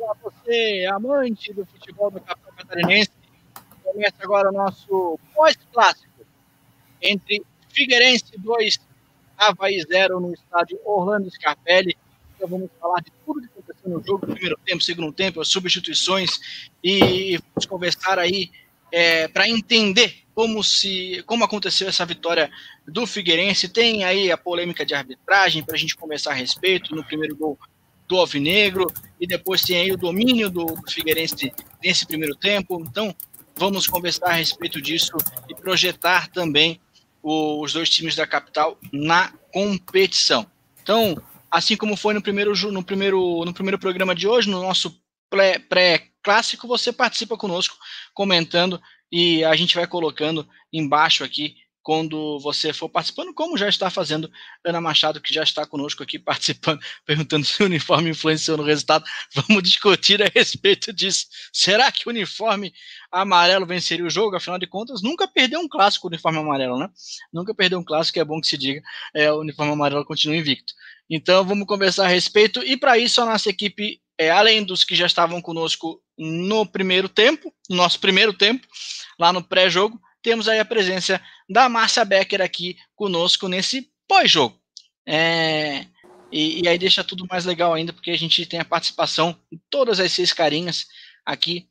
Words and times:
Olá, 0.00 0.16
você, 0.22 0.88
amante 0.90 1.52
do 1.52 1.66
futebol 1.66 2.10
do 2.10 2.18
capital 2.22 2.54
catarinense. 2.56 3.10
Começa 3.84 4.16
agora 4.20 4.48
o 4.48 4.52
nosso 4.52 5.20
pós-clássico 5.34 6.24
entre 7.02 7.44
Figueirense 7.68 8.32
2, 8.38 8.80
Havaí 9.36 9.78
0 9.82 10.18
no 10.18 10.32
estádio 10.32 10.80
Orlando 10.86 11.30
Scarpelli. 11.30 11.98
Então 12.34 12.48
vamos 12.48 12.70
falar 12.80 13.02
de 13.02 13.12
tudo 13.26 13.42
que 13.42 13.48
aconteceu 13.48 13.90
no 13.90 14.02
jogo, 14.02 14.26
primeiro 14.26 14.58
tempo, 14.64 14.82
segundo 14.82 15.12
tempo, 15.12 15.38
as 15.38 15.48
substituições 15.48 16.40
e 16.82 17.36
vamos 17.36 17.66
conversar 17.66 18.18
aí 18.18 18.50
é, 18.90 19.28
para 19.28 19.46
entender 19.50 20.22
como 20.34 20.64
se 20.64 21.22
como 21.26 21.44
aconteceu 21.44 21.86
essa 21.86 22.06
vitória 22.06 22.50
do 22.88 23.06
Figueirense. 23.06 23.68
Tem 23.68 24.02
aí 24.02 24.32
a 24.32 24.38
polêmica 24.38 24.86
de 24.86 24.94
arbitragem 24.94 25.62
para 25.62 25.74
a 25.74 25.78
gente 25.78 25.94
conversar 25.94 26.30
a 26.30 26.36
respeito 26.36 26.96
no 26.96 27.04
primeiro 27.04 27.36
gol 27.36 27.58
do 28.10 28.18
Alvinegro 28.18 28.88
e 29.20 29.26
depois 29.26 29.62
tem 29.62 29.76
aí 29.76 29.92
o 29.92 29.96
domínio 29.96 30.50
do, 30.50 30.66
Figueirense 30.90 31.52
nesse 31.80 32.04
primeiro 32.04 32.34
tempo. 32.34 32.84
Então 32.84 33.14
vamos 33.54 33.86
conversar 33.86 34.30
a 34.30 34.32
respeito 34.32 34.82
disso 34.82 35.12
e 35.48 35.54
projetar 35.54 36.26
também 36.28 36.80
os 37.22 37.72
dois 37.72 37.88
times 37.88 38.16
da 38.16 38.26
capital 38.26 38.76
na 38.92 39.32
competição. 39.52 40.44
Então, 40.82 41.22
assim 41.48 41.76
como 41.76 41.96
foi 41.96 42.12
no 42.12 42.20
primeiro 42.20 42.52
no 42.72 42.82
primeiro 42.82 43.44
no 43.44 43.54
primeiro 43.54 43.78
programa 43.78 44.12
de 44.12 44.26
hoje, 44.26 44.50
no 44.50 44.60
nosso 44.60 45.00
pré-clássico, 45.68 46.66
você 46.66 46.92
participa 46.92 47.36
conosco 47.36 47.76
comentando 48.12 48.82
e 49.12 49.44
a 49.44 49.54
gente 49.54 49.76
vai 49.76 49.86
colocando 49.86 50.48
embaixo 50.72 51.22
aqui 51.22 51.54
quando 51.82 52.38
você 52.40 52.72
for 52.72 52.88
participando, 52.88 53.32
como 53.32 53.56
já 53.56 53.68
está 53.68 53.90
fazendo 53.90 54.30
Ana 54.64 54.80
Machado, 54.80 55.20
que 55.20 55.32
já 55.32 55.42
está 55.42 55.66
conosco 55.66 56.02
aqui 56.02 56.18
participando, 56.18 56.80
perguntando 57.06 57.44
se 57.44 57.62
o 57.62 57.66
uniforme 57.66 58.10
influenciou 58.10 58.56
no 58.56 58.62
resultado. 58.62 59.04
Vamos 59.34 59.62
discutir 59.62 60.22
a 60.22 60.30
respeito 60.34 60.92
disso. 60.92 61.26
Será 61.52 61.90
que 61.90 62.06
o 62.06 62.10
uniforme 62.10 62.72
amarelo 63.10 63.66
venceria 63.66 64.04
o 64.04 64.10
jogo? 64.10 64.36
Afinal 64.36 64.58
de 64.58 64.66
contas, 64.66 65.02
nunca 65.02 65.26
perdeu 65.26 65.60
um 65.60 65.68
clássico 65.68 66.06
o 66.06 66.10
uniforme 66.10 66.38
amarelo, 66.38 66.78
né? 66.78 66.88
Nunca 67.32 67.54
perdeu 67.54 67.78
um 67.78 67.84
clássico, 67.84 68.18
é 68.18 68.24
bom 68.24 68.40
que 68.40 68.48
se 68.48 68.58
diga, 68.58 68.82
é, 69.14 69.32
o 69.32 69.40
uniforme 69.40 69.72
amarelo 69.72 70.04
continua 70.04 70.36
invicto. 70.36 70.74
Então, 71.08 71.44
vamos 71.44 71.66
conversar 71.66 72.04
a 72.04 72.08
respeito, 72.08 72.62
e 72.62 72.76
para 72.76 72.96
isso 72.96 73.20
a 73.20 73.26
nossa 73.26 73.50
equipe, 73.50 74.00
é, 74.16 74.30
além 74.30 74.62
dos 74.62 74.84
que 74.84 74.94
já 74.94 75.06
estavam 75.06 75.42
conosco 75.42 76.00
no 76.16 76.64
primeiro 76.64 77.08
tempo, 77.08 77.52
no 77.68 77.76
nosso 77.76 77.98
primeiro 77.98 78.32
tempo, 78.32 78.66
lá 79.18 79.32
no 79.32 79.42
pré-jogo, 79.42 80.00
temos 80.22 80.48
aí 80.48 80.58
a 80.58 80.64
presença 80.64 81.20
da 81.48 81.68
Márcia 81.68 82.04
Becker 82.04 82.40
aqui 82.40 82.76
conosco 82.94 83.48
nesse 83.48 83.90
pós-jogo. 84.06 84.58
É, 85.06 85.86
e, 86.30 86.62
e, 86.62 86.68
aí 86.68 86.78
deixa 86.78 87.02
tudo 87.02 87.26
mais 87.28 87.44
legal 87.44 87.74
ainda, 87.74 87.92
porque 87.92 88.10
a 88.10 88.18
gente 88.18 88.46
tem 88.46 88.60
a 88.60 88.64
participação 88.64 89.36
de 89.50 89.60
todas 89.68 89.98
as 89.98 90.12
seis 90.12 90.32
carinhas 90.32 90.86
aqui 91.24 91.68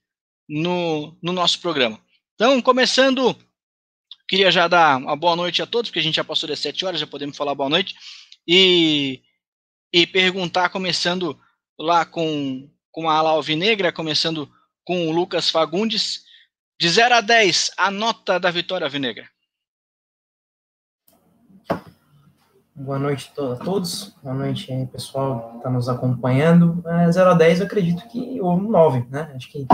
no, 0.47 1.17
no 1.21 1.31
nosso 1.31 1.59
programa. 1.59 2.01
Então, 2.35 2.61
começando, 2.61 3.35
queria 4.27 4.51
já 4.51 4.67
dar 4.67 4.97
uma 4.97 5.15
boa 5.15 5.35
noite 5.35 5.61
a 5.61 5.65
todos, 5.65 5.89
porque 5.89 5.99
a 5.99 6.03
gente 6.03 6.15
já 6.15 6.23
passou 6.23 6.49
das 6.49 6.59
sete 6.59 6.85
horas, 6.85 6.99
já 6.99 7.07
podemos 7.07 7.37
falar 7.37 7.55
boa 7.55 7.69
noite. 7.69 7.95
E, 8.47 9.21
e 9.93 10.07
perguntar, 10.07 10.69
começando 10.69 11.39
lá 11.77 12.05
com, 12.05 12.69
com 12.91 13.09
a 13.09 13.15
ala 13.15 13.31
alvinegra, 13.31 13.91
começando 13.91 14.51
com 14.83 15.07
o 15.07 15.11
Lucas 15.11 15.49
Fagundes, 15.49 16.23
de 16.79 16.87
0 16.87 17.15
a 17.15 17.19
10, 17.19 17.71
a 17.77 17.91
nota 17.91 18.39
da 18.39 18.49
vitória 18.49 18.87
Vinegra. 18.87 19.25
Boa 22.73 22.97
noite 22.97 23.29
a 23.37 23.57
todos. 23.57 24.15
Boa 24.23 24.33
noite 24.33 24.71
aí, 24.71 24.87
pessoal 24.87 25.49
que 25.51 25.57
está 25.57 25.69
nos 25.69 25.89
acompanhando. 25.89 26.81
É, 26.87 27.11
0 27.11 27.31
a 27.31 27.33
10, 27.33 27.59
eu 27.59 27.65
acredito 27.65 28.07
que 28.07 28.39
ou 28.39 28.57
9, 28.57 29.05
né? 29.09 29.29
Acho 29.35 29.51
que 29.51 29.63
o 29.63 29.67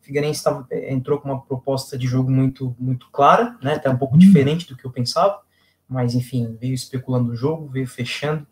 Figueirense 0.00 0.42
tava, 0.42 0.66
entrou 0.72 1.20
com 1.20 1.30
uma 1.30 1.40
proposta 1.40 1.96
de 1.96 2.08
jogo 2.08 2.28
muito, 2.28 2.74
muito 2.76 3.08
clara, 3.12 3.56
né? 3.62 3.74
Até 3.74 3.88
um 3.88 3.96
pouco 3.96 4.14
uhum. 4.14 4.18
diferente 4.18 4.66
do 4.66 4.76
que 4.76 4.84
eu 4.84 4.90
pensava, 4.90 5.40
mas 5.88 6.16
enfim, 6.16 6.58
veio 6.60 6.74
especulando 6.74 7.30
o 7.30 7.36
jogo, 7.36 7.68
veio 7.68 7.86
fechando 7.86 8.44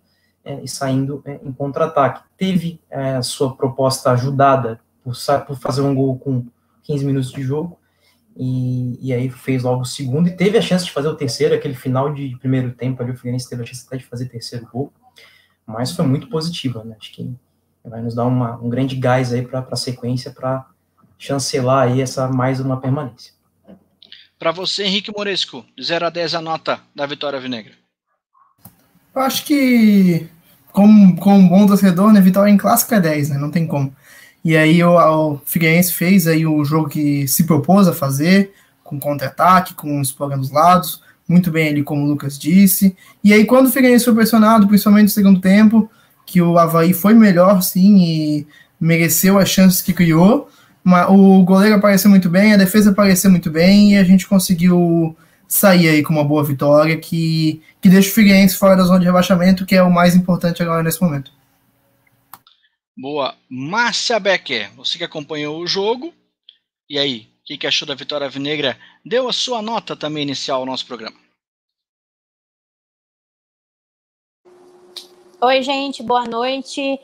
é, 0.44 0.62
e 0.62 0.69
saindo 0.69 1.25
é, 1.25 1.41
em 1.42 1.52
contra-ataque. 1.52 2.22
Teve 2.36 2.81
é, 2.88 3.16
a 3.16 3.22
sua 3.22 3.56
proposta 3.56 4.12
ajudada 4.12 4.81
por, 5.02 5.16
por 5.44 5.58
fazer 5.58 5.81
um 5.81 5.92
gol 5.92 6.16
com 6.20 6.47
15 6.84 7.04
minutos 7.04 7.32
de 7.32 7.42
jogo, 7.42 7.76
e, 8.36 8.98
e, 9.00 9.12
aí 9.14 9.30
fez 9.30 9.62
logo 9.62 9.82
o 9.82 9.86
segundo 9.86 10.28
e 10.28 10.36
teve 10.36 10.58
a 10.58 10.62
chance 10.62 10.84
de 10.84 10.92
fazer 10.92 11.08
o 11.08 11.14
terceiro, 11.14 11.54
aquele 11.54 11.74
final 11.74 12.12
de 12.12 12.36
primeiro 12.38 12.72
tempo 12.72 13.02
ali, 13.02 13.12
o 13.12 13.16
Figueirense 13.16 13.48
teve 13.48 13.62
a 13.62 13.66
chance 13.66 13.84
até 13.86 13.97
de 13.97 14.04
fazer 14.04 14.26
terceiro 14.26 14.69
gol, 14.70 14.92
mas 15.66 15.92
foi 15.92 16.06
muito 16.06 16.28
positiva, 16.28 16.84
né? 16.84 16.96
Acho 17.00 17.12
que 17.12 17.34
vai 17.84 18.02
nos 18.02 18.14
dar 18.14 18.25
uma, 18.25 18.56
um 18.56 18.69
grande 18.69 18.96
gás 18.96 19.32
aí 19.32 19.42
para 19.42 19.66
a 19.70 19.76
sequência, 19.76 20.30
para 20.30 20.66
chancelar 21.19 21.88
aí 21.88 22.00
essa 22.00 22.28
mais 22.28 22.60
uma 22.60 22.80
permanência. 22.80 23.32
Para 24.38 24.52
você, 24.52 24.84
Henrique 24.84 25.10
Moresco, 25.10 25.64
de 25.76 25.82
0 25.82 26.06
a 26.06 26.10
10 26.10 26.34
a 26.34 26.41
nota 26.42 26.80
da 26.94 27.06
Vitória 27.06 27.41
Vinegra. 27.41 27.72
Eu 29.14 29.22
acho 29.22 29.46
que, 29.46 30.28
como, 30.72 31.16
como 31.16 31.36
um 31.36 31.48
bom 31.48 31.66
torcedor, 31.66 32.12
né, 32.12 32.20
Vitória 32.20 32.50
em 32.50 32.58
clássico 32.58 32.94
é 32.94 33.00
10, 33.00 33.30
né? 33.30 33.38
Não 33.38 33.50
tem 33.50 33.66
como. 33.66 33.96
E 34.46 34.56
aí 34.56 34.80
o, 34.84 34.92
o 34.92 35.40
Figueirense 35.44 35.92
fez 35.92 36.28
aí 36.28 36.46
o 36.46 36.64
jogo 36.64 36.88
que 36.88 37.26
se 37.26 37.42
propôs 37.42 37.88
a 37.88 37.92
fazer, 37.92 38.52
com 38.84 38.96
contra-ataque, 38.96 39.74
com 39.74 40.00
explorando 40.00 40.42
os 40.42 40.52
lados, 40.52 41.02
muito 41.28 41.50
bem 41.50 41.70
ali, 41.70 41.82
como 41.82 42.04
o 42.04 42.06
Lucas 42.06 42.38
disse. 42.38 42.96
E 43.24 43.32
aí, 43.32 43.44
quando 43.44 43.66
o 43.66 43.72
Figueirense 43.72 44.04
foi 44.04 44.14
pressionado, 44.14 44.68
principalmente 44.68 45.06
no 45.06 45.10
segundo 45.10 45.40
tempo, 45.40 45.90
que 46.24 46.40
o 46.40 46.60
Havaí 46.60 46.94
foi 46.94 47.12
melhor, 47.12 47.60
sim, 47.60 47.96
e 47.96 48.46
mereceu 48.78 49.36
as 49.36 49.48
chances 49.48 49.82
que 49.82 49.92
criou, 49.92 50.48
mas 50.84 51.08
o 51.10 51.42
goleiro 51.42 51.74
apareceu 51.74 52.08
muito 52.08 52.30
bem, 52.30 52.54
a 52.54 52.56
defesa 52.56 52.92
apareceu 52.92 53.32
muito 53.32 53.50
bem, 53.50 53.94
e 53.94 53.96
a 53.96 54.04
gente 54.04 54.28
conseguiu 54.28 55.16
sair 55.48 55.88
aí 55.88 56.04
com 56.04 56.12
uma 56.12 56.24
boa 56.24 56.44
vitória, 56.44 56.96
que, 56.96 57.60
que 57.80 57.88
deixa 57.88 58.10
o 58.10 58.14
Figueirense 58.14 58.56
fora 58.56 58.76
da 58.76 58.84
zona 58.84 59.00
de 59.00 59.06
rebaixamento, 59.06 59.66
que 59.66 59.74
é 59.74 59.82
o 59.82 59.92
mais 59.92 60.14
importante 60.14 60.62
agora 60.62 60.84
nesse 60.84 61.02
momento. 61.02 61.32
Boa. 62.96 63.36
Márcia 63.50 64.18
Becker, 64.18 64.74
você 64.74 64.96
que 64.96 65.04
acompanhou 65.04 65.58
o 65.58 65.66
jogo, 65.66 66.14
e 66.88 66.98
aí, 66.98 67.28
o 67.42 67.44
que, 67.44 67.58
que 67.58 67.66
achou 67.66 67.86
da 67.86 67.94
vitória 67.94 68.26
vinegra? 68.26 68.78
Deu 69.04 69.28
a 69.28 69.34
sua 69.34 69.60
nota 69.60 69.94
também 69.94 70.22
inicial 70.22 70.60
ao 70.60 70.66
nosso 70.66 70.86
programa. 70.86 71.16
Oi, 75.42 75.62
gente, 75.62 76.02
boa 76.02 76.24
noite. 76.24 76.98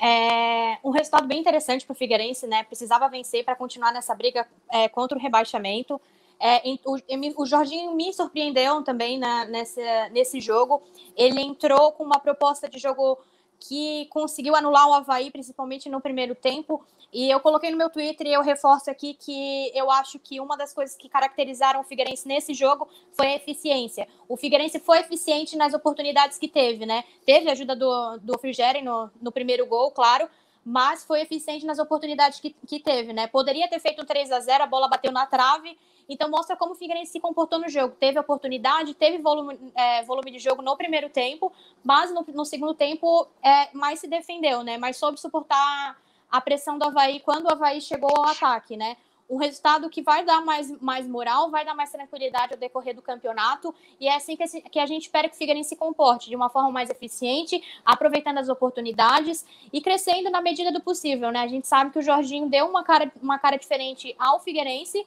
É 0.00 0.78
um 0.82 0.90
resultado 0.90 1.28
bem 1.28 1.38
interessante 1.38 1.86
para 1.86 1.92
o 1.92 1.96
Figueirense, 1.96 2.46
né? 2.48 2.64
Precisava 2.64 3.08
vencer 3.08 3.44
para 3.44 3.54
continuar 3.54 3.92
nessa 3.92 4.16
briga 4.16 4.44
é, 4.68 4.88
contra 4.88 5.16
o 5.16 5.20
rebaixamento. 5.20 6.00
É, 6.40 6.60
o, 6.84 7.42
o, 7.42 7.46
Jorginho 7.46 7.94
me 7.94 8.12
surpreendeu 8.12 8.82
também 8.82 9.18
na, 9.18 9.44
nesse, 9.44 9.80
nesse 10.10 10.40
jogo. 10.40 10.82
Ele 11.16 11.40
entrou 11.40 11.92
com 11.92 12.02
uma 12.02 12.18
proposta 12.18 12.68
de 12.68 12.78
jogo 12.78 13.18
que 13.60 14.06
conseguiu 14.06 14.54
anular 14.54 14.88
o 14.88 14.94
Havaí, 14.94 15.30
principalmente 15.30 15.88
no 15.88 16.00
primeiro 16.00 16.34
tempo. 16.34 16.84
E 17.12 17.30
eu 17.30 17.40
coloquei 17.40 17.70
no 17.70 17.78
meu 17.78 17.88
Twitter 17.88 18.26
e 18.26 18.34
eu 18.34 18.42
reforço 18.42 18.90
aqui 18.90 19.14
que 19.14 19.72
eu 19.74 19.90
acho 19.90 20.18
que 20.18 20.40
uma 20.40 20.56
das 20.56 20.74
coisas 20.74 20.94
que 20.94 21.08
caracterizaram 21.08 21.80
o 21.80 21.84
Figueirense 21.84 22.28
nesse 22.28 22.52
jogo 22.52 22.86
foi 23.12 23.28
a 23.28 23.36
eficiência. 23.36 24.06
O 24.28 24.36
Figueirense 24.36 24.78
foi 24.78 24.98
eficiente 24.98 25.56
nas 25.56 25.72
oportunidades 25.72 26.38
que 26.38 26.48
teve, 26.48 26.84
né? 26.84 27.04
Teve 27.24 27.48
a 27.48 27.52
ajuda 27.52 27.74
do, 27.74 28.18
do 28.18 28.38
Frigeri 28.38 28.82
no, 28.82 29.10
no 29.22 29.32
primeiro 29.32 29.66
gol, 29.66 29.90
claro, 29.90 30.28
mas 30.64 31.04
foi 31.04 31.20
eficiente 31.20 31.64
nas 31.64 31.78
oportunidades 31.78 32.40
que, 32.40 32.54
que 32.66 32.80
teve, 32.80 33.12
né? 33.12 33.26
Poderia 33.26 33.68
ter 33.68 33.80
feito 33.80 34.02
um 34.02 34.04
3 34.04 34.30
a 34.32 34.40
0 34.40 34.64
a 34.64 34.66
bola 34.66 34.88
bateu 34.88 35.12
na 35.12 35.26
trave 35.26 35.76
então 36.08 36.30
mostra 36.30 36.56
como 36.56 36.72
o 36.72 36.74
Figueirense 36.74 37.12
se 37.12 37.20
comportou 37.20 37.58
no 37.58 37.68
jogo. 37.68 37.94
Teve 38.00 38.18
oportunidade, 38.18 38.94
teve 38.94 39.18
volume, 39.18 39.58
é, 39.74 40.02
volume 40.04 40.30
de 40.30 40.38
jogo 40.38 40.62
no 40.62 40.76
primeiro 40.76 41.10
tempo, 41.10 41.52
mas 41.84 42.12
no, 42.12 42.24
no 42.34 42.44
segundo 42.46 42.72
tempo 42.74 43.28
é, 43.42 43.68
mais 43.76 44.00
se 44.00 44.08
defendeu, 44.08 44.62
né? 44.62 44.78
Mas 44.78 44.96
soube 44.96 45.20
suportar 45.20 45.98
a 46.30 46.40
pressão 46.40 46.78
do 46.78 46.84
Havaí 46.86 47.20
quando 47.20 47.44
o 47.44 47.52
Havaí 47.52 47.80
chegou 47.80 48.10
ao 48.16 48.24
ataque, 48.24 48.76
né? 48.76 48.96
Um 49.28 49.36
resultado 49.36 49.90
que 49.90 50.00
vai 50.00 50.24
dar 50.24 50.40
mais, 50.40 50.70
mais 50.80 51.06
moral, 51.06 51.50
vai 51.50 51.64
dar 51.64 51.74
mais 51.74 51.92
tranquilidade 51.92 52.54
ao 52.54 52.58
decorrer 52.58 52.94
do 52.94 53.02
campeonato, 53.02 53.74
e 54.00 54.08
é 54.08 54.16
assim 54.16 54.36
que, 54.36 54.46
que 54.62 54.78
a 54.78 54.86
gente 54.86 55.02
espera 55.02 55.28
que 55.28 55.34
o 55.34 55.38
Figueirense 55.38 55.68
se 55.68 55.76
comporte, 55.76 56.30
de 56.30 56.36
uma 56.36 56.48
forma 56.48 56.70
mais 56.70 56.88
eficiente, 56.88 57.62
aproveitando 57.84 58.38
as 58.38 58.48
oportunidades 58.48 59.44
e 59.70 59.82
crescendo 59.82 60.30
na 60.30 60.40
medida 60.40 60.72
do 60.72 60.80
possível, 60.80 61.30
né? 61.30 61.40
A 61.40 61.48
gente 61.48 61.68
sabe 61.68 61.90
que 61.90 61.98
o 61.98 62.02
Jorginho 62.02 62.48
deu 62.48 62.66
uma 62.66 62.82
cara, 62.82 63.12
uma 63.20 63.38
cara 63.38 63.58
diferente 63.58 64.16
ao 64.18 64.40
Figueirense, 64.40 65.06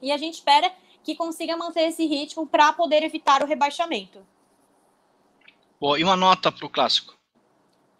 e 0.00 0.12
a 0.12 0.16
gente 0.16 0.34
espera 0.34 0.72
que 1.02 1.16
consiga 1.16 1.56
manter 1.56 1.88
esse 1.88 2.06
ritmo 2.06 2.46
para 2.46 2.72
poder 2.72 3.02
evitar 3.02 3.42
o 3.42 3.46
rebaixamento. 3.46 4.24
Boa, 5.80 5.98
e 5.98 6.04
uma 6.04 6.16
nota 6.16 6.52
para 6.52 6.66
o 6.66 6.70
clássico? 6.70 7.17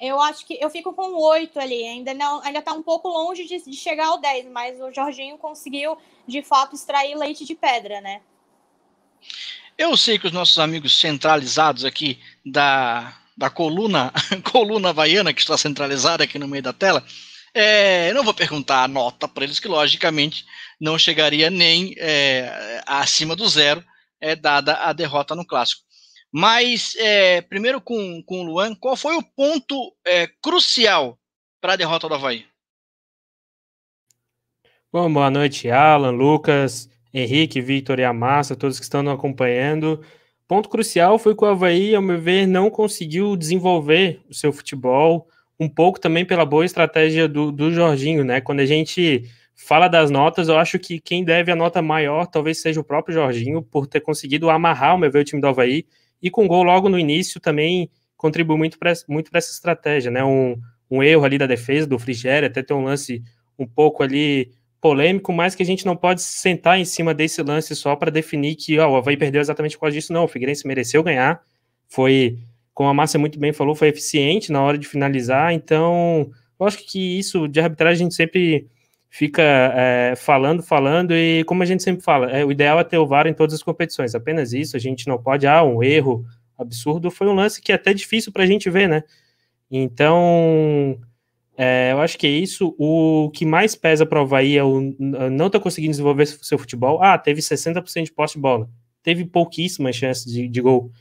Eu 0.01 0.21
acho 0.21 0.47
que 0.47 0.57
eu 0.61 0.71
fico 0.71 0.93
com 0.93 1.15
oito 1.31 1.59
ali. 1.59 1.83
Ainda 1.85 2.15
não, 2.15 2.41
ainda 2.43 2.61
está 2.61 2.73
um 2.73 2.83
pouco 2.83 3.09
longe 3.09 3.45
de, 3.45 3.61
de, 3.63 3.77
chegar 3.77 4.07
ao 4.07 4.19
10, 4.19 4.47
mas 4.47 4.81
o 4.81 4.93
Jorginho 4.93 5.37
conseguiu 5.37 5.99
de 6.27 6.43
fato 6.43 6.75
extrair 6.75 7.17
leite 7.17 7.45
de 7.45 7.55
pedra, 7.55 8.01
né? 8.01 8.21
Eu 9.77 9.97
sei 9.97 10.19
que 10.19 10.27
os 10.27 10.33
nossos 10.33 10.59
amigos 10.59 11.01
centralizados 11.01 11.85
aqui 11.85 12.21
da, 12.45 13.17
da 13.37 13.51
coluna, 13.51 14.13
coluna 14.51 14.91
havaiana 14.91 15.33
que 15.33 15.41
está 15.41 15.57
centralizada 15.59 16.25
aqui 16.25 16.39
no 16.39 16.49
meio 16.49 16.63
da 16.63 16.73
tela, 16.73 17.05
É, 17.55 18.13
não 18.13 18.23
vou 18.23 18.35
perguntar 18.35 18.85
a 18.85 18.89
nota 18.89 19.27
para 19.27 19.43
eles, 19.43 19.59
que 19.59 19.67
logicamente 19.67 20.45
não 20.79 20.99
chegaria 20.99 21.51
nem 21.51 21.95
é, 21.97 22.83
acima 22.87 23.35
do 23.35 23.49
zero, 23.49 23.83
é, 24.21 24.37
dada 24.37 24.75
a 24.75 24.93
derrota 24.93 25.35
no 25.35 25.47
clássico. 25.47 25.88
Mas, 26.33 26.95
é, 26.99 27.41
primeiro 27.41 27.81
com, 27.81 28.23
com 28.23 28.41
o 28.41 28.45
Luan, 28.45 28.75
qual 28.75 28.97
foi 28.97 29.17
o 29.17 29.23
ponto 29.23 29.95
é, 30.07 30.27
crucial 30.43 31.19
para 31.61 31.73
a 31.73 31.77
derrota 31.77 32.09
do 32.09 32.15
Havaí? 32.15 32.45
Bom, 34.93 35.13
boa 35.13 35.31
noite, 35.31 35.71
Alan, 35.71 36.11
Lucas, 36.11 36.89
Henrique, 37.13 37.61
Victor 37.61 37.99
e 37.99 38.05
Amassa, 38.05 38.57
todos 38.57 38.79
que 38.79 38.85
estão 38.85 39.03
nos 39.03 39.15
acompanhando. 39.15 40.03
Ponto 40.47 40.69
crucial 40.69 41.19
foi 41.19 41.35
que 41.35 41.45
o 41.45 41.47
Havaí, 41.47 41.95
ao 41.95 42.03
meu 42.03 42.19
ver, 42.19 42.47
não 42.47 42.71
conseguiu 42.71 43.37
desenvolver 43.37 44.21
o 44.29 44.35
seu 44.35 44.53
futebol, 44.53 45.29
um 45.61 45.69
pouco 45.69 46.01
também 46.01 46.25
pela 46.25 46.45
boa 46.45 46.65
estratégia 46.65 47.29
do, 47.29 47.53
do 47.53 47.71
Jorginho, 47.71 48.25
né? 48.25 48.41
Quando 48.41 48.61
a 48.61 48.67
gente 48.67 49.25
fala 49.55 49.89
das 49.89 50.11
notas, 50.11 50.49
eu 50.49 50.57
acho 50.57 50.79
que 50.79 51.01
quem 51.01 51.25
deve 51.25 51.51
a 51.51 51.57
nota 51.57 51.83
maior 51.83 52.27
talvez 52.27 52.63
seja 52.63 52.81
o 52.81 52.85
próprio 52.85 53.15
Jorginho, 53.15 53.63
por 53.63 53.87
ter 53.87 54.01
conseguido 54.01 54.49
amarrar, 54.49 54.93
ao 54.93 54.99
meu 54.99 55.11
ver, 55.11 55.21
o 55.21 55.25
time 55.25 55.41
do 55.43 55.49
Havaí, 55.49 55.85
e 56.23 56.31
com 56.31 56.47
gol 56.47 56.63
logo 56.63 56.89
no 56.89 56.99
início 56.99 57.41
também 57.41 57.91
contribuiu 58.17 58.59
muito 58.59 58.79
para 58.79 58.93
muito 59.09 59.31
essa 59.33 59.53
estratégia, 59.53 60.11
né? 60.11 60.25
Um, 60.25 60.57
um 60.91 61.03
erro 61.03 61.25
ali 61.25 61.39
da 61.39 61.47
defesa 61.47 61.87
do 61.87 61.99
Frigério, 61.99 62.49
até 62.49 62.63
ter 62.63 62.75
um 62.75 62.85
lance 62.85 63.23
um 63.59 63.67
pouco 63.67 64.03
ali 64.03 64.51
polêmico, 64.81 65.33
mas 65.33 65.55
que 65.55 65.63
a 65.63 65.67
gente 65.67 65.85
não 65.85 65.97
pode 65.97 66.23
sentar 66.23 66.79
em 66.79 66.85
cima 66.85 67.13
desse 67.13 67.43
lance 67.43 67.75
só 67.75 67.97
para 67.97 68.11
definir 68.11 68.55
que 68.55 68.79
ó, 68.79 68.91
o 68.91 68.97
Havaí 68.97 69.17
perdeu 69.17 69.41
exatamente 69.41 69.77
por 69.77 69.83
causa 69.83 69.95
disso. 69.95 70.13
Não, 70.13 70.25
o 70.25 70.29
Figueirense 70.29 70.67
mereceu 70.67 71.03
ganhar, 71.03 71.41
foi, 71.89 72.39
como 72.73 72.89
a 72.89 72.95
Márcia 72.95 73.19
muito 73.19 73.39
bem 73.39 73.53
falou, 73.53 73.75
foi 73.75 73.89
eficiente 73.89 74.53
na 74.53 74.63
hora 74.63 74.79
de 74.79 74.87
finalizar, 74.87 75.53
então 75.53 76.31
eu 76.59 76.67
acho 76.67 76.79
que 76.87 77.19
isso 77.19 77.49
de 77.49 77.61
arbitragem 77.61 78.03
a 78.03 78.05
gente 78.05 78.15
sempre 78.15 78.69
fica 79.11 79.43
é, 79.43 80.15
falando, 80.17 80.63
falando, 80.63 81.15
e 81.15 81.43
como 81.45 81.63
a 81.63 81.67
gente 81.67 81.83
sempre 81.83 82.03
fala, 82.03 82.31
é, 82.31 82.45
o 82.45 82.53
ideal 82.53 82.79
é 82.79 82.85
ter 82.85 82.99
o 82.99 83.07
VAR 83.07 83.27
em 83.27 83.35
todas 83.35 83.55
as 83.55 83.63
competições, 83.63 84.15
apenas 84.15 84.53
isso, 84.53 84.77
a 84.77 84.81
gente 84.81 85.07
não 85.09 85.17
pode, 85.21 85.47
ah, 85.47 85.63
um 85.63 85.83
erro 85.83 86.25
absurdo, 86.59 87.11
foi 87.11 87.27
um 87.27 87.35
lance 87.35 87.63
que 87.63 87.73
é 87.73 87.75
até 87.75 87.95
difícil 87.95 88.33
para 88.33 88.43
a 88.43 88.47
gente 88.47 88.69
ver, 88.69 88.89
né? 88.89 89.03
Então, 89.71 90.99
é, 91.57 91.91
eu 91.93 92.01
acho 92.01 92.17
que 92.17 92.27
é 92.27 92.31
isso. 92.31 92.75
O 92.79 93.31
que 93.31 93.45
mais 93.45 93.75
pesa 93.75 94.07
para 94.07 94.21
o 94.21 94.23
Havaí 94.23 94.57
é 94.57 94.63
o 94.63 94.95
não 94.99 95.51
tá 95.51 95.59
conseguindo 95.59 95.91
desenvolver 95.91 96.27
seu 96.27 96.57
futebol. 96.57 97.03
Ah, 97.03 97.19
teve 97.19 97.41
60% 97.41 98.05
de 98.05 98.13
posse 98.13 98.35
de 98.35 98.41
bola. 98.41 98.69
Teve 99.03 99.25
pouquíssimas 99.25 99.97
chances 99.97 100.25
de, 100.25 100.49
de 100.49 100.61
gol. 100.61 100.93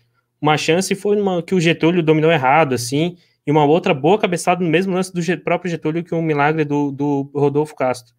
Uma 0.41 0.57
chance 0.57 0.93
foi 0.95 1.19
uma, 1.19 1.41
que 1.41 1.55
o 1.55 1.59
Getúlio 1.59 2.03
dominou 2.03 2.31
errado, 2.31 2.73
assim, 2.73 3.17
e 3.47 3.51
uma 3.51 3.63
outra 3.63 3.93
boa 3.93 4.19
cabeçada 4.19 4.61
no 4.61 4.69
mesmo 4.69 4.93
lance 4.93 5.13
do 5.13 5.21
próprio 5.41 5.71
Getúlio 5.71 6.03
que 6.03 6.13
um 6.13 6.21
milagre 6.21 6.65
do, 6.65 6.91
do 6.91 7.31
Rodolfo 7.33 7.73
Castro. 7.73 8.13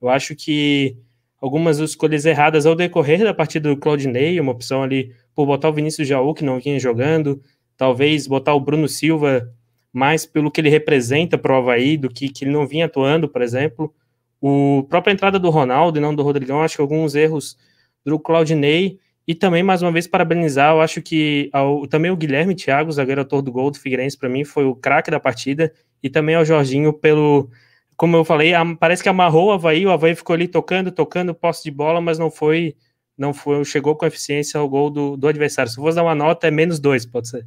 Eu 0.00 0.08
acho 0.08 0.34
que 0.34 0.96
algumas 1.40 1.78
escolhas 1.78 2.26
erradas 2.26 2.66
ao 2.66 2.74
decorrer 2.74 3.22
da 3.22 3.32
partida 3.32 3.68
do 3.68 3.76
Claudinei, 3.76 4.40
uma 4.40 4.50
opção 4.50 4.82
ali 4.82 5.14
por 5.36 5.46
botar 5.46 5.68
o 5.68 5.72
Vinícius 5.72 6.08
Jaú, 6.08 6.34
que 6.34 6.44
não 6.44 6.58
vinha 6.58 6.80
jogando, 6.80 7.40
talvez 7.76 8.26
botar 8.26 8.54
o 8.54 8.60
Bruno 8.60 8.88
Silva 8.88 9.48
mais 9.92 10.26
pelo 10.26 10.50
que 10.50 10.60
ele 10.60 10.68
representa 10.68 11.38
para 11.38 11.52
o 11.52 11.56
Havaí 11.58 11.96
do 11.96 12.08
que, 12.08 12.28
que 12.28 12.44
ele 12.44 12.50
não 12.50 12.66
vinha 12.66 12.86
atuando, 12.86 13.28
por 13.28 13.40
exemplo. 13.40 13.94
O 14.40 14.84
própria 14.88 15.12
entrada 15.12 15.38
do 15.38 15.48
Ronaldo 15.48 15.98
e 15.98 16.02
não 16.02 16.12
do 16.12 16.24
Rodrigão, 16.24 16.60
acho 16.60 16.74
que 16.74 16.82
alguns 16.82 17.14
erros 17.14 17.56
do 18.04 18.18
Claudinei. 18.18 18.98
E 19.26 19.34
também, 19.34 19.62
mais 19.62 19.82
uma 19.82 19.92
vez, 19.92 20.06
parabenizar, 20.06 20.72
eu 20.74 20.80
acho 20.80 21.00
que 21.00 21.48
ao, 21.52 21.86
também 21.86 22.10
o 22.10 22.16
Guilherme 22.16 22.54
Thiago, 22.54 22.90
zagueiro 22.90 23.20
autor 23.20 23.40
do 23.42 23.52
gol 23.52 23.70
do 23.70 23.78
Figueirense, 23.78 24.18
para 24.18 24.28
mim 24.28 24.44
foi 24.44 24.64
o 24.64 24.74
craque 24.74 25.10
da 25.10 25.20
partida. 25.20 25.72
E 26.02 26.10
também 26.10 26.34
ao 26.34 26.44
Jorginho 26.44 26.92
pelo, 26.92 27.48
como 27.96 28.16
eu 28.16 28.24
falei, 28.24 28.52
parece 28.80 29.02
que 29.02 29.08
amarrou 29.08 29.46
o 29.46 29.52
Havaí, 29.52 29.86
o 29.86 29.90
Havaí 29.92 30.14
ficou 30.14 30.34
ali 30.34 30.48
tocando, 30.48 30.90
tocando, 30.90 31.32
posse 31.32 31.62
de 31.62 31.70
bola, 31.70 32.00
mas 32.00 32.18
não 32.18 32.30
foi, 32.30 32.74
não 33.16 33.32
foi, 33.32 33.64
chegou 33.64 33.94
com 33.94 34.04
eficiência 34.04 34.58
ao 34.58 34.68
gol 34.68 34.90
do, 34.90 35.16
do 35.16 35.28
adversário. 35.28 35.70
Se 35.70 35.76
fosse 35.76 35.94
dar 35.94 36.02
uma 36.02 36.14
nota, 36.14 36.48
é 36.48 36.50
menos 36.50 36.80
dois, 36.80 37.06
pode 37.06 37.28
ser. 37.28 37.46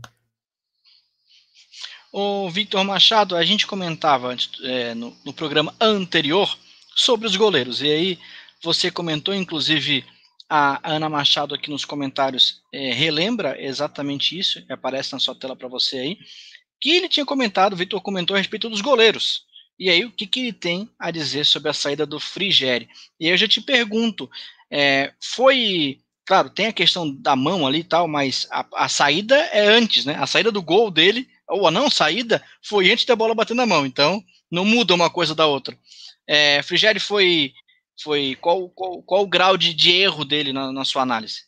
O 2.14 2.50
Victor 2.50 2.82
Machado, 2.86 3.36
a 3.36 3.44
gente 3.44 3.68
comentava 3.68 4.34
é, 4.64 4.94
no, 4.94 5.14
no, 5.26 5.34
programa 5.34 5.76
anterior 5.82 6.58
sobre 6.96 7.28
os 7.28 7.36
goleiros. 7.36 7.82
E 7.82 7.92
aí 7.92 8.20
você 8.64 8.90
comentou, 8.90 9.36
inclusive, 9.36 10.06
a 10.50 10.80
Ana 10.84 11.10
Machado 11.10 11.56
aqui 11.56 11.70
nos 11.70 11.86
comentários 11.86 12.62
é, 12.74 12.92
relembra 12.94 13.62
exatamente 13.62 14.38
isso, 14.38 14.64
aparece 14.70 15.14
na 15.14 15.20
sua 15.20 15.36
tela 15.36 15.56
para 15.56 15.68
você 15.68 15.98
aí, 15.98 16.18
que 16.80 16.92
ele 16.92 17.10
tinha 17.10 17.26
comentado, 17.26 17.74
o 17.74 17.76
Victor 17.78 18.02
comentou 18.02 18.36
a 18.36 18.38
respeito 18.38 18.70
dos 18.70 18.82
goleiros. 18.82 19.44
E 19.78 19.90
aí, 19.90 20.06
o 20.06 20.12
que, 20.12 20.26
que 20.28 20.40
ele 20.40 20.54
tem 20.54 20.90
a 20.98 21.12
dizer 21.12 21.46
sobre 21.46 21.70
a 21.70 21.74
saída 21.74 22.06
do 22.06 22.20
Frigeri? 22.20 22.88
E 23.20 23.26
aí 23.26 23.32
eu 23.32 23.38
já 23.38 23.48
te 23.48 23.60
pergunto, 23.60 24.30
é, 24.72 25.14
foi 25.20 26.00
claro, 26.26 26.50
tem 26.50 26.68
a 26.68 26.74
questão 26.74 27.14
da 27.14 27.36
mão 27.36 27.68
ali 27.68 27.80
e 27.80 27.84
tal, 27.84 28.08
mas 28.08 28.48
a, 28.52 28.66
a, 28.74 28.90
saída 28.90 29.36
é 29.36 29.68
antes, 29.68 30.06
né? 30.06 30.16
A 30.20 30.26
saída 30.26 30.52
do 30.52 30.62
gol 30.62 30.90
dele 30.90 31.28
ou 31.48 31.68
a 31.68 31.72
não 31.72 31.90
saída 31.90 32.44
foi 32.64 32.92
antes 32.92 33.06
da 33.06 33.16
bola 33.16 33.36
bater 33.36 33.56
na 33.56 33.66
mão. 33.66 33.86
Então, 33.86 34.24
não 34.50 34.66
muda 34.66 34.96
uma 34.96 35.10
coisa 35.10 35.36
da 35.36 35.46
outra. 35.46 35.78
É, 36.28 36.64
Frigeri 36.64 37.00
foi. 37.00 37.54
Foi 38.02 38.36
qual, 38.40 38.70
qual, 38.70 39.02
qual 39.04 39.24
o 39.24 39.30
grau 39.30 39.58
de, 39.58 39.74
de 39.74 39.92
erro 39.92 40.26
dele 40.26 40.52
na, 40.52 40.72
na 40.72 40.86
sua 40.86 41.02
análise? 41.02 41.42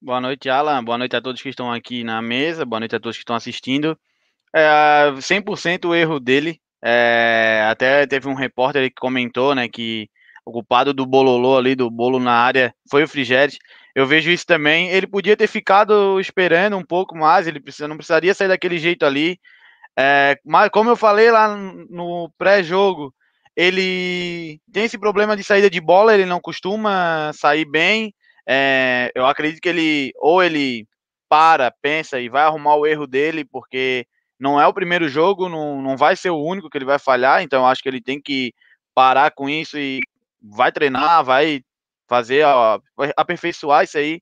Boa 0.00 0.20
noite, 0.20 0.48
Alan. 0.48 0.82
Boa 0.82 0.98
noite 0.98 1.14
a 1.14 1.20
todos 1.20 1.40
que 1.40 1.48
estão 1.48 1.72
aqui 1.72 2.02
na 2.02 2.20
mesa. 2.20 2.64
Boa 2.64 2.80
noite 2.80 2.96
a 2.96 3.00
todos 3.00 3.16
que 3.16 3.22
estão 3.22 3.36
assistindo. 3.36 3.96
É, 4.54 5.12
100% 5.16 5.88
o 5.88 5.94
erro 5.94 6.18
dele. 6.18 6.60
É, 6.84 7.64
até 7.70 8.04
teve 8.06 8.28
um 8.28 8.34
repórter 8.34 8.88
que 8.88 9.00
comentou 9.00 9.54
né, 9.54 9.68
que 9.68 10.10
o 10.44 10.50
culpado 10.50 10.92
do 10.92 11.06
bololô 11.06 11.56
ali, 11.56 11.76
do 11.76 11.88
bolo 11.88 12.18
na 12.18 12.32
área, 12.32 12.74
foi 12.90 13.04
o 13.04 13.08
Frigeri. 13.08 13.56
Eu 13.94 14.06
vejo 14.06 14.30
isso 14.30 14.44
também. 14.44 14.88
Ele 14.88 15.06
podia 15.06 15.36
ter 15.36 15.46
ficado 15.46 16.18
esperando 16.18 16.76
um 16.76 16.84
pouco 16.84 17.16
mais, 17.16 17.46
ele 17.46 17.62
não 17.88 17.96
precisaria 17.96 18.34
sair 18.34 18.48
daquele 18.48 18.78
jeito 18.78 19.04
ali. 19.06 19.38
É, 19.96 20.38
mas, 20.44 20.70
como 20.70 20.90
eu 20.90 20.96
falei 20.96 21.30
lá 21.30 21.54
no 21.56 22.30
pré-jogo, 22.38 23.14
ele 23.56 24.60
tem 24.72 24.84
esse 24.84 24.98
problema 24.98 25.36
de 25.36 25.44
saída 25.44 25.68
de 25.68 25.80
bola, 25.80 26.14
ele 26.14 26.26
não 26.26 26.40
costuma 26.40 27.32
sair 27.34 27.64
bem. 27.64 28.14
É, 28.48 29.10
eu 29.14 29.26
acredito 29.26 29.60
que 29.60 29.68
ele, 29.68 30.12
ou 30.16 30.42
ele 30.42 30.86
para, 31.28 31.70
pensa 31.82 32.20
e 32.20 32.28
vai 32.28 32.42
arrumar 32.42 32.76
o 32.76 32.86
erro 32.86 33.06
dele, 33.06 33.44
porque 33.44 34.06
não 34.38 34.60
é 34.60 34.66
o 34.66 34.74
primeiro 34.74 35.08
jogo, 35.08 35.48
não, 35.48 35.80
não 35.80 35.96
vai 35.96 36.16
ser 36.16 36.30
o 36.30 36.42
único 36.42 36.68
que 36.68 36.76
ele 36.76 36.84
vai 36.84 36.98
falhar, 36.98 37.42
então 37.42 37.66
acho 37.66 37.82
que 37.82 37.88
ele 37.88 38.02
tem 38.02 38.20
que 38.20 38.52
parar 38.94 39.30
com 39.30 39.48
isso 39.48 39.78
e 39.78 40.00
vai 40.42 40.72
treinar, 40.72 41.24
vai 41.24 41.62
fazer, 42.08 42.44
ó, 42.44 42.80
aperfeiçoar 43.16 43.84
isso 43.84 43.96
aí, 43.96 44.20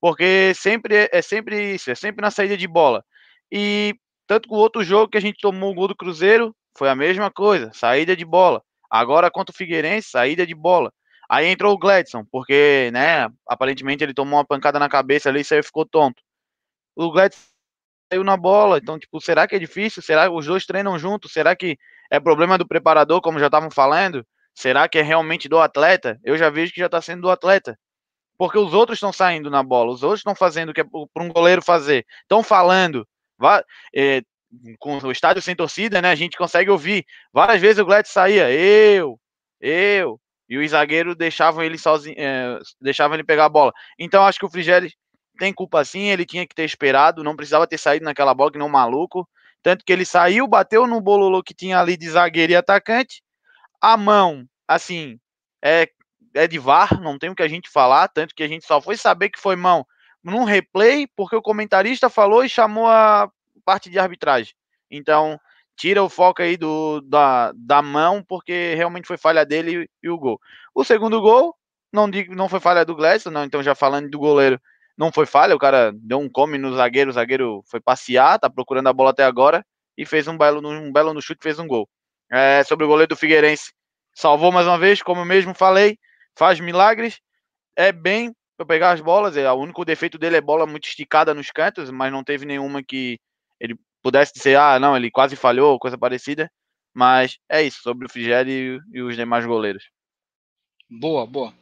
porque 0.00 0.52
sempre 0.54 0.94
é, 0.94 1.08
é 1.12 1.22
sempre 1.22 1.74
isso, 1.74 1.90
é 1.90 1.94
sempre 1.94 2.22
na 2.22 2.30
saída 2.30 2.56
de 2.56 2.68
bola. 2.68 3.02
E 3.50 3.94
tanto 4.26 4.48
com 4.48 4.56
o 4.56 4.58
outro 4.58 4.84
jogo 4.84 5.10
que 5.10 5.18
a 5.18 5.20
gente 5.20 5.38
tomou 5.40 5.72
o 5.72 5.74
gol 5.74 5.88
do 5.88 5.96
Cruzeiro, 5.96 6.54
foi 6.76 6.88
a 6.88 6.94
mesma 6.94 7.30
coisa, 7.30 7.70
saída 7.72 8.16
de 8.16 8.24
bola. 8.24 8.62
Agora 8.90 9.30
contra 9.30 9.52
o 9.52 9.56
Figueirense, 9.56 10.10
saída 10.10 10.46
de 10.46 10.54
bola. 10.54 10.92
Aí 11.28 11.46
entrou 11.46 11.74
o 11.74 11.78
Gladson, 11.78 12.24
porque, 12.30 12.90
né, 12.92 13.28
aparentemente 13.48 14.04
ele 14.04 14.14
tomou 14.14 14.38
uma 14.38 14.44
pancada 14.44 14.78
na 14.78 14.88
cabeça 14.88 15.28
ali 15.28 15.40
e 15.40 15.44
saiu 15.44 15.64
ficou 15.64 15.86
tonto. 15.86 16.22
O 16.94 17.10
Gladson 17.10 17.40
saiu 18.12 18.24
na 18.24 18.36
bola, 18.36 18.78
então, 18.78 18.98
tipo, 18.98 19.20
será 19.20 19.46
que 19.46 19.56
é 19.56 19.58
difícil? 19.58 20.02
Será 20.02 20.28
que 20.28 20.34
os 20.34 20.46
dois 20.46 20.66
treinam 20.66 20.98
juntos? 20.98 21.32
Será 21.32 21.56
que 21.56 21.78
é 22.10 22.20
problema 22.20 22.58
do 22.58 22.66
preparador, 22.66 23.20
como 23.20 23.38
já 23.38 23.46
estavam 23.46 23.70
falando? 23.70 24.24
Será 24.54 24.88
que 24.88 24.98
é 24.98 25.02
realmente 25.02 25.48
do 25.48 25.58
atleta? 25.58 26.18
Eu 26.22 26.36
já 26.36 26.50
vejo 26.50 26.72
que 26.72 26.80
já 26.80 26.86
está 26.86 27.00
sendo 27.00 27.22
do 27.22 27.30
atleta. 27.30 27.76
Porque 28.38 28.58
os 28.58 28.74
outros 28.74 28.96
estão 28.96 29.12
saindo 29.12 29.50
na 29.50 29.62
bola, 29.62 29.92
os 29.92 30.02
outros 30.02 30.20
estão 30.20 30.34
fazendo 30.34 30.70
o 30.70 30.74
que 30.74 30.80
é 30.80 30.84
para 30.84 31.22
um 31.22 31.28
goleiro 31.28 31.62
fazer. 31.62 32.04
Estão 32.22 32.42
falando. 32.42 33.06
Vá, 33.38 33.64
é, 33.94 34.22
com 34.78 34.98
o 34.98 35.12
estádio 35.12 35.42
sem 35.42 35.54
torcida, 35.54 36.00
né? 36.00 36.10
A 36.10 36.14
gente 36.14 36.36
consegue 36.36 36.70
ouvir. 36.70 37.04
Várias 37.32 37.60
vezes 37.60 37.78
o 37.78 37.84
Gladys 37.84 38.12
saía, 38.12 38.50
eu, 38.50 39.18
eu, 39.60 40.20
e 40.48 40.58
os 40.58 40.70
zagueiros 40.70 41.16
deixavam 41.16 41.62
ele 41.62 41.78
sozinho, 41.78 42.16
é, 42.18 42.58
deixavam 42.80 43.16
ele 43.16 43.24
pegar 43.24 43.46
a 43.46 43.48
bola. 43.48 43.72
Então 43.98 44.24
acho 44.24 44.38
que 44.38 44.46
o 44.46 44.50
Frigério 44.50 44.90
tem 45.38 45.52
culpa 45.52 45.84
sim, 45.84 46.08
ele 46.10 46.24
tinha 46.24 46.46
que 46.46 46.54
ter 46.54 46.64
esperado, 46.64 47.24
não 47.24 47.36
precisava 47.36 47.66
ter 47.66 47.78
saído 47.78 48.04
naquela 48.04 48.34
bola 48.34 48.52
que 48.52 48.58
não 48.58 48.68
maluco. 48.68 49.28
Tanto 49.62 49.84
que 49.84 49.92
ele 49.92 50.04
saiu, 50.04 50.46
bateu 50.46 50.86
no 50.86 51.00
bololô 51.00 51.42
que 51.42 51.54
tinha 51.54 51.80
ali 51.80 51.96
de 51.96 52.08
zagueiro 52.10 52.52
e 52.52 52.56
atacante, 52.56 53.22
a 53.80 53.96
mão, 53.96 54.46
assim, 54.68 55.18
é, 55.62 55.88
é 56.34 56.46
de 56.46 56.58
VAR, 56.58 57.00
não 57.00 57.18
tem 57.18 57.30
o 57.30 57.34
que 57.34 57.42
a 57.42 57.48
gente 57.48 57.70
falar, 57.70 58.08
tanto 58.08 58.34
que 58.34 58.42
a 58.42 58.48
gente 58.48 58.66
só 58.66 58.80
foi 58.80 58.96
saber 58.96 59.30
que 59.30 59.40
foi 59.40 59.56
mão 59.56 59.86
num 60.22 60.44
replay, 60.44 61.06
porque 61.14 61.36
o 61.36 61.42
comentarista 61.42 62.08
falou 62.08 62.44
e 62.44 62.48
chamou 62.48 62.86
a 62.86 63.30
parte 63.64 63.90
de 63.90 63.98
arbitragem. 63.98 64.54
Então, 64.90 65.38
tira 65.76 66.02
o 66.02 66.08
foco 66.08 66.42
aí 66.42 66.56
do, 66.56 67.00
da, 67.00 67.52
da 67.54 67.82
mão, 67.82 68.22
porque 68.22 68.74
realmente 68.74 69.06
foi 69.06 69.16
falha 69.16 69.44
dele 69.44 69.84
e, 69.84 70.06
e 70.06 70.10
o 70.10 70.18
gol. 70.18 70.40
O 70.74 70.84
segundo 70.84 71.20
gol, 71.20 71.54
não 71.92 72.08
digo 72.08 72.34
não 72.34 72.48
foi 72.48 72.60
falha 72.60 72.84
do 72.84 72.94
Gladson, 72.94 73.30
não, 73.30 73.44
então 73.44 73.62
já 73.62 73.74
falando 73.74 74.10
do 74.10 74.18
goleiro, 74.18 74.60
não 74.96 75.12
foi 75.12 75.26
falha, 75.26 75.54
o 75.54 75.58
cara 75.58 75.92
deu 75.94 76.18
um 76.18 76.28
come 76.28 76.58
no 76.58 76.74
zagueiro, 76.74 77.10
o 77.10 77.14
zagueiro 77.14 77.62
foi 77.66 77.80
passear, 77.80 78.38
tá 78.38 78.48
procurando 78.48 78.88
a 78.88 78.92
bola 78.92 79.10
até 79.10 79.24
agora 79.24 79.64
e 79.96 80.06
fez 80.06 80.28
um 80.28 80.36
belo, 80.36 80.66
um 80.66 80.92
belo 80.92 81.12
no 81.12 81.22
chute, 81.22 81.42
fez 81.42 81.58
um 81.58 81.66
gol. 81.66 81.88
É, 82.30 82.62
sobre 82.64 82.84
o 82.84 82.88
goleiro 82.88 83.08
do 83.08 83.16
Figueirense. 83.16 83.72
Salvou 84.14 84.52
mais 84.52 84.66
uma 84.66 84.78
vez, 84.78 85.02
como 85.02 85.20
eu 85.20 85.24
mesmo 85.24 85.54
falei, 85.54 85.98
faz 86.36 86.60
milagres. 86.60 87.20
É 87.76 87.92
bem 87.92 88.34
para 88.56 88.66
pegar 88.66 88.92
as 88.92 89.00
bolas. 89.00 89.36
É, 89.36 89.50
o 89.50 89.56
único 89.56 89.84
defeito 89.84 90.18
dele 90.18 90.36
é 90.36 90.40
bola 90.40 90.66
muito 90.66 90.86
esticada 90.86 91.34
nos 91.34 91.50
cantos, 91.50 91.90
mas 91.90 92.12
não 92.12 92.24
teve 92.24 92.46
nenhuma 92.46 92.82
que 92.82 93.18
ele 93.64 93.76
pudesse 94.02 94.32
dizer, 94.34 94.56
ah, 94.58 94.78
não, 94.78 94.96
ele 94.96 95.10
quase 95.10 95.34
falhou, 95.34 95.78
coisa 95.78 95.96
parecida. 95.96 96.50
Mas 96.92 97.38
é 97.48 97.62
isso, 97.62 97.80
sobre 97.82 98.06
o 98.06 98.10
Frigério 98.10 98.80
e, 98.92 98.98
e 98.98 99.02
os 99.02 99.16
demais 99.16 99.44
goleiros. 99.44 99.84
Boa, 100.88 101.26
boa. 101.26 101.52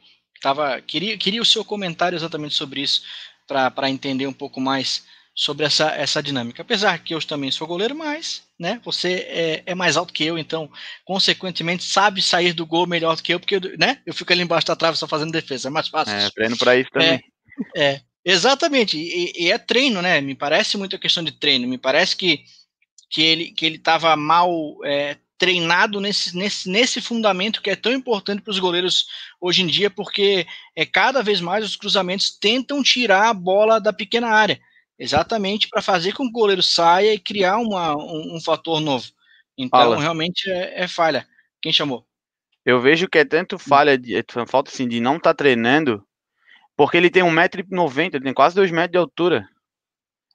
Tava, 0.41 0.79
queria, 0.81 1.17
queria 1.17 1.41
o 1.41 1.45
seu 1.45 1.63
comentário 1.63 2.15
exatamente 2.15 2.53
sobre 2.53 2.81
isso, 2.81 3.01
para 3.47 3.89
entender 3.89 4.27
um 4.27 4.33
pouco 4.33 4.59
mais 4.59 5.05
sobre 5.33 5.65
essa, 5.65 5.89
essa 5.91 6.21
dinâmica. 6.21 6.61
Apesar 6.61 6.99
que 6.99 7.15
eu 7.15 7.25
também 7.25 7.49
sou 7.49 7.65
goleiro, 7.65 7.95
mas 7.95 8.43
né, 8.59 8.79
você 8.83 9.25
é, 9.29 9.63
é, 9.65 9.73
mais 9.73 9.97
alto 9.97 10.13
que 10.13 10.23
eu, 10.23 10.37
então, 10.37 10.69
consequentemente, 11.03 11.83
sabe 11.83 12.21
sair 12.21 12.53
do 12.53 12.65
gol 12.65 12.85
melhor 12.85 13.15
do 13.15 13.23
que 13.23 13.33
eu, 13.33 13.39
porque 13.39 13.59
né, 13.77 14.01
eu 14.05 14.13
fico 14.13 14.31
ali 14.31 14.43
embaixo 14.43 14.67
da 14.67 14.75
trave 14.75 14.97
só 14.97 15.07
fazendo 15.07 15.31
defesa, 15.31 15.69
é 15.69 15.71
mais 15.71 15.87
fácil. 15.87 16.13
É, 16.13 16.29
treino 16.29 16.57
para 16.57 16.75
isso 16.75 16.89
também. 16.91 17.19
É, 17.75 17.93
é 17.93 18.01
exatamente, 18.25 18.97
e, 18.97 19.45
e, 19.45 19.51
é 19.51 19.57
treino, 19.57 20.01
né? 20.01 20.21
Me 20.21 20.35
parece 20.35 20.77
muito 20.77 20.95
a 20.95 20.99
questão 20.99 21.23
de 21.23 21.31
treino, 21.31 21.67
me 21.67 21.77
parece 21.77 22.15
que, 22.15 22.43
que 23.09 23.21
ele 23.21 23.51
que 23.51 23.65
ele 23.65 23.75
estava 23.75 24.15
mal 24.15 24.51
é, 24.83 25.17
treinado 25.37 25.99
nesse, 25.99 26.35
nesse, 26.37 26.69
nesse 26.69 27.01
fundamento 27.01 27.61
que 27.61 27.69
é 27.69 27.75
tão 27.75 27.91
importante 27.91 28.41
para 28.41 28.51
os 28.51 28.59
goleiros 28.59 29.07
hoje 29.41 29.61
em 29.61 29.67
dia, 29.67 29.89
porque 29.89 30.47
é 30.75 30.85
cada 30.85 31.21
vez 31.21 31.41
mais 31.41 31.65
os 31.65 31.75
cruzamentos 31.75 32.31
tentam 32.31 32.81
tirar 32.81 33.29
a 33.29 33.33
bola 33.33 33.79
da 33.79 33.91
pequena 33.91 34.29
área. 34.29 34.59
Exatamente 34.97 35.67
para 35.67 35.81
fazer 35.81 36.13
com 36.13 36.23
que 36.23 36.29
o 36.29 36.31
goleiro 36.31 36.63
saia 36.63 37.13
e 37.13 37.19
criar 37.19 37.57
uma, 37.57 37.95
um, 37.95 38.37
um 38.37 38.41
fator 38.41 38.79
novo. 38.79 39.05
Então, 39.57 39.79
Fala. 39.79 39.99
realmente 39.99 40.49
é, 40.49 40.83
é, 40.83 40.87
falha. 40.87 41.27
Quem 41.61 41.73
chamou? 41.73 42.05
Eu 42.65 42.79
vejo 42.79 43.09
que 43.09 43.17
é 43.17 43.25
tanto 43.25 43.59
falha, 43.59 43.97
de, 43.97 44.15
é 44.15 44.23
falta 44.47 44.71
assim, 44.71 44.87
de 44.87 45.01
não 45.01 45.17
estar 45.17 45.31
tá 45.31 45.35
treinando, 45.35 46.05
porque 46.75 46.97
ele 46.97 47.09
tem 47.09 47.23
1,90m, 47.23 48.15
ele 48.15 48.23
tem 48.23 48.33
quase 48.33 48.55
2 48.55 48.71
metros 48.71 48.91
de 48.91 48.97
altura. 48.97 49.47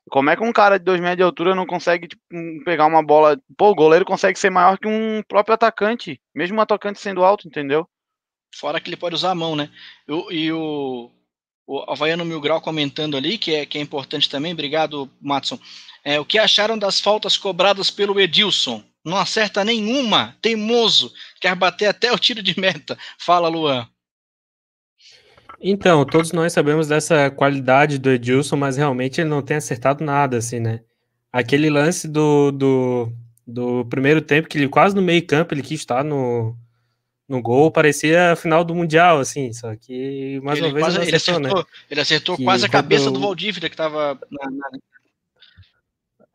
Como 0.09 0.30
é 0.30 0.37
que 0.37 0.42
um 0.42 0.52
cara 0.52 0.78
de 0.78 0.85
2 0.85 1.00
metros 1.00 1.18
de 1.18 1.23
altura 1.23 1.54
não 1.54 1.66
consegue 1.66 2.09
tipo, 2.09 2.23
pegar 2.64 2.87
uma 2.87 3.02
bola? 3.02 3.38
Pô, 3.57 3.71
o 3.71 3.75
goleiro 3.75 4.04
consegue 4.04 4.38
ser 4.38 4.50
maior 4.50 4.78
que 4.78 4.88
um 4.88 5.23
próprio 5.26 5.54
atacante, 5.54 6.21
mesmo 6.35 6.59
o 6.59 6.62
atacante 6.62 7.00
sendo 7.00 7.25
alto, 7.25 7.47
entendeu? 7.47 7.88
Fora 8.54 8.80
que 8.80 8.88
ele 8.88 8.97
pode 8.97 9.14
usar 9.14 9.33
a 9.33 9.35
mão, 9.35 9.54
né? 9.54 9.71
Eu, 10.07 10.30
e 10.33 10.50
o, 10.50 11.11
o 11.66 11.85
Havaiano 11.90 12.25
Mil 12.25 12.40
Grau 12.40 12.61
comentando 12.61 13.16
ali, 13.16 13.37
que 13.37 13.54
é, 13.54 13.66
que 13.66 13.76
é 13.76 13.80
importante 13.80 14.30
também, 14.30 14.52
obrigado, 14.52 15.11
Matson. 15.21 15.59
É, 16.02 16.18
o 16.18 16.25
que 16.25 16.38
acharam 16.38 16.78
das 16.78 16.99
faltas 16.99 17.37
cobradas 17.37 17.90
pelo 17.90 18.18
Edilson? 18.18 18.83
Não 19.04 19.16
acerta 19.16 19.64
nenhuma, 19.64 20.37
teimoso, 20.40 21.12
quer 21.40 21.54
bater 21.54 21.87
até 21.87 22.12
o 22.12 22.18
tiro 22.18 22.42
de 22.42 22.59
meta. 22.59 22.99
Fala, 23.18 23.49
Luan. 23.49 23.88
Então, 25.60 26.04
todos 26.04 26.32
nós 26.32 26.52
sabemos 26.52 26.86
dessa 26.86 27.30
qualidade 27.30 27.98
do 27.98 28.10
Edilson, 28.10 28.56
mas 28.56 28.76
realmente 28.76 29.20
ele 29.20 29.28
não 29.28 29.42
tem 29.42 29.56
acertado 29.56 30.04
nada, 30.04 30.36
assim, 30.36 30.60
né? 30.60 30.80
Aquele 31.32 31.68
lance 31.68 32.06
do, 32.06 32.52
do, 32.52 33.12
do 33.46 33.84
primeiro 33.86 34.22
tempo, 34.22 34.48
que 34.48 34.56
ele 34.56 34.68
quase 34.68 34.94
no 34.94 35.02
meio 35.02 35.26
campo, 35.26 35.52
ele 35.52 35.62
quis 35.62 35.80
estar 35.80 36.04
no, 36.04 36.56
no 37.28 37.42
gol, 37.42 37.70
parecia 37.70 38.32
a 38.32 38.36
final 38.36 38.64
do 38.64 38.74
Mundial, 38.74 39.18
assim, 39.18 39.52
só 39.52 39.74
que 39.76 40.40
mais 40.42 40.58
ele 40.58 40.68
uma 40.68 40.74
vez 40.74 40.86
quase, 40.86 41.08
ele 41.08 41.16
acertou, 41.16 41.40
né? 41.40 41.64
ele 41.90 42.00
acertou 42.00 42.36
que 42.36 42.44
quase 42.44 42.64
a 42.64 42.68
cabeça 42.68 43.10
do 43.10 43.20
Valdívia 43.20 43.68
que 43.68 43.74
estava 43.74 44.18
na, 44.30 44.50
na... 44.50 44.70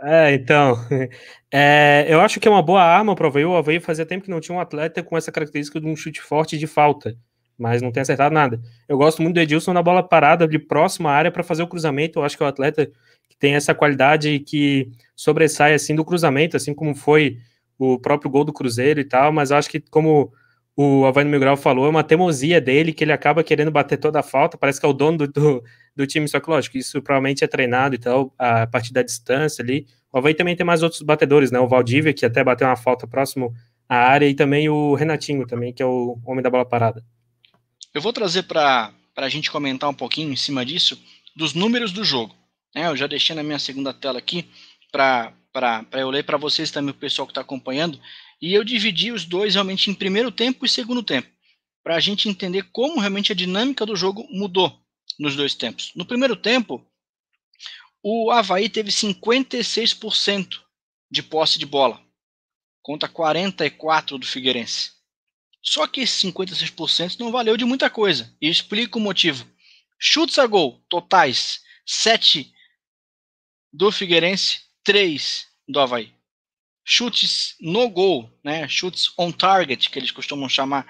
É, 0.05 0.33
então, 0.33 0.77
é, 1.49 2.05
eu 2.09 2.19
acho 2.19 2.39
que 2.39 2.47
é 2.47 2.51
uma 2.51 2.61
boa 2.61 2.83
arma 2.83 3.15
para 3.15 3.25
o 3.25 3.27
Havaí. 3.27 3.45
O 3.45 3.55
Havaí 3.55 3.79
fazia 3.79 4.05
tempo 4.05 4.25
que 4.25 4.29
não 4.29 4.41
tinha 4.41 4.55
um 4.55 4.59
atleta 4.59 5.01
com 5.01 5.17
essa 5.17 5.31
característica 5.31 5.79
de 5.79 5.87
um 5.87 5.95
chute 5.95 6.21
forte 6.21 6.57
de 6.57 6.67
falta, 6.67 7.17
mas 7.57 7.81
não 7.81 7.91
tem 7.91 8.01
acertado 8.01 8.33
nada. 8.33 8.59
Eu 8.87 8.97
gosto 8.97 9.21
muito 9.21 9.35
do 9.35 9.41
Edilson 9.41 9.73
na 9.73 9.81
bola 9.81 10.03
parada 10.03 10.47
de 10.47 10.59
próxima 10.59 11.11
área 11.11 11.31
para 11.31 11.43
fazer 11.43 11.63
o 11.63 11.67
cruzamento. 11.67 12.19
Eu 12.19 12.23
acho 12.23 12.37
que 12.37 12.43
é 12.43 12.45
o 12.45 12.49
atleta 12.49 12.85
que 13.29 13.37
tem 13.37 13.55
essa 13.55 13.73
qualidade 13.73 14.39
que 14.39 14.91
sobressai 15.15 15.73
assim 15.73 15.95
do 15.95 16.05
cruzamento, 16.05 16.57
assim 16.57 16.73
como 16.73 16.95
foi 16.95 17.37
o 17.77 17.99
próprio 17.99 18.29
gol 18.29 18.43
do 18.43 18.53
Cruzeiro 18.53 18.99
e 18.99 19.03
tal, 19.03 19.31
mas 19.31 19.51
acho 19.51 19.69
que 19.69 19.79
como 19.79 20.31
o 20.75 21.05
Havani 21.05 21.29
Miguel 21.29 21.55
falou, 21.55 21.85
é 21.85 21.89
uma 21.89 22.03
teimosia 22.03 22.59
dele, 22.59 22.93
que 22.93 23.03
ele 23.03 23.11
acaba 23.11 23.43
querendo 23.43 23.69
bater 23.71 23.97
toda 23.97 24.19
a 24.19 24.23
falta, 24.23 24.57
parece 24.57 24.79
que 24.79 24.85
é 24.85 24.89
o 24.89 24.93
dono 24.93 25.19
do, 25.19 25.27
do, 25.27 25.63
do 25.95 26.07
time, 26.07 26.27
só 26.27 26.39
que 26.39 26.49
lógico, 26.49 26.77
isso 26.77 27.01
provavelmente 27.01 27.43
é 27.43 27.47
treinado 27.47 27.93
e 27.95 27.99
tal, 27.99 28.33
a 28.37 28.65
partir 28.65 28.91
da 28.91 29.03
distância 29.03 29.63
ali. 29.63 29.85
O 30.11 30.17
Havaí 30.17 30.33
também 30.33 30.55
tem 30.55 30.65
mais 30.65 30.81
outros 30.81 31.01
batedores, 31.01 31.51
né, 31.51 31.59
o 31.59 31.67
Valdívia, 31.67 32.13
que 32.13 32.25
até 32.25 32.43
bateu 32.43 32.67
uma 32.67 32.75
falta 32.75 33.05
próximo 33.07 33.53
à 33.87 33.97
área, 33.97 34.27
e 34.27 34.33
também 34.33 34.67
o 34.69 34.95
Renatinho 34.95 35.45
também, 35.45 35.71
que 35.71 35.83
é 35.83 35.85
o 35.85 36.17
homem 36.25 36.41
da 36.41 36.49
bola 36.49 36.65
parada. 36.65 37.03
Eu 37.93 38.01
vou 38.01 38.11
trazer 38.11 38.43
para 38.43 38.91
a 39.15 39.29
gente 39.29 39.51
comentar 39.51 39.87
um 39.89 39.93
pouquinho 39.93 40.33
em 40.33 40.35
cima 40.35 40.65
disso, 40.65 40.99
dos 41.35 41.53
números 41.53 41.91
do 41.91 42.03
jogo. 42.03 42.35
Né, 42.73 42.87
eu 42.87 42.97
já 42.97 43.05
deixei 43.05 43.35
na 43.35 43.43
minha 43.43 43.59
segunda 43.59 43.93
tela 43.93 44.17
aqui, 44.17 44.49
para 44.91 45.31
eu 45.93 46.09
ler 46.09 46.23
para 46.23 46.37
vocês 46.37 46.71
também, 46.71 46.89
o 46.89 46.97
pessoal 46.97 47.27
que 47.27 47.31
está 47.31 47.41
acompanhando, 47.41 48.01
e 48.41 48.51
eu 48.51 48.63
dividi 48.63 49.11
os 49.11 49.25
dois 49.25 49.53
realmente 49.53 49.91
em 49.91 49.93
primeiro 49.93 50.31
tempo 50.31 50.65
e 50.65 50.69
segundo 50.69 51.03
tempo, 51.03 51.29
para 51.83 51.95
a 51.95 51.99
gente 51.99 52.27
entender 52.27 52.63
como 52.71 52.99
realmente 52.99 53.31
a 53.31 53.35
dinâmica 53.35 53.85
do 53.85 53.95
jogo 53.95 54.27
mudou 54.31 54.75
nos 55.19 55.35
dois 55.35 55.53
tempos. 55.53 55.91
No 55.95 56.03
primeiro 56.03 56.35
tempo, 56.35 56.83
o 58.01 58.31
Havaí 58.31 58.69
teve 58.69 58.89
56% 58.89 60.59
de 61.11 61.21
posse 61.21 61.59
de 61.59 61.65
bola, 61.67 62.01
contra 62.81 63.07
44% 63.07 64.17
do 64.17 64.25
Figueirense. 64.25 64.93
Só 65.63 65.87
que 65.87 66.01
esse 66.01 66.27
56% 66.27 67.19
não 67.19 67.31
valeu 67.31 67.55
de 67.55 67.65
muita 67.65 67.89
coisa, 67.89 68.35
e 68.41 68.49
explico 68.49 68.99
o 68.99 69.01
motivo. 69.01 69.47
Chutes 69.97 70.37
a 70.37 70.45
gol 70.45 70.83
totais: 70.89 71.61
7 71.85 72.53
do 73.71 73.91
Figueirense, 73.91 74.61
3 74.83 75.47
do 75.67 75.79
Havaí 75.79 76.13
chutes 76.83 77.55
no 77.59 77.89
gol, 77.89 78.29
né, 78.43 78.67
chutes 78.67 79.11
on 79.17 79.31
target, 79.31 79.89
que 79.89 79.97
eles 79.97 80.11
costumam 80.11 80.49
chamar 80.49 80.85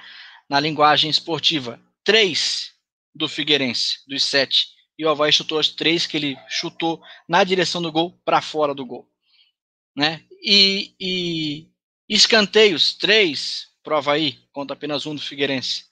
na 0.49 0.59
linguagem 0.59 1.09
esportiva, 1.09 1.79
três 2.03 2.73
do 3.13 3.29
Figueirense, 3.29 3.99
dos 4.07 4.25
sete. 4.25 4.69
E 4.97 5.05
o 5.05 5.09
Havaí 5.09 5.31
chutou 5.31 5.59
as 5.59 5.69
três 5.69 6.05
que 6.05 6.17
ele 6.17 6.37
chutou 6.49 7.01
na 7.27 7.43
direção 7.43 7.81
do 7.81 7.91
gol 7.91 8.19
para 8.25 8.41
fora 8.41 8.73
do 8.73 8.85
gol. 8.85 9.09
Né? 9.95 10.23
E, 10.41 10.95
e 10.99 11.67
escanteios, 12.09 12.93
três 12.93 13.67
para 13.83 13.95
o 13.95 13.97
Havaí, 13.97 14.39
contra 14.51 14.73
apenas 14.75 15.05
um 15.05 15.13
do 15.13 15.21
Figueirense. 15.21 15.85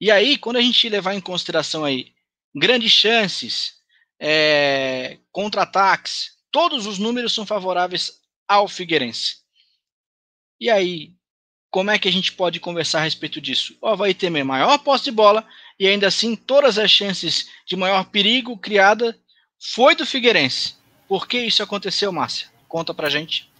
E 0.00 0.10
aí, 0.10 0.36
quando 0.36 0.56
a 0.56 0.60
gente 0.60 0.88
levar 0.88 1.14
em 1.14 1.20
consideração 1.20 1.84
aí 1.84 2.12
grandes 2.54 2.92
chances, 2.92 3.76
é, 4.20 5.18
contra-ataques, 5.32 6.36
todos 6.50 6.86
os 6.86 6.98
números 6.98 7.34
são 7.34 7.46
favoráveis 7.46 8.20
ao 8.46 8.68
Figueirense. 8.68 9.38
E 10.60 10.70
aí, 10.70 11.12
como 11.70 11.90
é 11.90 11.98
que 11.98 12.08
a 12.08 12.12
gente 12.12 12.32
pode 12.32 12.60
conversar 12.60 13.00
a 13.00 13.04
respeito 13.04 13.40
disso? 13.40 13.76
O 13.80 13.88
Havaí 13.88 14.14
tem 14.14 14.30
maior 14.30 14.78
posse 14.78 15.04
de 15.04 15.10
bola 15.10 15.46
e 15.78 15.86
ainda 15.86 16.06
assim 16.06 16.34
todas 16.34 16.78
as 16.78 16.90
chances 16.90 17.50
de 17.66 17.76
maior 17.76 18.04
perigo 18.04 18.56
criada 18.56 19.18
foi 19.58 19.94
do 19.94 20.06
Figueirense. 20.06 20.74
Por 21.08 21.26
que 21.26 21.38
isso 21.38 21.62
aconteceu, 21.62 22.10
Márcia? 22.12 22.48
Conta 22.68 22.94
pra 22.94 23.10
gente. 23.10 23.50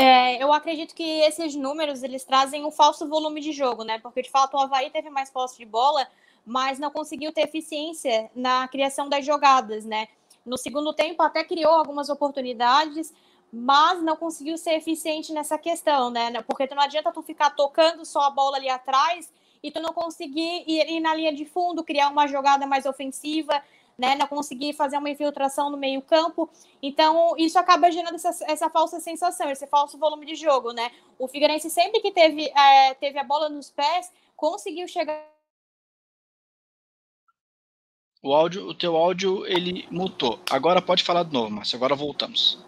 É, 0.00 0.40
eu 0.40 0.52
acredito 0.52 0.94
que 0.94 1.02
esses 1.22 1.56
números 1.56 2.04
eles 2.04 2.22
trazem 2.22 2.64
um 2.64 2.70
falso 2.70 3.08
volume 3.08 3.40
de 3.40 3.50
jogo, 3.50 3.82
né? 3.82 3.98
Porque 3.98 4.22
de 4.22 4.30
fato 4.30 4.54
o 4.56 4.60
Havaí 4.60 4.90
teve 4.90 5.10
mais 5.10 5.28
posse 5.28 5.58
de 5.58 5.64
bola, 5.64 6.06
mas 6.46 6.78
não 6.78 6.88
conseguiu 6.88 7.32
ter 7.32 7.40
eficiência 7.40 8.30
na 8.32 8.68
criação 8.68 9.08
das 9.08 9.26
jogadas, 9.26 9.84
né? 9.84 10.06
No 10.46 10.56
segundo 10.56 10.92
tempo 10.92 11.20
até 11.20 11.42
criou 11.42 11.72
algumas 11.72 12.08
oportunidades, 12.10 13.12
mas 13.52 14.00
não 14.00 14.14
conseguiu 14.14 14.56
ser 14.56 14.74
eficiente 14.74 15.32
nessa 15.32 15.58
questão, 15.58 16.10
né? 16.10 16.30
Porque 16.42 16.72
não 16.72 16.80
adianta 16.80 17.10
tu 17.10 17.20
ficar 17.20 17.50
tocando 17.50 18.04
só 18.04 18.20
a 18.20 18.30
bola 18.30 18.56
ali 18.56 18.68
atrás 18.68 19.32
e 19.60 19.68
tu 19.72 19.80
não 19.82 19.92
conseguir 19.92 20.62
ir, 20.68 21.00
na 21.00 21.12
linha 21.12 21.32
de 21.32 21.44
fundo, 21.44 21.82
criar 21.82 22.08
uma 22.10 22.28
jogada 22.28 22.68
mais 22.68 22.86
ofensiva, 22.86 23.60
né? 23.98 24.14
Não 24.14 24.26
conseguir 24.26 24.72
fazer 24.74 24.96
uma 24.96 25.10
infiltração 25.10 25.70
no 25.70 25.76
meio 25.76 26.00
campo. 26.00 26.48
Então, 26.80 27.34
isso 27.36 27.58
acaba 27.58 27.90
gerando 27.90 28.14
essa, 28.14 28.30
essa 28.44 28.70
falsa 28.70 29.00
sensação, 29.00 29.50
esse 29.50 29.66
falso 29.66 29.98
volume 29.98 30.24
de 30.24 30.36
jogo, 30.36 30.72
né? 30.72 30.90
O 31.18 31.26
Figueirense 31.26 31.68
sempre 31.68 32.00
que 32.00 32.12
teve, 32.12 32.48
é, 32.56 32.94
teve 32.94 33.18
a 33.18 33.24
bola 33.24 33.48
nos 33.48 33.70
pés, 33.70 34.12
conseguiu 34.36 34.86
chegar 34.86 35.20
o 38.22 38.34
áudio, 38.34 38.66
o 38.66 38.74
teu 38.74 38.96
áudio, 38.96 39.46
ele 39.46 39.86
mutou. 39.90 40.40
Agora 40.50 40.82
pode 40.82 41.04
falar 41.04 41.22
de 41.22 41.32
novo, 41.32 41.50
Márcio. 41.50 41.76
Agora 41.76 41.94
voltamos. 41.94 42.58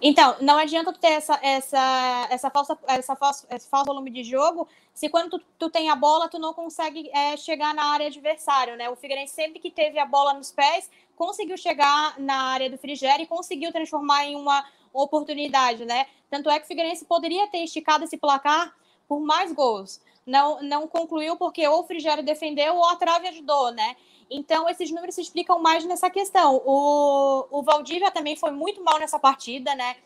Então, 0.00 0.36
não 0.40 0.56
adianta 0.56 0.92
tu 0.92 0.98
ter 1.00 1.12
essa, 1.12 1.38
essa, 1.42 2.28
essa, 2.30 2.50
falsa, 2.50 2.78
essa 2.86 3.16
falsa, 3.16 3.46
esse 3.50 3.68
falso 3.68 3.86
volume 3.86 4.10
de 4.10 4.22
jogo 4.22 4.68
se 4.94 5.08
quando 5.08 5.38
tu, 5.38 5.44
tu 5.58 5.70
tem 5.70 5.90
a 5.90 5.96
bola, 5.96 6.28
tu 6.28 6.38
não 6.38 6.52
consegue 6.52 7.08
é, 7.12 7.36
chegar 7.36 7.74
na 7.74 7.84
área 7.84 8.06
adversária, 8.06 8.76
né? 8.76 8.88
O 8.90 8.96
Figueirense 8.96 9.34
sempre 9.34 9.60
que 9.60 9.70
teve 9.70 9.98
a 9.98 10.04
bola 10.06 10.34
nos 10.34 10.50
pés, 10.50 10.90
conseguiu 11.14 11.56
chegar 11.56 12.18
na 12.18 12.34
área 12.34 12.68
do 12.68 12.78
Frigério 12.78 13.22
e 13.22 13.26
conseguiu 13.26 13.72
transformar 13.72 14.24
em 14.24 14.34
uma, 14.34 14.64
oportunidade, 14.92 15.84
né? 15.84 16.06
Tanto 16.30 16.50
é 16.50 16.58
que 16.58 16.64
o 16.64 16.68
Figueirense 16.68 17.04
poderia 17.04 17.46
ter 17.48 17.58
esticado 17.58 18.04
esse 18.04 18.16
placar 18.16 18.74
por 19.06 19.20
mais 19.20 19.52
gols. 19.52 20.00
Não, 20.26 20.62
não 20.62 20.86
concluiu 20.86 21.36
porque 21.36 21.66
ou 21.66 21.80
o 21.80 21.84
Frigério 21.84 22.22
defendeu 22.22 22.76
ou 22.76 22.84
a 22.84 22.96
trave 22.96 23.28
ajudou, 23.28 23.70
né? 23.72 23.96
Então, 24.30 24.68
esses 24.68 24.90
números 24.90 25.14
se 25.14 25.22
explicam 25.22 25.58
mais 25.58 25.84
nessa 25.84 26.10
questão. 26.10 26.62
O, 26.64 27.46
o 27.50 27.62
Valdívia 27.62 28.10
também 28.10 28.36
foi 28.36 28.50
muito 28.50 28.82
mal 28.82 28.98
nessa 28.98 29.18
partida, 29.18 29.74
né? 29.74 29.96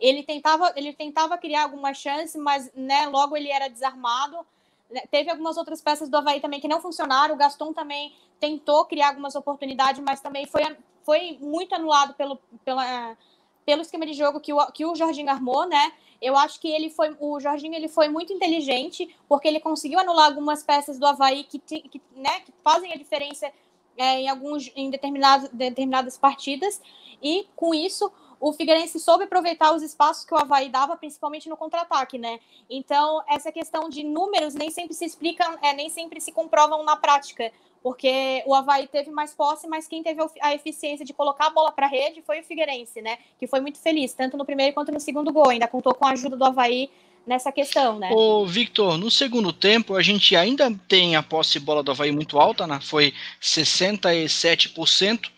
Ele 0.00 0.22
tentava, 0.22 0.72
ele 0.76 0.92
tentava 0.92 1.38
criar 1.38 1.64
alguma 1.64 1.94
chance, 1.94 2.36
mas 2.38 2.70
né, 2.74 3.06
logo 3.06 3.36
ele 3.36 3.50
era 3.50 3.68
desarmado. 3.68 4.44
Né, 4.90 5.02
teve 5.10 5.30
algumas 5.30 5.56
outras 5.56 5.80
peças 5.80 6.08
do 6.08 6.16
Havaí 6.16 6.40
também 6.40 6.60
que 6.60 6.68
não 6.68 6.80
funcionaram. 6.80 7.34
O 7.34 7.38
Gaston 7.38 7.72
também 7.72 8.12
tentou 8.40 8.84
criar 8.84 9.08
algumas 9.08 9.34
oportunidades, 9.34 10.02
mas 10.04 10.20
também 10.20 10.46
foi, 10.46 10.76
foi 11.04 11.38
muito 11.40 11.74
anulado 11.74 12.14
pelo, 12.14 12.36
pela, 12.64 13.16
pelo 13.64 13.82
esquema 13.82 14.06
de 14.06 14.12
jogo 14.12 14.40
que 14.40 14.52
o, 14.52 14.66
que 14.72 14.86
o 14.86 14.94
Jorginho 14.94 15.30
armou, 15.30 15.66
né? 15.66 15.92
Eu 16.20 16.36
acho 16.36 16.60
que 16.60 16.68
ele 16.68 16.90
foi, 16.90 17.16
o 17.20 17.38
Jorginho 17.38 17.76
ele 17.76 17.86
foi 17.86 18.08
muito 18.08 18.32
inteligente, 18.32 19.08
porque 19.28 19.46
ele 19.46 19.60
conseguiu 19.60 20.00
anular 20.00 20.26
algumas 20.26 20.64
peças 20.64 20.98
do 20.98 21.06
Havaí 21.06 21.44
que, 21.44 21.60
que, 21.60 22.02
né, 22.16 22.40
que 22.40 22.52
fazem 22.64 22.92
a 22.92 22.96
diferença 22.96 23.52
é, 23.98 24.20
em 24.20 24.28
alguns 24.28 24.70
em 24.74 24.90
determinadas, 24.90 25.50
determinadas 25.50 26.16
partidas, 26.16 26.80
e 27.22 27.46
com 27.54 27.74
isso 27.74 28.10
o 28.40 28.52
Figueirense 28.52 29.00
soube 29.00 29.24
aproveitar 29.24 29.74
os 29.74 29.82
espaços 29.82 30.24
que 30.24 30.32
o 30.32 30.36
Havaí 30.36 30.68
dava, 30.68 30.96
principalmente 30.96 31.48
no 31.48 31.56
contra-ataque, 31.56 32.18
né? 32.18 32.38
Então, 32.70 33.22
essa 33.28 33.50
questão 33.50 33.88
de 33.88 34.04
números 34.04 34.54
nem 34.54 34.70
sempre 34.70 34.94
se 34.94 35.04
explicam, 35.04 35.58
é, 35.60 35.72
nem 35.72 35.88
sempre 35.88 36.20
se 36.20 36.30
comprovam 36.30 36.84
na 36.84 36.96
prática, 36.96 37.50
porque 37.82 38.42
o 38.46 38.54
Havaí 38.54 38.86
teve 38.86 39.10
mais 39.10 39.34
posse, 39.34 39.66
mas 39.66 39.88
quem 39.88 40.02
teve 40.02 40.20
a 40.40 40.54
eficiência 40.54 41.04
de 41.04 41.12
colocar 41.12 41.46
a 41.46 41.50
bola 41.50 41.72
para 41.72 41.86
a 41.86 41.88
rede 41.88 42.22
foi 42.22 42.40
o 42.40 42.44
Figueirense, 42.44 43.02
né? 43.02 43.18
Que 43.38 43.46
foi 43.46 43.60
muito 43.60 43.78
feliz, 43.78 44.12
tanto 44.12 44.36
no 44.36 44.44
primeiro 44.44 44.72
quanto 44.72 44.92
no 44.92 45.00
segundo 45.00 45.32
gol. 45.32 45.48
Ainda 45.48 45.66
contou 45.66 45.94
com 45.94 46.06
a 46.06 46.10
ajuda 46.10 46.36
do 46.36 46.44
Havaí 46.44 46.90
nessa 47.26 47.52
questão, 47.52 47.98
né? 47.98 48.10
O 48.12 48.46
Victor, 48.46 48.96
no 48.96 49.10
segundo 49.10 49.52
tempo, 49.52 49.94
a 49.94 50.02
gente 50.02 50.34
ainda 50.34 50.72
tem 50.88 51.16
a 51.16 51.22
posse 51.22 51.52
de 51.52 51.60
bola 51.60 51.82
do 51.82 51.90
Havaí 51.90 52.10
muito 52.10 52.38
alta, 52.38 52.66
né? 52.66 52.80
Foi 52.80 53.12
67%. 53.40 55.30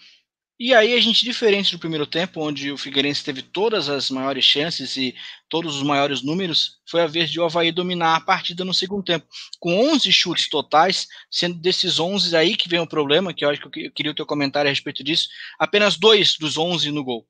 E 0.62 0.74
aí 0.74 0.92
a 0.92 1.00
gente, 1.00 1.24
diferente 1.24 1.72
do 1.72 1.78
primeiro 1.78 2.06
tempo, 2.06 2.46
onde 2.46 2.70
o 2.70 2.76
Figueirense 2.76 3.24
teve 3.24 3.40
todas 3.40 3.88
as 3.88 4.10
maiores 4.10 4.44
chances 4.44 4.94
e 4.94 5.14
todos 5.48 5.76
os 5.76 5.82
maiores 5.82 6.22
números, 6.22 6.78
foi 6.86 7.00
a 7.00 7.06
vez 7.06 7.30
de 7.30 7.40
o 7.40 7.44
Havaí 7.46 7.72
dominar 7.72 8.14
a 8.14 8.20
partida 8.20 8.62
no 8.62 8.74
segundo 8.74 9.02
tempo, 9.02 9.26
com 9.58 9.74
11 9.90 10.12
chutes 10.12 10.50
totais, 10.50 11.06
sendo 11.30 11.58
desses 11.58 11.98
11 11.98 12.36
aí 12.36 12.54
que 12.58 12.68
vem 12.68 12.78
o 12.78 12.86
problema, 12.86 13.32
que 13.32 13.42
eu 13.42 13.48
acho 13.48 13.70
que 13.70 13.86
eu 13.86 13.92
queria 13.92 14.12
o 14.12 14.14
teu 14.14 14.26
comentário 14.26 14.68
a 14.68 14.70
respeito 14.70 15.02
disso, 15.02 15.28
apenas 15.58 15.96
dois 15.96 16.36
dos 16.36 16.58
11 16.58 16.92
no 16.92 17.02
gol. 17.02 17.26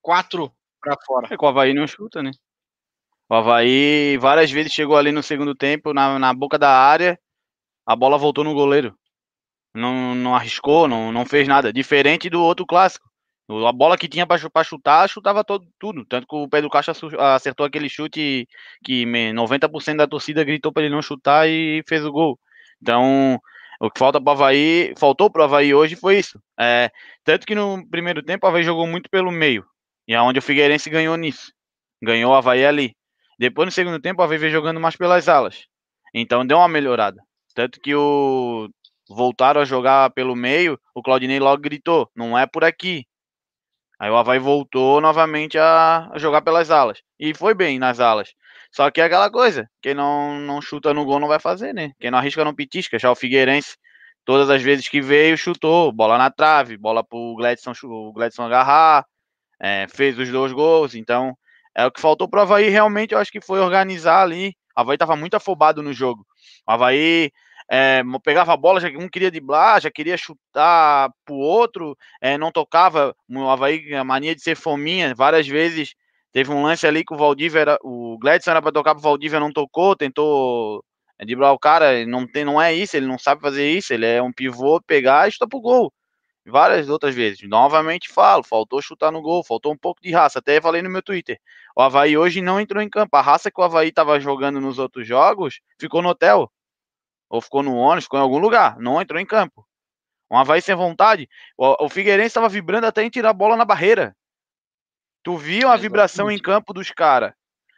Quatro 0.00 0.50
para 0.80 0.96
fora. 1.04 1.26
É 1.30 1.36
que 1.36 1.44
o 1.44 1.48
Havaí 1.48 1.74
não 1.74 1.86
chuta, 1.86 2.22
né? 2.22 2.30
O 3.28 3.34
Havaí 3.34 4.16
várias 4.18 4.50
vezes 4.50 4.72
chegou 4.72 4.96
ali 4.96 5.12
no 5.12 5.22
segundo 5.22 5.54
tempo, 5.54 5.92
na, 5.92 6.18
na 6.18 6.32
boca 6.32 6.58
da 6.58 6.70
área, 6.70 7.18
a 7.86 7.94
bola 7.96 8.18
voltou 8.18 8.44
no 8.44 8.54
goleiro 8.54 8.96
não, 9.74 10.14
não 10.14 10.34
arriscou, 10.34 10.88
não, 10.88 11.12
não 11.12 11.24
fez 11.24 11.46
nada. 11.48 11.72
Diferente 11.72 12.28
do 12.28 12.42
outro 12.42 12.66
clássico. 12.66 13.08
A 13.66 13.72
bola 13.72 13.96
que 13.96 14.08
tinha 14.08 14.26
para 14.26 14.64
chutar, 14.64 15.08
chutava 15.08 15.42
todo, 15.42 15.66
tudo. 15.78 16.04
Tanto 16.04 16.26
que 16.26 16.36
o 16.36 16.48
Pedro 16.48 16.68
Caixa 16.68 16.92
acertou 17.34 17.64
aquele 17.64 17.88
chute 17.88 18.46
que 18.84 19.06
90% 19.06 19.96
da 19.96 20.06
torcida 20.06 20.44
gritou 20.44 20.70
para 20.72 20.82
ele 20.82 20.94
não 20.94 21.00
chutar 21.00 21.48
e 21.48 21.82
fez 21.88 22.04
o 22.04 22.12
gol. 22.12 22.38
Então, 22.82 23.40
o 23.80 23.90
que 23.90 23.98
falta 23.98 24.20
para 24.20 24.32
Havaí, 24.32 24.92
faltou 24.98 25.30
para 25.30 25.44
Havaí 25.44 25.74
hoje 25.74 25.96
foi 25.96 26.18
isso. 26.18 26.38
É, 26.60 26.90
tanto 27.24 27.46
que 27.46 27.54
no 27.54 27.88
primeiro 27.88 28.22
tempo 28.22 28.46
o 28.46 28.48
Havaí 28.50 28.62
jogou 28.62 28.86
muito 28.86 29.08
pelo 29.08 29.30
meio. 29.30 29.64
E 30.06 30.14
é 30.14 30.20
onde 30.20 30.38
o 30.40 30.42
Figueirense 30.42 30.90
ganhou 30.90 31.16
nisso. 31.16 31.50
Ganhou 32.02 32.32
o 32.32 32.34
Havaí 32.34 32.66
ali. 32.66 32.94
Depois 33.38 33.66
no 33.66 33.72
segundo 33.72 34.00
tempo 34.00 34.20
o 34.20 34.24
Havaí 34.24 34.50
jogando 34.50 34.80
mais 34.80 34.96
pelas 34.96 35.28
alas. 35.28 35.66
Então 36.12 36.46
deu 36.46 36.58
uma 36.58 36.68
melhorada. 36.68 37.22
Tanto 37.54 37.80
que 37.80 37.94
o 37.94 38.68
voltaram 39.08 39.60
a 39.60 39.64
jogar 39.64 40.10
pelo 40.10 40.36
meio, 40.36 40.78
o 40.94 41.02
Claudinei 41.02 41.38
logo 41.38 41.62
gritou: 41.62 42.10
não 42.14 42.38
é 42.38 42.46
por 42.46 42.64
aqui. 42.64 43.06
Aí 43.98 44.10
o 44.10 44.16
Havaí 44.16 44.38
voltou 44.38 45.00
novamente 45.00 45.58
a, 45.58 46.10
jogar 46.16 46.42
pelas 46.42 46.70
alas. 46.70 47.00
E 47.18 47.34
foi 47.34 47.54
bem 47.54 47.78
nas 47.78 47.98
alas. 48.00 48.32
Só 48.72 48.90
que 48.90 49.00
é 49.00 49.04
aquela 49.04 49.30
coisa: 49.30 49.68
quem 49.82 49.94
não, 49.94 50.38
não 50.40 50.60
chuta 50.60 50.94
no 50.94 51.04
gol 51.04 51.20
não 51.20 51.28
vai 51.28 51.40
fazer, 51.40 51.72
né? 51.72 51.92
Quem 51.98 52.10
não 52.10 52.18
arrisca 52.18 52.44
não 52.44 52.54
pitisca. 52.54 52.98
Já 52.98 53.10
o 53.10 53.16
Figueirense, 53.16 53.76
todas 54.24 54.50
as 54.50 54.62
vezes 54.62 54.88
que 54.88 55.00
veio, 55.00 55.36
chutou. 55.36 55.92
Bola 55.92 56.18
na 56.18 56.30
trave, 56.30 56.76
bola 56.76 57.04
pro 57.04 57.34
Gladson, 57.36 57.72
o 57.84 58.12
Gladson 58.12 58.44
agarrar. 58.44 59.04
É, 59.60 59.86
fez 59.88 60.18
os 60.18 60.30
dois 60.30 60.52
gols. 60.52 60.94
Então, 60.94 61.36
é 61.74 61.86
o 61.86 61.90
que 61.90 62.00
faltou 62.00 62.28
pro 62.28 62.40
Havaí 62.40 62.68
realmente, 62.68 63.12
eu 63.12 63.18
acho 63.18 63.32
que 63.32 63.40
foi 63.40 63.60
organizar 63.60 64.22
ali. 64.22 64.54
O 64.76 64.80
Havaí 64.80 64.98
tava 64.98 65.16
muito 65.16 65.34
afobado 65.34 65.82
no 65.82 65.92
jogo. 65.92 66.26
O 66.66 66.72
Havaí 66.72 67.30
é, 67.70 68.02
pegava 68.24 68.52
a 68.52 68.56
bola, 68.56 68.80
já 68.80 68.88
um 68.88 69.08
queria 69.08 69.30
driblar, 69.30 69.80
já 69.80 69.90
queria 69.90 70.16
chutar 70.16 71.10
pro 71.24 71.34
outro, 71.34 71.96
é, 72.20 72.38
não 72.38 72.50
tocava. 72.50 73.14
O 73.28 73.48
Havaí, 73.48 73.94
a 73.94 74.04
mania 74.04 74.34
de 74.34 74.42
ser 74.42 74.56
fominha, 74.56 75.14
várias 75.14 75.46
vezes 75.46 75.94
teve 76.32 76.50
um 76.50 76.62
lance 76.62 76.86
ali 76.86 77.04
que 77.04 77.14
o 77.14 77.16
Valdívia 77.16 77.60
era, 77.60 77.78
o 77.82 78.18
Gladson 78.18 78.50
era 78.50 78.62
para 78.62 78.72
tocar 78.72 78.94
pro 78.94 79.02
Valdívia, 79.02 79.40
não 79.40 79.52
tocou, 79.52 79.96
tentou 79.96 80.84
é, 81.18 81.24
driblar 81.24 81.52
o 81.52 81.58
cara, 81.58 82.06
não 82.06 82.26
tem, 82.26 82.44
não 82.44 82.60
é 82.60 82.72
isso, 82.74 82.96
ele 82.96 83.06
não 83.06 83.18
sabe 83.18 83.40
fazer 83.42 83.70
isso, 83.70 83.92
ele 83.92 84.06
é 84.06 84.22
um 84.22 84.32
pivô, 84.32 84.80
pegar 84.86 85.28
e 85.28 85.32
chutar 85.32 85.48
pro 85.48 85.60
gol. 85.60 85.92
Várias 86.50 86.88
outras 86.88 87.14
vezes. 87.14 87.48
Novamente 87.48 88.08
falo, 88.08 88.42
faltou 88.42 88.80
chutar 88.80 89.12
no 89.12 89.20
gol, 89.20 89.44
faltou 89.44 89.72
um 89.72 89.76
pouco 89.76 90.00
de 90.00 90.10
raça. 90.12 90.38
Até 90.38 90.60
falei 90.60 90.82
no 90.82 90.90
meu 90.90 91.02
Twitter. 91.02 91.40
O 91.76 91.82
Havaí 91.82 92.16
hoje 92.16 92.40
não 92.40 92.60
entrou 92.60 92.82
em 92.82 92.88
campo. 92.88 93.16
A 93.16 93.20
raça 93.20 93.50
que 93.50 93.60
o 93.60 93.64
Havaí 93.64 93.92
tava 93.92 94.18
jogando 94.18 94.60
nos 94.60 94.78
outros 94.78 95.06
jogos 95.06 95.60
ficou 95.78 96.02
no 96.02 96.08
hotel 96.08 96.50
ou 97.28 97.40
ficou 97.40 97.62
no 97.62 97.74
ônibus, 97.74 98.04
ficou 98.04 98.18
em 98.18 98.22
algum 98.22 98.38
lugar, 98.38 98.78
não 98.78 99.00
entrou 99.00 99.20
em 99.20 99.26
campo. 99.26 99.66
Um 100.30 100.38
Havaí 100.38 100.60
sem 100.62 100.74
vontade. 100.74 101.28
O, 101.56 101.84
o 101.84 101.88
Figueirense 101.88 102.28
estava 102.28 102.48
vibrando 102.48 102.86
até 102.86 103.02
em 103.02 103.10
tirar 103.10 103.30
a 103.30 103.34
bola 103.34 103.56
na 103.56 103.64
barreira. 103.64 104.16
Tu 105.22 105.36
viu 105.36 105.68
a 105.68 105.76
vibração 105.76 106.30
em 106.30 106.38
campo 106.38 106.72
dos 106.72 106.90
caras. 106.90 107.32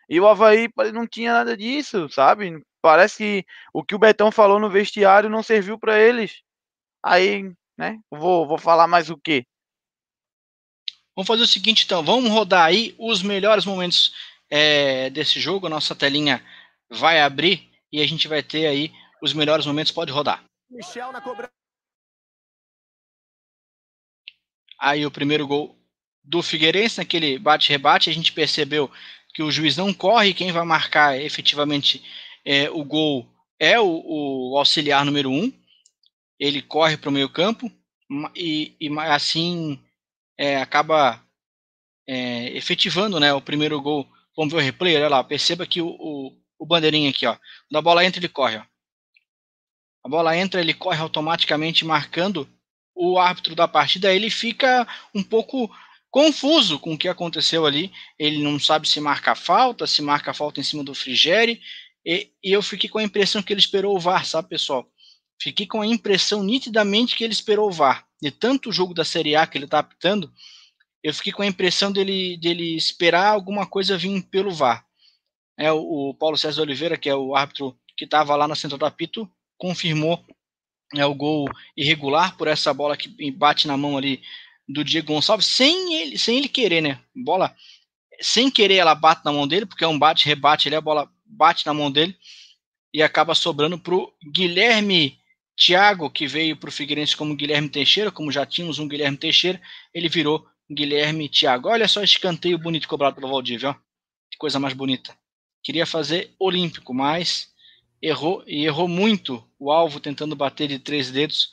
E 0.09 0.21
o 0.21 0.27
Havaí 0.27 0.69
não 0.93 1.07
tinha 1.07 1.33
nada 1.33 1.57
disso, 1.57 2.09
sabe? 2.09 2.63
Parece 2.83 3.17
que 3.19 3.47
o 3.73 3.85
que 3.85 3.95
o 3.95 3.99
Betão 3.99 4.31
falou 4.33 4.59
no 4.59 4.71
vestiário 4.71 5.31
não 5.31 5.43
serviu 5.43 5.79
para 5.79 5.99
eles. 5.99 6.43
Aí, 7.03 7.53
né? 7.81 7.99
Vou, 8.11 8.47
vou 8.47 8.59
falar 8.59 8.87
mais 8.87 9.09
o 9.09 9.17
quê? 9.17 9.43
Vamos 11.17 11.27
fazer 11.27 11.43
o 11.43 11.47
seguinte, 11.47 11.85
então. 11.87 12.05
Vamos 12.05 12.31
rodar 12.31 12.67
aí 12.67 12.95
os 12.99 13.23
melhores 13.23 13.65
momentos 13.65 14.15
é, 14.51 15.09
desse 15.09 15.41
jogo. 15.41 15.67
A 15.67 15.71
nossa 15.71 15.97
telinha 15.97 16.45
vai 16.91 17.23
abrir 17.23 17.71
e 17.91 18.03
a 18.03 18.07
gente 18.07 18.29
vai 18.29 18.43
ter 18.43 18.67
aí 18.67 18.93
os 19.23 19.33
melhores 19.33 19.65
momentos, 19.65 19.91
pode 19.91 20.13
rodar. 20.13 20.45
Michel 20.71 21.11
na 21.11 21.23
cobrança. 21.23 21.51
Aí 24.79 25.05
o 25.07 25.11
primeiro 25.11 25.47
gol 25.47 25.75
do 26.23 26.43
Figueirense, 26.43 26.99
naquele 26.99 27.39
bate-rebate, 27.39 28.11
a 28.11 28.13
gente 28.13 28.33
percebeu 28.33 28.91
que 29.33 29.43
o 29.43 29.51
juiz 29.51 29.77
não 29.77 29.93
corre, 29.93 30.35
quem 30.35 30.53
vai 30.53 30.65
marcar 30.65 31.19
efetivamente 31.19 32.05
é, 32.45 32.69
o 32.71 32.85
gol 32.85 33.27
é 33.59 33.81
o, 33.81 34.53
o 34.53 34.59
auxiliar 34.59 35.05
número 35.05 35.31
um. 35.31 35.53
Ele 36.41 36.63
corre 36.63 36.97
para 36.97 37.11
o 37.11 37.13
meio 37.13 37.29
campo 37.29 37.71
e, 38.35 38.75
e 38.81 38.99
assim 39.01 39.79
é, 40.39 40.57
acaba 40.57 41.23
é, 42.09 42.57
efetivando 42.57 43.21
né, 43.21 43.33
o 43.33 43.41
primeiro 43.41 43.81
gol. 43.81 44.09
Vamos 44.37 44.53
ver 44.53 44.59
o 44.59 44.63
replay, 44.63 44.97
olha 44.97 45.09
lá, 45.09 45.23
perceba 45.23 45.67
que 45.67 45.83
o, 45.83 45.89
o, 45.89 46.37
o 46.59 46.75
aqui, 46.75 47.27
ó, 47.27 47.37
quando 47.69 47.79
a 47.79 47.83
bola 47.83 48.05
entra 48.05 48.19
ele 48.19 48.29
corre, 48.29 48.57
ó. 48.57 48.65
A 50.03 50.09
bola 50.09 50.37
entra, 50.37 50.61
ele 50.61 50.73
corre 50.73 50.99
automaticamente 50.99 51.85
marcando 51.85 52.49
o 52.95 53.19
árbitro 53.19 53.55
da 53.55 53.69
partida. 53.69 54.13
Ele 54.13 54.31
fica 54.31 54.87
um 55.15 55.23
pouco 55.23 55.71
confuso 56.11 56.79
com 56.79 56.95
o 56.95 56.99
que 56.99 57.09
aconteceu 57.09 57.67
ali. 57.67 57.93
Ele 58.19 58.43
não 58.43 58.59
sabe 58.59 58.89
se 58.89 59.01
marca 59.01 59.35
falta, 59.35 59.87
se 59.87 60.03
marca 60.03 60.33
falta 60.33 60.61
em 60.61 60.63
cima 60.63 60.83
do 60.83 60.95
Frigeri. 60.95 61.61
E, 62.05 62.31
e, 62.43 62.51
eu 62.53 62.63
fiquei 62.63 62.89
com 62.89 62.99
a 62.99 63.03
impressão 63.03 63.43
que 63.43 63.53
ele 63.53 63.61
esperou 63.61 63.95
o 63.95 64.01
VAR, 64.01 64.25
sabe, 64.25 64.49
pessoal? 64.49 64.91
Fiquei 65.43 65.67
com 65.67 65.81
a 65.81 65.87
impressão 65.87 66.43
nitidamente 66.43 67.17
que 67.17 67.25
ele 67.25 67.33
esperou 67.33 67.69
o 67.69 67.73
VAR. 67.73 68.07
De 68.21 68.31
tanto 68.31 68.73
jogo 68.73 68.93
da 68.93 69.05
Série 69.05 69.35
A 69.35 69.47
que 69.47 69.57
ele 69.57 69.65
está 69.65 69.79
apitando, 69.79 70.31
eu 71.03 71.15
fiquei 71.15 71.33
com 71.33 71.43
a 71.43 71.47
impressão 71.47 71.91
dele, 71.91 72.37
dele 72.37 72.77
esperar 72.77 73.29
alguma 73.29 73.67
coisa 73.67 73.97
vir 73.97 74.23
pelo 74.25 74.51
VAR. 74.51 74.85
É, 75.59 75.73
o, 75.73 76.11
o 76.11 76.15
Paulo 76.15 76.37
César 76.37 76.63
Oliveira, 76.63 76.99
que 76.99 77.09
é 77.09 77.15
o 77.15 77.35
árbitro 77.35 77.79
que 77.97 78.05
estava 78.05 78.37
lá 78.37 78.47
na 78.47 78.55
central 78.55 78.79
do 78.79 78.87
apito, 78.87 79.31
confirmou 79.57 80.23
é, 80.95 81.05
o 81.07 81.15
gol 81.15 81.49
irregular 81.77 82.37
por 82.37 82.49
essa 82.49 82.73
bola 82.75 82.97
que 82.97 83.31
bate 83.31 83.67
na 83.67 83.77
mão 83.77 83.97
ali 83.97 84.23
do 84.69 84.85
Diego 84.85 85.13
Gonçalves, 85.13 85.47
sem 85.47 85.95
ele, 85.95 86.19
sem 86.19 86.37
ele 86.37 86.49
querer, 86.49 86.81
né? 86.81 87.01
Bola 87.15 87.55
sem 88.21 88.51
querer 88.51 88.77
ela 88.77 88.95
bate 88.95 89.25
na 89.25 89.33
mão 89.33 89.49
dele, 89.49 89.67
porque 89.67 89.85
é 89.85 89.89
um 89.89 89.99
bate-rebate 89.99 90.69
ali, 90.69 90.77
a 90.77 90.81
bola 90.81 91.11
bate 91.25 91.65
na 91.65 91.73
mão 91.73 91.91
dele 91.91 92.15
e 92.93 93.03
acaba 93.03 93.35
sobrando 93.35 93.79
para 93.79 93.95
o 93.95 94.13
Guilherme 94.33 95.20
Thiago, 95.61 96.09
que 96.09 96.27
veio 96.27 96.57
para 96.57 96.71
o 96.71 96.73
Figueirense 96.73 97.15
como 97.15 97.37
Guilherme 97.37 97.69
Teixeira, 97.69 98.11
como 98.11 98.33
já 98.33 98.47
tínhamos 98.47 98.79
um 98.79 98.89
Guilherme 98.89 99.19
Teixeira, 99.19 99.61
ele 99.93 100.09
virou 100.09 100.47
Guilherme 100.71 101.29
Thiago. 101.29 101.69
Olha 101.69 101.87
só 101.87 102.03
esse 102.03 102.19
canteio 102.19 102.59
bonito 102.59 102.89
cobrado 102.89 103.17
pelo 103.17 103.29
Valdívia, 103.29 103.71
ó. 103.71 103.75
Que 104.31 104.39
coisa 104.39 104.59
mais 104.59 104.73
bonita. 104.73 105.13
Queria 105.63 105.85
fazer 105.85 106.31
olímpico, 106.39 106.95
mas 106.95 107.49
errou 108.01 108.43
e 108.47 108.65
errou 108.65 108.89
muito 108.89 109.45
o 109.59 109.71
alvo 109.71 110.01
tentando 110.01 110.35
bater 110.35 110.67
de 110.67 110.79
três 110.79 111.11
dedos. 111.11 111.51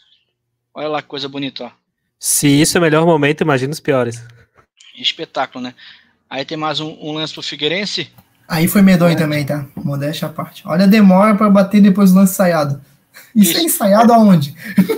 Olha 0.74 0.88
lá 0.88 1.02
que 1.02 1.10
coisa 1.10 1.28
bonita, 1.28 1.66
ó. 1.66 1.72
Se 2.18 2.48
isso 2.48 2.78
é 2.78 2.80
o 2.80 2.82
melhor 2.82 3.06
momento, 3.06 3.42
imagina 3.42 3.74
os 3.74 3.82
piores. 3.82 4.24
Espetáculo, 4.96 5.66
né? 5.66 5.76
Aí 6.30 6.46
tem 6.46 6.58
mais 6.58 6.80
um, 6.80 6.98
um 7.02 7.12
lance 7.12 7.34
pro 7.34 7.44
Figueirense. 7.44 8.10
Aí 8.48 8.70
foi 8.70 8.82
medonho 8.82 9.14
é. 9.14 9.16
também, 9.16 9.46
tá? 9.46 9.68
Modéstia 9.76 10.30
à 10.30 10.32
parte. 10.32 10.66
Olha 10.66 10.86
a 10.86 10.88
demora 10.88 11.36
para 11.36 11.50
bater 11.50 11.82
depois 11.82 12.12
do 12.12 12.18
lance 12.18 12.32
ensaiado. 12.32 12.82
Isso, 13.36 13.52
Isso, 13.52 13.60
é 13.60 13.64
ensaiado 13.64 14.14
aonde? 14.14 14.56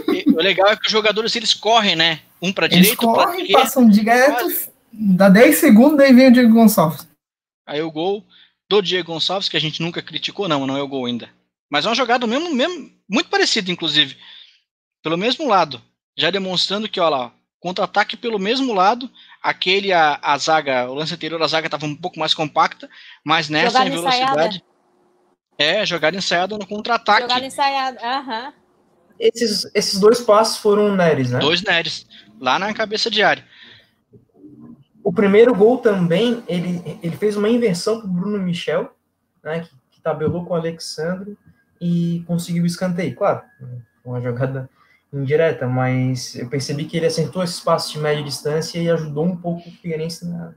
E, 0.08 0.30
o 0.30 0.38
legal 0.38 0.68
é 0.68 0.76
que 0.76 0.86
os 0.86 0.92
jogadores 0.92 1.36
eles 1.36 1.54
correm, 1.54 1.96
né? 1.96 2.20
Um 2.42 2.54
para 2.54 2.68
direita, 2.68 2.96
correm, 2.96 3.38
direita, 3.38 3.60
passam 3.60 3.88
direto, 3.88 4.70
dá 4.92 5.30
10 5.30 5.58
segundos, 5.58 5.98
daí 5.98 6.14
vem 6.14 6.28
o 6.28 6.32
Diego 6.32 6.54
Gonçalves. 6.54 7.08
Aí 7.68 7.82
o 7.82 7.92
gol 7.92 8.26
do 8.70 8.82
Diego 8.82 9.14
Gonçalves, 9.14 9.50
que 9.50 9.58
a 9.58 9.62
gente 9.62 9.82
nunca 9.82 10.02
criticou, 10.02 10.48
não, 10.48 10.66
não 10.66 10.78
é 10.78 10.82
o 10.82 10.88
gol 10.88 11.06
ainda. 11.06 11.30
Mas 11.70 11.86
é 11.86 11.90
uma 11.90 11.96
jogada 11.96 12.26
mesmo, 12.26 12.54
mesmo 12.54 12.92
muito 13.08 13.30
parecida, 13.30 13.72
inclusive. 13.72 14.18
Pelo 15.04 15.18
mesmo 15.18 15.48
lado. 15.48 15.82
Já 16.18 16.32
demonstrando 16.32 16.90
que, 16.90 17.00
olha 17.00 17.10
lá, 17.10 17.34
contra-ataque 17.60 18.18
pelo 18.18 18.40
mesmo 18.40 18.74
lado. 18.74 19.10
Aquele, 19.42 19.94
a, 19.94 20.20
a 20.22 20.38
zaga, 20.38 20.90
o 20.90 20.94
lance 20.94 21.14
anterior, 21.14 21.42
a 21.42 21.48
zaga 21.48 21.68
estava 21.68 21.86
um 21.86 21.96
pouco 21.96 22.20
mais 22.20 22.34
compacta, 22.34 22.90
mas 23.24 23.50
nessa 23.50 23.86
em 23.86 23.92
velocidade. 23.92 24.18
Ensaiada. 24.18 24.69
É, 25.60 25.86
jogada 25.86 26.16
ensaiada 26.16 26.58
no 26.58 26.66
contra-ataque. 26.66 27.24
Jogada 27.24 27.46
ensaiada, 27.46 28.00
aham. 28.02 28.46
Uhum. 28.46 28.54
Esses, 29.20 29.70
esses 29.76 30.00
dois 30.00 30.22
passos 30.22 30.58
foram 30.60 30.96
Neres, 30.96 31.30
né? 31.30 31.40
Dois 31.40 31.62
Neres, 31.62 32.08
lá 32.40 32.58
na 32.58 32.74
cabeça 32.74 33.12
de 33.12 33.22
área. 33.22 33.44
O 35.04 35.12
primeiro 35.12 35.54
gol 35.54 35.80
também, 35.80 36.42
ele, 36.48 37.00
ele 37.04 37.18
fez 37.18 37.36
uma 37.36 37.50
inversão 37.50 38.00
para 38.00 38.08
Bruno 38.08 38.40
Michel, 38.40 38.96
né, 39.44 39.60
que, 39.60 39.70
que 39.92 40.00
tabelou 40.00 40.46
com 40.46 40.54
o 40.54 40.58
Alexandre 40.58 41.38
e 41.82 42.24
conseguiu 42.26 42.64
o 42.64 42.68
escanteio. 42.68 43.14
Claro, 43.14 43.42
uma 44.06 44.22
jogada 44.22 44.70
indireta, 45.12 45.68
mas 45.68 46.36
eu 46.36 46.48
percebi 46.48 46.86
que 46.86 46.96
ele 46.96 47.08
acertou 47.08 47.44
esse 47.44 47.56
espaço 47.56 47.92
de 47.92 48.00
média 48.00 48.24
distância 48.24 48.80
e 48.80 48.90
ajudou 48.90 49.26
um 49.26 49.36
pouco 49.36 49.68
o 49.68 49.72
Figueirense 49.74 50.26
na 50.26 50.54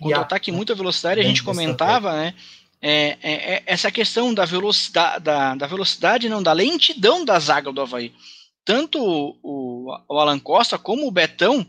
Contra-ataque 0.00 0.50
em 0.50 0.54
muita 0.54 0.74
velocidade, 0.74 1.20
a 1.20 1.22
gente 1.22 1.42
comentava, 1.42 2.12
né? 2.12 2.34
É, 2.80 3.16
é, 3.22 3.54
é, 3.54 3.62
essa 3.66 3.90
questão 3.90 4.34
da 4.34 4.44
velocidade, 4.44 5.24
da, 5.24 5.54
da, 5.54 5.66
velocidade, 5.66 6.28
não, 6.28 6.42
da 6.42 6.52
lentidão 6.52 7.24
da 7.24 7.38
zaga 7.38 7.72
do 7.72 7.80
Havaí. 7.80 8.12
Tanto 8.64 8.98
o, 9.02 9.90
o 10.08 10.18
Alan 10.18 10.38
Costa 10.38 10.78
como 10.78 11.06
o 11.06 11.10
Betão, 11.10 11.66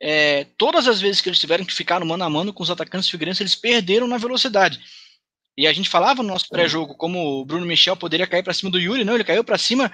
é, 0.00 0.44
todas 0.58 0.86
as 0.88 1.00
vezes 1.00 1.20
que 1.20 1.28
eles 1.28 1.38
tiveram 1.38 1.64
que 1.64 1.72
ficar 1.72 2.00
no 2.00 2.06
mano 2.06 2.24
a 2.24 2.30
mano 2.30 2.52
com 2.52 2.62
os 2.62 2.70
atacantes 2.70 3.08
Figueirense, 3.08 3.42
eles 3.42 3.54
perderam 3.54 4.06
na 4.06 4.18
velocidade. 4.18 4.80
E 5.56 5.66
a 5.66 5.72
gente 5.72 5.88
falava 5.88 6.22
no 6.22 6.30
nosso 6.30 6.48
pré-jogo 6.48 6.96
como 6.96 7.40
o 7.40 7.44
Bruno 7.44 7.66
Michel 7.66 7.96
poderia 7.96 8.26
cair 8.26 8.42
para 8.42 8.54
cima 8.54 8.70
do 8.70 8.80
Yuri, 8.80 9.04
não, 9.04 9.14
ele 9.14 9.24
caiu 9.24 9.44
para 9.44 9.58
cima 9.58 9.92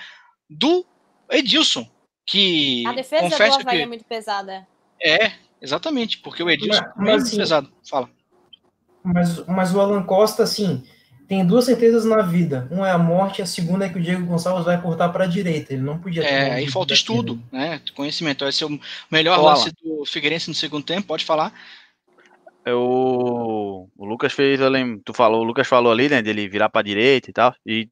do 0.49 0.87
Edilson, 1.31 1.89
que 2.27 2.87
a 2.87 2.93
defesa 2.93 3.29
do 3.29 3.35
Havaí 3.35 3.77
que... 3.77 3.83
é 3.83 3.87
muito 3.87 4.05
pesada. 4.05 4.67
É, 5.01 5.33
exatamente, 5.61 6.19
porque 6.19 6.43
o 6.43 6.51
Edilson 6.51 6.81
mas, 6.81 6.95
mas, 6.97 7.09
é 7.09 7.11
muito 7.11 7.27
assim, 7.27 7.37
pesado. 7.37 7.73
Fala. 7.89 8.18
Mas, 9.13 9.47
mas 9.47 9.75
o 9.75 9.81
Alan 9.81 10.03
Costa, 10.03 10.43
assim, 10.43 10.83
tem 11.27 11.45
duas 11.47 11.65
certezas 11.65 12.05
na 12.05 12.23
vida. 12.23 12.69
Uma 12.71 12.89
é 12.89 12.93
a 12.93 12.99
morte, 12.99 13.43
a 13.43 13.47
segunda 13.47 13.87
é 13.87 13.89
que 13.89 13.99
o 13.99 14.03
Diego 14.03 14.27
Gonçalves 14.27 14.65
vai 14.65 14.81
cortar 14.81 15.09
para 15.11 15.25
a 15.25 15.27
direita. 15.27 15.73
Ele 15.73 15.83
não 15.83 15.99
podia. 15.99 16.23
É, 16.23 16.53
aí 16.53 16.69
falta 16.69 16.95
estudo, 16.95 17.41
né? 17.53 17.81
Conhecimento. 17.95 18.45
Esse 18.47 18.65
é 18.65 18.67
o 18.67 18.81
melhor 19.11 19.39
Olá. 19.39 19.53
lance 19.53 19.71
do 19.83 20.05
Figueirense 20.07 20.49
no 20.49 20.55
segundo 20.55 20.85
tempo. 20.85 21.07
Pode 21.07 21.25
falar. 21.25 21.53
Eu, 22.65 23.89
o 23.97 24.05
Lucas 24.05 24.33
fez, 24.33 24.61
eu 24.61 24.69
lembro, 24.69 25.01
tu 25.03 25.15
falou, 25.15 25.41
o 25.41 25.45
Lucas 25.45 25.67
falou 25.67 25.91
ali, 25.91 26.09
né, 26.09 26.21
dele 26.21 26.49
virar 26.49 26.69
para 26.69 26.83
direita 26.83 27.31
e 27.31 27.33
tal, 27.33 27.55
e 27.65 27.89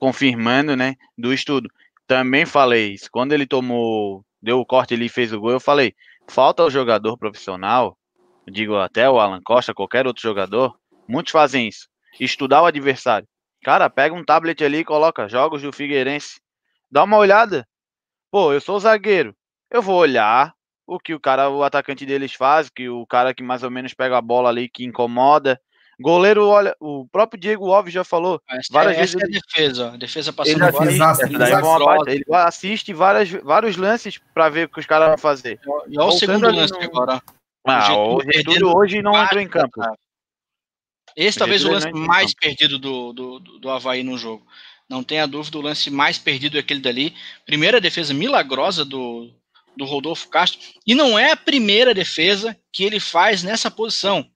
confirmando, 0.00 0.74
né, 0.74 0.96
do 1.16 1.32
estudo. 1.32 1.70
Também 2.08 2.44
falei 2.44 2.94
isso. 2.94 3.08
Quando 3.12 3.32
ele 3.32 3.46
tomou, 3.46 4.24
deu 4.42 4.58
o 4.58 4.66
corte 4.66 4.94
ele 4.94 5.08
fez 5.08 5.32
o 5.32 5.38
gol, 5.38 5.52
eu 5.52 5.60
falei, 5.60 5.94
falta 6.28 6.64
o 6.64 6.70
jogador 6.70 7.16
profissional 7.16 7.96
digo 8.50 8.76
até 8.76 9.08
o 9.08 9.18
Alan 9.18 9.40
Costa, 9.42 9.74
qualquer 9.74 10.06
outro 10.06 10.22
jogador, 10.22 10.76
muitos 11.08 11.32
fazem 11.32 11.68
isso. 11.68 11.88
Estudar 12.18 12.62
o 12.62 12.66
adversário. 12.66 13.26
Cara, 13.62 13.90
pega 13.90 14.14
um 14.14 14.24
tablet 14.24 14.62
ali 14.64 14.78
e 14.78 14.84
coloca 14.84 15.28
jogos 15.28 15.62
do 15.62 15.72
Figueirense. 15.72 16.40
Dá 16.90 17.04
uma 17.04 17.16
olhada. 17.16 17.66
Pô, 18.30 18.52
eu 18.52 18.60
sou 18.60 18.80
zagueiro. 18.80 19.34
Eu 19.70 19.82
vou 19.82 19.96
olhar 19.96 20.52
o 20.86 20.98
que 20.98 21.14
o 21.14 21.20
cara, 21.20 21.48
o 21.48 21.62
atacante 21.62 22.04
deles 22.04 22.34
faz, 22.34 22.68
que 22.68 22.88
o 22.88 23.06
cara 23.06 23.32
que 23.32 23.42
mais 23.42 23.62
ou 23.62 23.70
menos 23.70 23.94
pega 23.94 24.18
a 24.18 24.22
bola 24.22 24.48
ali, 24.48 24.68
que 24.68 24.84
incomoda. 24.84 25.60
Goleiro, 26.00 26.48
olha, 26.48 26.74
o 26.80 27.06
próprio 27.12 27.38
Diego 27.38 27.70
Alves 27.70 27.92
já 27.92 28.02
falou. 28.02 28.40
Essa, 28.48 28.72
várias 28.72 28.96
vezes 28.96 29.16
é 29.16 29.24
a 29.24 29.28
defesa, 29.28 29.92
a 29.92 29.96
defesa 29.98 30.32
passando 30.32 30.64
ele, 30.64 31.02
assiste, 31.04 32.08
ele 32.08 32.24
assiste 32.30 32.92
várias, 32.94 33.30
vários 33.30 33.76
lances 33.76 34.18
para 34.32 34.48
ver 34.48 34.66
o 34.66 34.68
que 34.70 34.80
os 34.80 34.86
caras 34.86 35.08
vão 35.08 35.18
fazer. 35.18 35.60
E 35.88 35.98
olha 35.98 36.08
o 36.08 36.12
segundo 36.12 36.50
lance 36.50 36.72
no... 36.72 36.82
agora. 36.82 37.22
Ah, 37.66 37.94
o 37.94 38.22
Getúlio 38.22 38.74
hoje 38.74 39.02
não 39.02 39.20
entrou 39.22 39.40
em 39.40 39.48
campo. 39.48 39.80
Esse 41.16 41.38
talvez 41.38 41.64
o 41.64 41.70
lance 41.70 41.90
mais 41.92 42.32
perdido 42.32 42.78
do, 42.78 43.12
do, 43.12 43.38
do 43.38 43.70
Havaí 43.70 44.02
no 44.02 44.16
jogo. 44.16 44.46
Não 44.88 45.04
tenha 45.04 45.26
dúvida, 45.26 45.58
o 45.58 45.62
lance 45.62 45.90
mais 45.90 46.18
perdido 46.18 46.56
é 46.56 46.60
aquele 46.60 46.80
dali. 46.80 47.14
Primeira 47.44 47.80
defesa 47.80 48.14
milagrosa 48.14 48.84
do, 48.84 49.30
do 49.76 49.84
Rodolfo 49.84 50.28
Castro. 50.28 50.60
E 50.86 50.94
não 50.94 51.18
é 51.18 51.32
a 51.32 51.36
primeira 51.36 51.94
defesa 51.94 52.56
que 52.72 52.84
ele 52.84 52.98
faz 52.98 53.42
nessa 53.42 53.70
posição. 53.70 54.28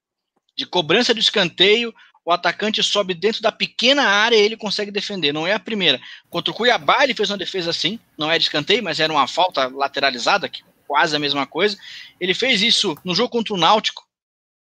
De 0.56 0.64
cobrança 0.64 1.12
de 1.12 1.20
escanteio, 1.20 1.92
o 2.24 2.30
atacante 2.30 2.82
sobe 2.82 3.14
dentro 3.14 3.42
da 3.42 3.50
pequena 3.50 4.04
área 4.04 4.36
e 4.36 4.40
ele 4.40 4.56
consegue 4.56 4.90
defender. 4.90 5.32
Não 5.32 5.46
é 5.46 5.52
a 5.52 5.60
primeira. 5.60 6.00
Contra 6.30 6.52
o 6.52 6.54
Cuiabá, 6.54 7.02
ele 7.02 7.14
fez 7.14 7.30
uma 7.30 7.38
defesa 7.38 7.70
assim. 7.70 7.98
Não 8.16 8.30
é 8.30 8.38
de 8.38 8.44
escanteio, 8.44 8.82
mas 8.82 9.00
era 9.00 9.12
uma 9.12 9.26
falta 9.26 9.66
lateralizada, 9.66 10.48
que 10.48 10.62
quase 10.86 11.14
a 11.16 11.18
mesma 11.18 11.46
coisa. 11.46 11.76
Ele 12.20 12.34
fez 12.34 12.62
isso 12.62 12.96
no 13.04 13.14
jogo 13.14 13.30
contra 13.30 13.54
o 13.54 13.58
Náutico, 13.58 14.04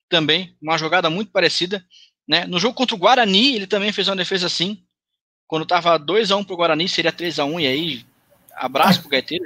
também, 0.09 0.55
uma 0.61 0.77
jogada 0.77 1.09
muito 1.09 1.31
parecida. 1.31 1.83
Né? 2.27 2.45
No 2.45 2.59
jogo 2.59 2.75
contra 2.75 2.95
o 2.95 2.99
Guarani, 2.99 3.55
ele 3.55 3.67
também 3.67 3.91
fez 3.91 4.07
uma 4.07 4.15
defesa 4.15 4.47
assim. 4.47 4.81
Quando 5.47 5.63
estava 5.63 5.97
2x1 5.99 6.45
para 6.45 6.53
o 6.53 6.57
Guarani, 6.57 6.89
seria 6.89 7.11
3x1, 7.11 7.61
e 7.61 7.67
aí, 7.67 8.05
abraço 8.55 8.99
para 8.99 9.07
o 9.07 9.11
Gaiteiro. 9.11 9.45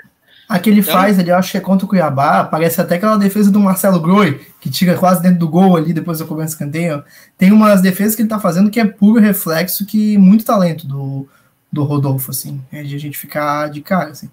A 0.49 0.59
que 0.59 0.69
ele 0.69 0.81
então, 0.81 0.93
faz, 0.93 1.17
ele 1.17 1.31
acha 1.31 1.51
que 1.51 1.57
é 1.57 1.61
contra 1.61 1.85
o 1.85 1.87
Cuiabá, 1.87 2.43
parece 2.43 2.81
até 2.81 2.95
aquela 2.95 3.17
defesa 3.17 3.49
do 3.51 3.59
Marcelo 3.59 4.01
Groi, 4.01 4.45
que 4.59 4.69
tira 4.69 4.97
quase 4.97 5.21
dentro 5.21 5.39
do 5.39 5.47
gol 5.47 5.77
ali, 5.77 5.93
depois 5.93 6.19
da 6.19 6.25
cobrança 6.25 6.55
escanteio. 6.55 7.03
Tem 7.37 7.51
umas 7.51 7.81
defesas 7.81 8.15
que 8.15 8.21
ele 8.21 8.29
tá 8.29 8.39
fazendo 8.39 8.69
que 8.69 8.79
é 8.79 8.85
puro 8.85 9.21
reflexo, 9.21 9.85
que 9.85 10.17
muito 10.17 10.43
talento 10.43 10.85
do, 10.85 11.29
do 11.71 11.83
Rodolfo, 11.83 12.31
assim, 12.31 12.61
é 12.71 12.83
de 12.83 12.95
a 12.95 12.99
gente 12.99 13.17
ficar 13.17 13.69
de 13.69 13.79
cara, 13.81 14.09
assim. 14.09 14.29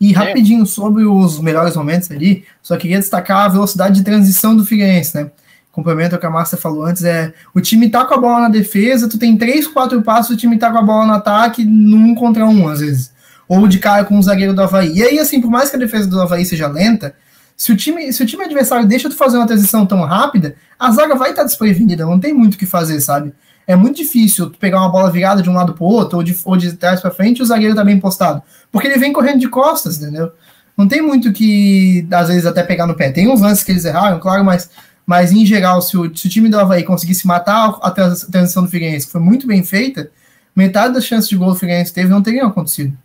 E 0.00 0.12
é. 0.12 0.14
rapidinho 0.14 0.64
sobre 0.64 1.04
os 1.04 1.40
melhores 1.40 1.74
momentos 1.74 2.10
ali, 2.10 2.44
só 2.62 2.76
queria 2.76 2.98
destacar 2.98 3.46
a 3.46 3.48
velocidade 3.48 3.96
de 3.96 4.04
transição 4.04 4.56
do 4.56 4.64
Figueirense, 4.64 5.16
né? 5.16 5.30
Complemento 5.72 6.14
ao 6.14 6.20
que 6.20 6.26
a 6.26 6.30
Márcia 6.30 6.58
falou 6.58 6.84
antes, 6.84 7.04
é 7.04 7.32
o 7.54 7.60
time 7.60 7.88
tá 7.88 8.04
com 8.04 8.14
a 8.14 8.18
bola 8.18 8.40
na 8.42 8.48
defesa, 8.48 9.08
tu 9.08 9.18
tem 9.18 9.36
três, 9.36 9.66
quatro 9.66 10.00
passos, 10.02 10.34
o 10.34 10.36
time 10.36 10.58
tá 10.58 10.70
com 10.70 10.78
a 10.78 10.82
bola 10.82 11.06
no 11.06 11.12
ataque, 11.12 11.64
num 11.64 12.14
contra 12.14 12.46
um, 12.46 12.68
às 12.68 12.80
vezes. 12.80 13.12
Ou 13.48 13.66
de 13.66 13.78
cara 13.78 14.04
com 14.04 14.18
o 14.18 14.22
zagueiro 14.22 14.54
do 14.54 14.62
Havaí. 14.62 14.92
E 14.98 15.02
aí, 15.02 15.18
assim, 15.18 15.40
por 15.40 15.50
mais 15.50 15.70
que 15.70 15.76
a 15.76 15.78
defesa 15.78 16.08
do 16.08 16.20
Havaí 16.20 16.44
seja 16.44 16.68
lenta, 16.68 17.14
se 17.56 17.72
o 17.72 17.76
time, 17.76 18.12
se 18.12 18.22
o 18.22 18.26
time 18.26 18.44
adversário 18.44 18.86
deixa 18.86 19.08
tu 19.08 19.16
fazer 19.16 19.36
uma 19.36 19.46
transição 19.46 19.86
tão 19.86 20.02
rápida, 20.04 20.56
a 20.78 20.90
zaga 20.90 21.14
vai 21.14 21.30
estar 21.30 21.42
tá 21.42 21.46
desprevenida, 21.46 22.04
não 22.04 22.20
tem 22.20 22.32
muito 22.32 22.54
o 22.54 22.58
que 22.58 22.66
fazer, 22.66 23.00
sabe? 23.00 23.32
é 23.68 23.76
muito 23.76 23.98
difícil 23.98 24.48
tu 24.48 24.58
pegar 24.58 24.80
uma 24.80 24.88
bola 24.88 25.10
virada 25.10 25.42
de 25.42 25.50
um 25.50 25.52
lado 25.52 25.74
para 25.74 25.84
o 25.84 25.86
outro, 25.86 26.16
ou 26.16 26.24
de, 26.24 26.34
ou 26.42 26.56
de 26.56 26.72
trás 26.72 27.02
para 27.02 27.10
frente, 27.10 27.38
e 27.38 27.42
o 27.42 27.44
zagueiro 27.44 27.74
tá 27.74 27.84
bem 27.84 28.00
postado. 28.00 28.42
Porque 28.70 28.86
ele 28.86 28.98
vem 28.98 29.12
correndo 29.12 29.40
de 29.40 29.48
costas, 29.48 29.98
entendeu? 29.98 30.32
Não 30.76 30.86
tem 30.86 31.02
muito 31.02 31.32
que, 31.32 32.06
às 32.12 32.28
vezes, 32.28 32.46
até 32.46 32.62
pegar 32.62 32.86
no 32.86 32.94
pé. 32.94 33.10
Tem 33.10 33.28
uns 33.28 33.40
lances 33.40 33.64
que 33.64 33.72
eles 33.72 33.84
erraram, 33.84 34.20
claro, 34.20 34.44
mas, 34.44 34.70
mas 35.04 35.32
em 35.32 35.44
geral, 35.44 35.82
se 35.82 35.96
o, 35.96 36.16
se 36.16 36.26
o 36.26 36.30
time 36.30 36.48
do 36.48 36.58
Havaí 36.58 36.84
conseguisse 36.84 37.26
matar 37.26 37.78
a 37.82 37.90
transição 37.90 38.62
do 38.62 38.70
Figueirense, 38.70 39.06
que 39.06 39.12
foi 39.12 39.20
muito 39.20 39.46
bem 39.46 39.64
feita, 39.64 40.10
metade 40.54 40.94
das 40.94 41.04
chances 41.04 41.28
de 41.28 41.36
gol 41.36 41.48
do 41.48 41.56
Figueirense 41.56 41.92
teve 41.92 42.08
não 42.08 42.22
teriam 42.22 42.48
acontecido. 42.48 42.96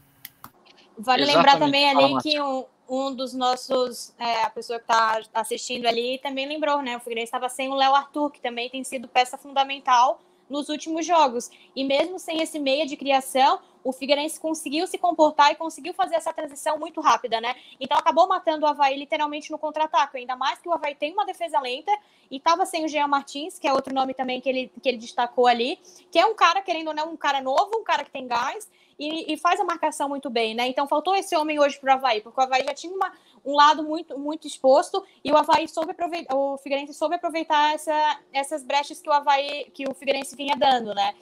Vale 0.97 1.23
Exatamente. 1.23 1.36
lembrar 1.36 1.58
também 1.58 1.89
ali 1.89 2.21
que 2.21 2.39
um, 2.39 2.65
um 2.88 3.15
dos 3.15 3.34
nossos, 3.34 4.13
é, 4.19 4.43
a 4.43 4.49
pessoa 4.49 4.80
que 4.80 4.86
está 4.86 5.19
assistindo 5.34 5.88
ali 5.88 6.19
também 6.21 6.47
lembrou, 6.47 6.82
né? 6.82 6.97
O 6.97 6.99
Figueirense 6.99 7.30
estava 7.30 7.49
sem 7.49 7.69
o 7.69 7.76
Léo 7.76 7.95
Arthur, 7.95 8.30
que 8.30 8.39
também 8.39 8.69
tem 8.69 8.84
sido 8.84 9.08
peça 9.08 9.36
fundamental 9.36 10.21
nos 10.53 10.69
últimos 10.69 11.03
jogos. 11.03 11.49
E 11.75 11.83
mesmo 11.83 12.19
sem 12.19 12.41
esse 12.41 12.59
meia 12.59 12.85
de 12.85 12.95
criação, 12.95 13.59
o 13.83 13.91
Figueirense 13.91 14.39
conseguiu 14.39 14.85
se 14.85 14.97
comportar 14.99 15.51
e 15.51 15.55
conseguiu 15.55 15.93
fazer 15.93 16.15
essa 16.15 16.31
transição 16.31 16.77
muito 16.77 17.01
rápida, 17.01 17.41
né? 17.41 17.55
Então 17.79 17.97
acabou 17.97 18.27
matando 18.27 18.65
o 18.65 18.69
Havaí 18.69 18.95
literalmente 18.95 19.51
no 19.51 19.57
contra-ataque. 19.57 20.17
Ainda 20.17 20.35
mais 20.35 20.59
que 20.59 20.69
o 20.69 20.71
Havaí 20.71 20.93
tem 20.93 21.11
uma 21.11 21.25
defesa 21.25 21.59
lenta 21.59 21.91
e 22.29 22.37
estava 22.37 22.65
sem 22.67 22.85
o 22.85 22.87
Jean 22.87 23.07
Martins, 23.07 23.57
que 23.57 23.67
é 23.67 23.73
outro 23.73 23.93
nome 23.93 24.13
também 24.13 24.39
que 24.39 24.47
ele, 24.47 24.71
que 24.81 24.87
ele 24.87 24.99
destacou 24.99 25.47
ali, 25.47 25.79
que 26.11 26.19
é 26.19 26.25
um 26.25 26.35
cara, 26.35 26.61
querendo 26.61 26.89
ou 26.89 26.93
não, 26.93 27.11
um 27.11 27.17
cara 27.17 27.41
novo, 27.41 27.71
um 27.75 27.83
cara 27.83 28.03
que 28.03 28.11
tem 28.11 28.27
gás 28.27 28.69
e, 28.97 29.33
e, 29.33 29.37
faz 29.37 29.59
a 29.59 29.63
marcação 29.63 30.07
muito 30.07 30.29
bem, 30.29 30.53
né? 30.53 30.67
Então 30.67 30.87
faltou 30.87 31.15
esse 31.15 31.35
homem 31.35 31.59
hoje 31.59 31.79
para 31.79 31.93
o 31.93 31.97
Havaí, 31.97 32.21
porque 32.21 32.39
o 32.39 32.43
Havaí 32.43 32.63
já 32.63 32.73
tinha 32.73 32.93
uma, 32.93 33.11
um 33.45 33.56
lado 33.56 33.84
muito, 33.84 34.17
muito 34.17 34.47
exposto 34.47 35.03
e 35.23 35.32
o 35.32 35.38
Havaí 35.38 35.67
soube 35.67 35.91
aproveitar, 35.91 36.36
o 36.36 36.58
Figueirense 36.58 36.93
soube 36.93 37.15
aproveitar 37.15 37.73
essa, 37.73 38.19
essas 38.32 38.63
brechas 38.63 39.01
que 39.01 39.10
o 39.10 39.13
Havaí, 39.13 39.69
que 39.73 39.88
o 39.88 39.93
Figueirense 39.93 40.36
vinha 40.36 40.56
dando, 40.56 40.93
né? 40.93 41.13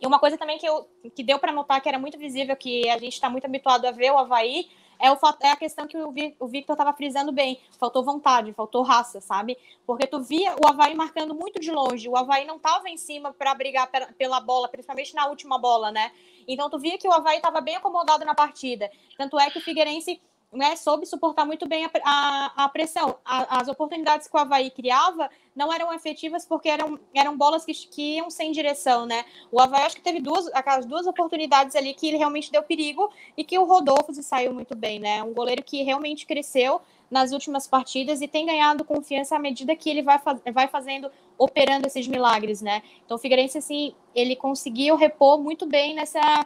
E 0.00 0.06
uma 0.06 0.18
coisa 0.18 0.38
também 0.38 0.58
que, 0.58 0.66
eu, 0.66 0.88
que 1.14 1.22
deu 1.22 1.38
para 1.38 1.52
notar 1.52 1.80
que 1.80 1.88
era 1.88 1.98
muito 1.98 2.18
visível, 2.18 2.56
que 2.56 2.88
a 2.88 2.98
gente 2.98 3.14
está 3.14 3.28
muito 3.28 3.44
habituado 3.44 3.84
a 3.86 3.90
ver 3.90 4.10
o 4.10 4.18
Havaí, 4.18 4.68
é, 4.98 5.10
o, 5.10 5.18
é 5.40 5.50
a 5.50 5.56
questão 5.56 5.86
que 5.86 5.96
o, 5.96 6.14
o 6.38 6.46
Victor 6.46 6.74
estava 6.74 6.92
frisando 6.92 7.32
bem. 7.32 7.60
Faltou 7.78 8.04
vontade, 8.04 8.52
faltou 8.52 8.82
raça, 8.82 9.20
sabe? 9.20 9.56
Porque 9.86 10.06
tu 10.06 10.20
via 10.22 10.54
o 10.54 10.66
Havaí 10.66 10.94
marcando 10.94 11.34
muito 11.34 11.60
de 11.60 11.70
longe. 11.70 12.08
O 12.08 12.16
Havaí 12.16 12.46
não 12.46 12.56
estava 12.56 12.88
em 12.88 12.96
cima 12.96 13.32
para 13.32 13.54
brigar 13.54 13.90
pela 14.16 14.40
bola, 14.40 14.68
principalmente 14.68 15.14
na 15.14 15.26
última 15.26 15.58
bola, 15.58 15.90
né? 15.90 16.12
Então 16.46 16.70
tu 16.70 16.78
via 16.78 16.98
que 16.98 17.08
o 17.08 17.12
Havaí 17.12 17.36
estava 17.36 17.60
bem 17.60 17.76
acomodado 17.76 18.24
na 18.24 18.34
partida. 18.34 18.90
Tanto 19.16 19.38
é 19.38 19.50
que 19.50 19.58
o 19.58 19.62
Figueirense 19.62 20.20
né, 20.54 20.76
soube 20.76 21.06
suportar 21.06 21.44
muito 21.44 21.66
bem 21.66 21.84
a, 21.84 21.90
a, 22.04 22.64
a 22.64 22.68
pressão. 22.68 23.16
A, 23.24 23.60
as 23.60 23.68
oportunidades 23.68 24.28
que 24.28 24.36
o 24.36 24.40
Havaí 24.40 24.70
criava 24.70 25.28
não 25.54 25.72
eram 25.72 25.92
efetivas 25.92 26.44
porque 26.46 26.68
eram, 26.68 26.98
eram 27.14 27.36
bolas 27.36 27.64
que, 27.64 27.72
que 27.72 28.16
iam 28.16 28.30
sem 28.30 28.52
direção, 28.52 29.06
né? 29.06 29.24
O 29.50 29.60
Havaí 29.60 29.82
acho 29.82 29.96
que 29.96 30.02
teve 30.02 30.20
duas, 30.20 30.46
aquelas 30.54 30.86
duas 30.86 31.06
oportunidades 31.06 31.76
ali 31.76 31.94
que 31.94 32.08
ele 32.08 32.16
realmente 32.16 32.50
deu 32.50 32.62
perigo 32.62 33.10
e 33.36 33.44
que 33.44 33.58
o 33.58 33.64
Rodolfo 33.64 34.12
se 34.12 34.22
saiu 34.22 34.52
muito 34.52 34.74
bem, 34.74 34.98
né? 34.98 35.22
Um 35.22 35.32
goleiro 35.32 35.62
que 35.62 35.82
realmente 35.82 36.26
cresceu 36.26 36.80
nas 37.10 37.32
últimas 37.32 37.66
partidas 37.66 38.20
e 38.20 38.26
tem 38.26 38.46
ganhado 38.46 38.84
confiança 38.84 39.36
à 39.36 39.38
medida 39.38 39.76
que 39.76 39.88
ele 39.88 40.02
vai, 40.02 40.18
faz, 40.18 40.40
vai 40.52 40.66
fazendo, 40.68 41.10
operando 41.38 41.86
esses 41.86 42.08
milagres, 42.08 42.60
né? 42.60 42.82
Então 43.04 43.16
o 43.16 43.20
Figueirense, 43.20 43.58
assim, 43.58 43.94
ele 44.14 44.34
conseguiu 44.34 44.96
repor 44.96 45.38
muito 45.38 45.66
bem 45.66 45.94
nessa 45.94 46.44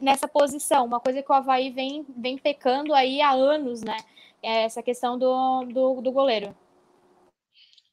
nessa 0.00 0.26
posição, 0.26 0.84
uma 0.84 1.00
coisa 1.00 1.22
que 1.22 1.30
o 1.30 1.34
Havaí 1.34 1.70
vem, 1.70 2.04
vem 2.16 2.38
pecando 2.38 2.94
aí 2.94 3.20
há 3.20 3.32
anos, 3.32 3.82
né? 3.82 3.96
É 4.42 4.62
essa 4.64 4.82
questão 4.82 5.18
do, 5.18 5.64
do, 5.64 6.00
do 6.00 6.12
goleiro. 6.12 6.54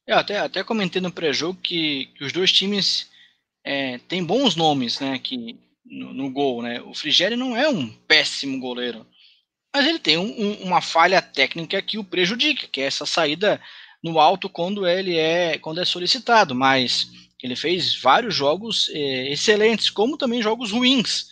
Eu 0.06 0.18
até, 0.18 0.38
até 0.38 0.64
comentei 0.64 1.00
no 1.00 1.12
pré-jogo 1.12 1.58
que, 1.62 2.06
que, 2.16 2.24
os 2.24 2.32
dois 2.32 2.52
times 2.52 3.10
é, 3.64 3.98
têm 4.08 4.24
bons 4.24 4.56
nomes 4.56 4.98
né, 4.98 5.14
aqui 5.14 5.58
no, 5.84 6.12
no, 6.12 6.30
gol. 6.30 6.62
Né? 6.62 6.80
O 6.82 6.94
Frigério 6.94 7.36
não 7.36 7.56
é 7.56 7.68
um 7.68 7.88
péssimo 7.88 8.58
goleiro, 8.58 9.06
mas 9.74 9.86
ele 9.86 9.98
tem 9.98 10.18
um, 10.18 10.24
um, 10.24 10.52
uma 10.64 10.80
falha 10.80 11.22
técnica 11.22 11.80
que 11.80 11.98
o 11.98 12.04
prejudica, 12.04 12.66
que 12.66 12.80
é 12.80 12.84
essa 12.84 13.06
saída 13.06 13.60
no 14.02 14.18
alto 14.18 14.48
quando 14.48 14.86
ele 14.86 15.16
é 15.16 15.56
quando 15.58 15.80
é 15.80 15.84
solicitado. 15.84 16.54
Mas 16.54 17.08
ele 17.42 17.54
fez 17.54 18.00
vários 18.00 18.34
jogos 18.34 18.90
é, 18.92 19.32
excelentes, 19.32 19.88
como 19.88 20.18
também 20.18 20.42
jogos 20.42 20.72
ruins 20.72 21.30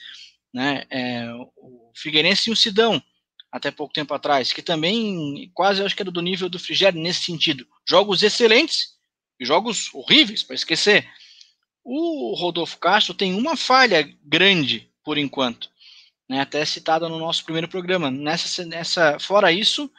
né? 0.53 0.85
É, 0.91 1.33
o 1.57 1.93
Figueirense 1.95 2.51
e 2.51 2.53
o 2.53 2.57
Sidão, 2.57 3.03
até 3.51 3.71
pouco 3.71 3.93
tempo 3.93 4.15
atrás, 4.15 4.53
que 4.53 4.63
também 4.63 5.51
quase 5.55 5.83
acho 5.83 5.95
que 5.95 6.03
era 6.03 6.11
do 6.11 6.23
nível 6.23 6.49
do 6.49 6.59
Frigério 6.59 7.01
nesse 7.01 7.25
sentido. 7.25 7.67
Jogos 7.89 8.23
excelentes 8.23 8.97
e 9.41 9.45
jogos 9.45 9.93
horríveis, 9.95 10.43
para 10.43 10.55
esquecer. 10.55 11.09
O 11.83 12.35
Rodolfo 12.35 12.79
Castro 12.79 13.15
tem 13.15 13.35
uma 13.35 13.57
falha 13.57 14.09
grande, 14.23 14.89
por 15.03 15.19
enquanto, 15.19 15.71
né, 16.29 16.41
até 16.41 16.65
citada 16.65 17.09
no 17.09 17.19
nosso 17.19 17.45
primeiro 17.45 17.67
programa. 17.67 18.11
Nessa, 18.11 18.65
nessa, 18.65 19.19
fora 19.19 19.51
isso, 19.51 19.91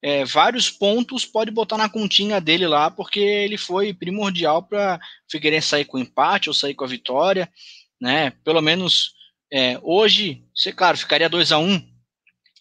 é, 0.00 0.24
vários 0.24 0.70
pontos 0.70 1.26
pode 1.26 1.50
botar 1.50 1.76
na 1.76 1.88
continha 1.88 2.40
dele 2.40 2.66
lá, 2.66 2.90
porque 2.90 3.18
ele 3.18 3.58
foi 3.58 3.92
primordial 3.92 4.62
para 4.62 5.00
Figueirense 5.28 5.68
sair 5.68 5.84
com 5.84 5.98
empate 5.98 6.48
ou 6.48 6.54
sair 6.54 6.74
com 6.74 6.84
a 6.84 6.88
vitória, 6.88 7.52
né? 8.00 8.30
Pelo 8.44 8.62
menos 8.62 9.15
é, 9.52 9.78
hoje, 9.82 10.44
você, 10.54 10.72
claro, 10.72 10.98
ficaria 10.98 11.28
2 11.28 11.52
a 11.52 11.58
1 11.58 11.62
um, 11.62 11.96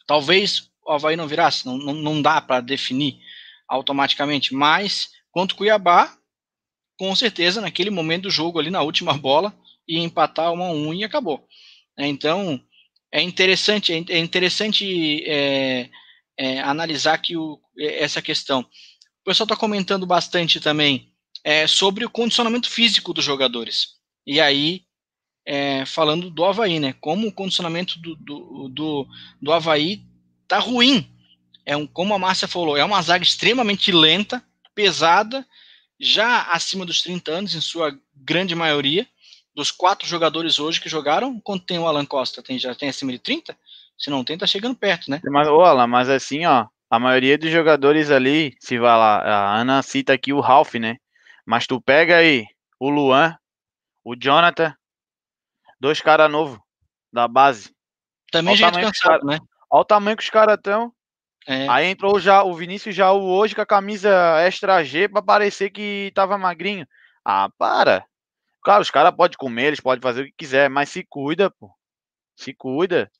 Talvez 0.08 0.69
o 0.86 0.91
Havaí 0.91 1.15
não 1.15 1.28
virasse, 1.28 1.65
não, 1.65 1.78
não, 1.78 2.21
dá 2.21 2.39
para 2.39 2.62
definir 2.62 3.19
automaticamente, 3.67 4.54
mas 4.54 5.10
quanto 5.32 5.56
Cuiabá, 5.56 6.15
com 6.98 7.15
certeza, 7.15 7.60
naquele 7.60 7.89
momento 7.89 8.24
do 8.24 8.30
jogo 8.30 8.60
ali, 8.60 8.69
na 8.69 8.84
última 8.84 9.13
bola, 9.13 9.58
ia 9.88 10.00
empatar 10.00 10.54
1 10.54 10.63
a 10.63 10.71
1 10.71 10.93
e 10.93 11.04
acabou. 11.04 11.48
É, 11.98 12.06
então, 12.06 12.62
é 13.12 13.21
interessante, 13.21 13.93
é, 13.93 14.04
é 14.10 14.19
interessante 14.19 15.24
é, 15.26 15.89
é, 16.38 16.60
analisar 16.60 17.17
que 17.17 17.36
o, 17.36 17.60
essa 17.78 18.21
questão. 18.21 18.62
O 18.62 19.24
pessoal 19.26 19.45
está 19.45 19.56
comentando 19.56 20.06
bastante 20.06 20.60
também 20.60 21.12
é, 21.43 21.65
sobre 21.65 22.06
o 22.06 22.10
condicionamento 22.10 22.69
físico 22.69 23.12
dos 23.12 23.26
jogadores. 23.26 23.95
E 24.26 24.39
aí 24.39 24.84
é, 25.45 25.86
falando 25.86 26.29
do 26.29 26.43
Havaí, 26.43 26.79
né? 26.79 26.95
Como 26.99 27.27
o 27.27 27.31
condicionamento 27.31 27.99
do, 27.99 28.15
do, 28.15 28.69
do, 28.69 29.08
do 29.41 29.53
Havaí 29.53 30.01
tá 30.47 30.60
ruim. 30.60 31.08
É 31.65 31.77
um, 31.77 31.86
como 31.86 32.13
a 32.13 32.19
Márcia 32.19 32.47
falou, 32.47 32.77
é 32.77 32.84
uma 32.84 33.01
zaga 33.01 33.23
extremamente 33.23 33.91
lenta, 33.91 34.43
pesada, 34.73 35.45
já 35.99 36.43
acima 36.43 36.86
dos 36.86 37.01
30 37.01 37.31
anos, 37.31 37.55
em 37.55 37.62
sua 37.62 37.97
grande 38.15 38.55
maioria. 38.55 39.08
Dos 39.55 39.71
quatro 39.71 40.08
jogadores 40.08 40.60
hoje 40.60 40.81
que 40.81 40.89
jogaram, 40.89 41.39
quanto 41.39 41.65
tem 41.65 41.79
o 41.79 41.88
Alan 41.88 42.05
Costa? 42.05 42.43
Tem, 42.43 42.60
já 42.60 42.75
tem 42.75 42.89
acima 42.89 43.12
de 43.12 43.19
30? 43.19 43.58
Se 43.97 44.10
não 44.10 44.23
tem, 44.23 44.38
tá 44.38 44.45
chegando 44.45 44.75
perto, 44.75 45.10
né? 45.10 45.21
Mas, 45.23 45.47
ô 45.47 45.62
Alan, 45.62 45.88
mas 45.88 46.10
assim, 46.10 46.45
ó, 46.45 46.67
a 46.89 46.99
maioria 46.99 47.38
dos 47.38 47.49
jogadores 47.49 48.12
ali, 48.12 48.53
se 48.60 48.77
vai 48.77 48.97
lá, 48.97 49.19
a 49.19 49.62
Ana 49.62 49.81
cita 49.81 50.12
aqui 50.12 50.34
o 50.34 50.41
Ralph, 50.41 50.75
né? 50.75 50.97
Mas 51.45 51.65
tu 51.65 51.79
pega 51.79 52.17
aí 52.17 52.45
o 52.77 52.89
Luan, 52.89 53.38
o 54.03 54.15
Jonathan, 54.15 54.75
Dois 55.79 56.01
caras 56.01 56.31
novos 56.31 56.59
da 57.11 57.27
base. 57.27 57.73
Também 58.31 58.55
já 58.55 58.71
cansado, 58.71 58.93
cara, 59.01 59.23
né? 59.23 59.39
Olha 59.69 59.81
o 59.81 59.85
tamanho 59.85 60.17
que 60.17 60.23
os 60.23 60.29
caras 60.29 60.55
estão. 60.55 60.93
É. 61.47 61.67
Aí 61.69 61.85
entrou 61.85 62.19
já 62.19 62.43
o 62.43 62.53
Vinícius 62.53 62.95
já 62.95 63.11
hoje 63.11 63.53
com 63.53 63.61
a 63.61 63.65
camisa 63.65 64.11
extra 64.41 64.83
G 64.83 65.07
para 65.07 65.21
parecer 65.21 65.69
que 65.69 66.11
tava 66.15 66.38
magrinho. 66.38 66.88
Ah, 67.23 67.49
para. 67.57 68.05
Cara, 68.63 68.81
os 68.81 68.89
caras 68.89 69.15
podem 69.15 69.38
comer, 69.38 69.67
eles 69.67 69.79
podem 69.79 70.01
fazer 70.01 70.23
o 70.23 70.25
que 70.25 70.33
quiser, 70.38 70.69
mas 70.69 70.89
se 70.89 71.05
cuida, 71.07 71.51
pô. 71.51 71.69
Se 72.35 72.53
cuida. 72.53 73.11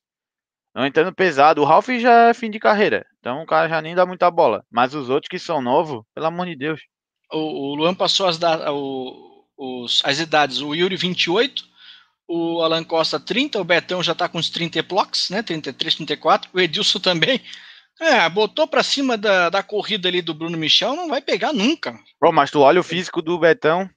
Não 0.74 0.86
entrando 0.86 1.14
pesado. 1.14 1.62
O 1.62 1.66
Ralph 1.66 1.88
já 2.00 2.30
é 2.30 2.34
fim 2.34 2.50
de 2.50 2.60
carreira. 2.60 3.06
Então 3.20 3.44
o 3.44 3.46
cara 3.46 3.70
já 3.70 3.82
nem 3.82 3.96
dá 3.96 4.06
muita 4.06 4.30
bola. 4.30 4.66
Mas 4.70 4.94
os 4.94 5.10
outros 5.10 5.30
que 5.30 5.40
são 5.40 5.62
novos, 5.62 6.04
pelo 6.14 6.26
amor 6.26 6.48
de 6.48 6.56
Deus. 6.56 6.82
O, 7.32 7.38
o 7.38 7.76
Luan 7.76 7.96
passou 7.96 8.28
as, 8.28 8.38
da, 8.38 8.74
o, 8.74 9.46
os, 9.56 10.02
as 10.04 10.20
idades. 10.20 10.62
O 10.62 10.74
Yuri 10.74 10.98
28, 10.98 11.64
o 12.28 12.62
Alan 12.62 12.84
Costa 12.84 13.20
30, 13.20 13.60
o 13.60 13.64
Betão 13.64 14.02
já 14.02 14.14
está 14.14 14.28
com 14.28 14.38
uns 14.38 14.50
30 14.50 14.82
blocos, 14.84 15.30
né? 15.30 15.44
33, 15.44 15.96
34, 15.96 16.50
o 16.54 16.60
Edilson 16.60 17.00
também. 17.00 17.42
É, 18.00 18.28
botou 18.30 18.68
para 18.68 18.84
cima 18.84 19.18
da, 19.18 19.50
da 19.50 19.64
corrida 19.64 20.10
ali 20.10 20.22
do 20.22 20.34
Bruno 20.34 20.58
Michel, 20.58 20.96
não 20.96 21.08
vai 21.08 21.22
pegar 21.22 21.54
nunca. 21.54 21.98
Bom, 22.22 22.32
mas 22.32 22.52
tu 22.52 22.60
olha 22.60 22.80
o 22.80 22.84
físico 22.84 23.22
do 23.22 23.40
Betão 23.40 23.90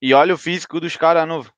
e 0.00 0.14
olha 0.14 0.34
o 0.34 0.38
físico 0.38 0.78
dos 0.78 0.96
caras 0.96 1.26
novos. 1.26 1.50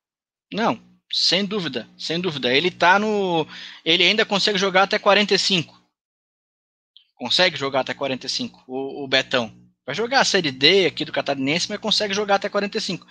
Não, 0.51 0.81
sem 1.11 1.45
dúvida, 1.45 1.87
sem 1.97 2.19
dúvida. 2.19 2.51
Ele 2.51 2.71
tá 2.71 2.97
no. 2.97 3.45
Ele 3.85 4.03
ainda 4.03 4.25
consegue 4.25 4.57
jogar 4.57 4.83
até 4.83 4.97
45. 4.97 5.77
Consegue 7.15 7.57
jogar 7.57 7.81
até 7.81 7.93
45, 7.93 8.63
o, 8.67 9.03
o 9.03 9.07
Betão. 9.07 9.53
Vai 9.85 9.93
jogar 9.93 10.21
a 10.21 10.25
Série 10.25 10.51
D 10.51 10.85
aqui 10.85 11.05
do 11.05 11.11
Catarinense, 11.11 11.69
mas 11.69 11.79
consegue 11.79 12.13
jogar 12.13 12.35
até 12.35 12.49
45 12.49 13.05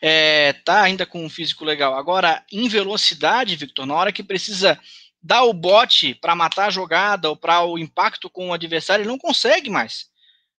é, 0.00 0.52
tá 0.52 0.82
ainda 0.82 1.04
com 1.04 1.24
um 1.24 1.30
físico 1.30 1.64
legal. 1.64 1.94
Agora, 1.96 2.44
em 2.52 2.68
velocidade, 2.68 3.56
Victor, 3.56 3.86
na 3.86 3.94
hora 3.94 4.12
que 4.12 4.22
precisa 4.22 4.78
dar 5.22 5.42
o 5.42 5.52
bote 5.52 6.14
para 6.14 6.36
matar 6.36 6.66
a 6.66 6.70
jogada 6.70 7.28
ou 7.28 7.36
para 7.36 7.64
o 7.64 7.78
impacto 7.78 8.30
com 8.30 8.48
o 8.48 8.52
adversário, 8.52 9.02
ele 9.02 9.10
não 9.10 9.18
consegue 9.18 9.68
mais. 9.68 10.06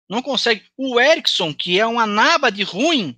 Não 0.09 0.21
consegue. 0.21 0.63
O 0.77 0.99
Erickson, 0.99 1.53
que 1.53 1.79
é 1.79 1.85
uma 1.85 2.05
naba 2.05 2.51
de 2.51 2.63
ruim, 2.63 3.17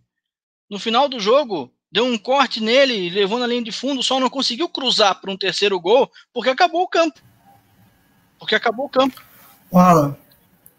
no 0.69 0.77
final 0.77 1.09
do 1.09 1.19
jogo, 1.19 1.73
deu 1.91 2.05
um 2.05 2.17
corte 2.17 2.61
nele, 2.61 3.09
levou 3.09 3.39
na 3.39 3.47
linha 3.47 3.63
de 3.63 3.71
fundo, 3.71 4.03
só 4.03 4.19
não 4.19 4.29
conseguiu 4.29 4.69
cruzar 4.69 5.19
para 5.19 5.31
um 5.31 5.37
terceiro 5.37 5.79
gol, 5.79 6.11
porque 6.33 6.49
acabou 6.49 6.83
o 6.83 6.87
campo. 6.87 7.19
Porque 8.37 8.55
acabou 8.55 8.85
o 8.85 8.89
campo. 8.89 9.21
Alan, 9.73 10.17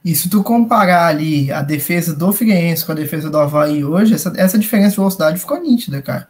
e 0.04 0.14
se 0.14 0.28
tu 0.28 0.42
comparar 0.42 1.06
ali 1.06 1.52
a 1.52 1.62
defesa 1.62 2.14
do 2.14 2.32
Figueirense 2.32 2.84
com 2.84 2.92
a 2.92 2.96
defesa 2.96 3.30
do 3.30 3.38
Havaí 3.38 3.84
hoje, 3.84 4.14
essa, 4.14 4.32
essa 4.36 4.58
diferença 4.58 4.90
de 4.90 4.96
velocidade 4.96 5.38
ficou 5.38 5.60
nítida, 5.60 6.02
cara. 6.02 6.26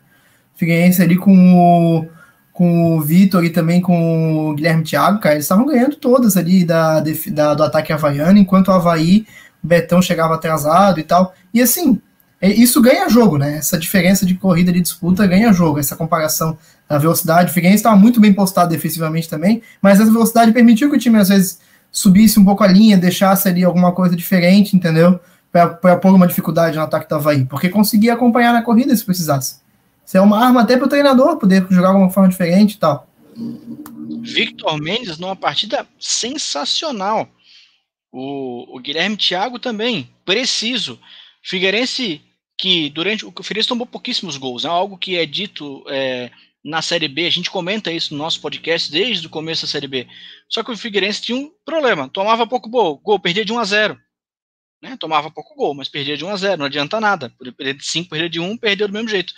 Figueirense 0.55 1.01
ali 1.01 1.17
com 1.17 1.33
o, 1.57 2.07
com 2.53 2.97
o 2.97 3.01
Vitor 3.01 3.43
e 3.45 3.51
também 3.51 3.81
com 3.81 4.51
o 4.51 4.55
Guilherme 4.55 4.85
Thiago, 4.85 5.21
cara, 5.21 5.37
eles 5.37 5.47
estavam 5.47 5.65
ganhando 5.65 5.97
todas 5.97 6.37
ali 6.37 6.65
da, 6.65 7.03
da, 7.29 7.55
do 7.55 7.63
ataque 7.63 7.93
havaiano, 7.93 8.39
enquanto 8.39 8.69
o 8.69 8.73
Havaí, 8.73 9.27
o 9.65 9.67
Betão 9.67 10.03
chegava 10.03 10.35
atrasado 10.35 11.01
e 11.01 11.03
tal. 11.03 11.35
E 11.55 11.63
assim, 11.63 11.99
é, 12.43 12.51
isso 12.51 12.83
ganha 12.83 13.09
jogo, 13.09 13.39
né? 13.39 13.57
Essa 13.57 13.79
diferença 13.79 14.27
de 14.27 14.35
corrida 14.35 14.71
de 14.71 14.83
disputa 14.83 15.27
ganha 15.27 15.53
jogo, 15.53 15.79
essa 15.79 15.97
comparação 15.97 16.59
da 16.87 16.99
velocidade. 16.99 17.51
O 17.51 17.55
Figueirense 17.55 17.79
estava 17.79 17.97
muito 17.97 18.21
bem 18.21 18.35
postado 18.35 18.69
defensivamente 18.69 19.31
também, 19.31 19.63
mas 19.81 19.99
essa 19.99 20.11
velocidade 20.11 20.53
permitiu 20.53 20.91
que 20.91 20.97
o 20.97 20.99
time 20.99 21.19
às 21.19 21.31
vezes 21.31 21.59
subisse 21.93 22.41
um 22.41 22.45
pouco 22.45 22.65
a 22.65 22.67
linha, 22.67 22.97
deixasse 22.97 23.47
ali 23.47 23.63
alguma 23.63 23.93
coisa 23.93 24.17
diferente, 24.17 24.75
entendeu? 24.75 25.21
Para 25.53 25.97
pôr 25.99 26.15
uma 26.15 26.27
dificuldade 26.27 26.77
no 26.77 26.83
ataque 26.83 27.07
do 27.07 27.15
Havaí, 27.15 27.45
porque 27.45 27.69
conseguia 27.69 28.15
acompanhar 28.15 28.55
na 28.55 28.63
corrida 28.63 28.97
se 28.97 29.05
precisasse. 29.05 29.61
Isso 30.05 30.17
é 30.17 30.21
uma 30.21 30.43
arma 30.43 30.63
até 30.63 30.77
para 30.77 30.87
o 30.87 30.89
treinador 30.89 31.37
poder 31.37 31.67
jogar 31.71 31.91
de 31.91 31.99
uma 31.99 32.11
forma 32.11 32.31
diferente 32.31 32.73
e 32.73 32.79
tal. 32.79 33.07
Victor 34.23 34.81
Mendes 34.81 35.19
numa 35.19 35.37
partida 35.37 35.87
sensacional. 36.01 37.29
O, 38.11 38.77
o 38.77 38.81
Guilherme 38.81 39.17
Thiago 39.17 39.59
também, 39.59 40.09
preciso. 40.25 40.99
Figueirense 41.43 42.21
que 42.59 42.89
durante 42.91 43.25
o 43.25 43.33
Figueirense 43.43 43.69
tomou 43.69 43.87
pouquíssimos 43.87 44.37
gols, 44.37 44.65
é 44.65 44.69
algo 44.69 44.97
que 44.97 45.17
é 45.17 45.27
dito 45.27 45.83
é, 45.89 46.31
na 46.65 46.81
Série 46.81 47.09
B, 47.09 47.27
a 47.27 47.31
gente 47.31 47.51
comenta 47.51 47.91
isso 47.91 48.15
no 48.15 48.19
nosso 48.19 48.41
podcast 48.41 48.91
desde 48.91 49.27
o 49.27 49.31
começo 49.31 49.63
da 49.63 49.69
Série 49.69 49.89
B. 49.89 50.07
Só 50.49 50.63
que 50.63 50.71
o 50.71 50.77
Figueirense 50.77 51.23
tinha 51.23 51.37
um 51.37 51.51
problema, 51.65 52.09
tomava 52.09 52.47
pouco 52.47 52.69
gol, 52.69 52.99
gol 52.99 53.19
perdia 53.19 53.45
de 53.45 53.53
1 53.53 53.59
a 53.59 53.65
0. 53.65 54.01
Né? 54.81 54.97
Tomava 54.99 55.31
pouco 55.31 55.55
gol, 55.55 55.75
mas 55.75 55.89
perdia 55.89 56.17
de 56.17 56.25
1 56.25 56.29
a 56.29 56.37
0, 56.37 56.59
não 56.59 56.67
adianta 56.67 57.01
nada. 57.01 57.33
Perder 57.57 57.75
de 57.75 57.85
5, 57.85 58.09
perder 58.09 58.29
de 58.29 58.41
1, 58.41 58.57
perdeu 58.57 58.89
do 58.89 58.95
mesmo 58.95 59.09
jeito. 59.09 59.33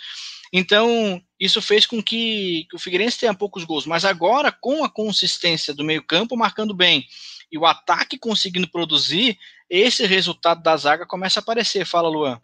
Então, 0.53 1.21
isso 1.39 1.61
fez 1.61 1.85
com 1.85 2.01
que, 2.01 2.65
que 2.69 2.75
o 2.75 2.79
Figueirense 2.79 3.19
tenha 3.19 3.33
poucos 3.33 3.63
gols, 3.63 3.85
mas 3.85 4.05
agora 4.05 4.51
com 4.51 4.83
a 4.83 4.89
consistência 4.89 5.73
do 5.73 5.83
meio-campo 5.83 6.37
marcando 6.37 6.73
bem 6.73 7.05
e 7.51 7.57
o 7.57 7.65
ataque 7.65 8.17
conseguindo 8.17 8.67
produzir, 8.67 9.37
esse 9.69 10.05
resultado 10.05 10.61
da 10.61 10.75
zaga 10.77 11.05
começa 11.05 11.39
a 11.39 11.41
aparecer. 11.41 11.85
Fala, 11.85 12.09
Luan. 12.09 12.39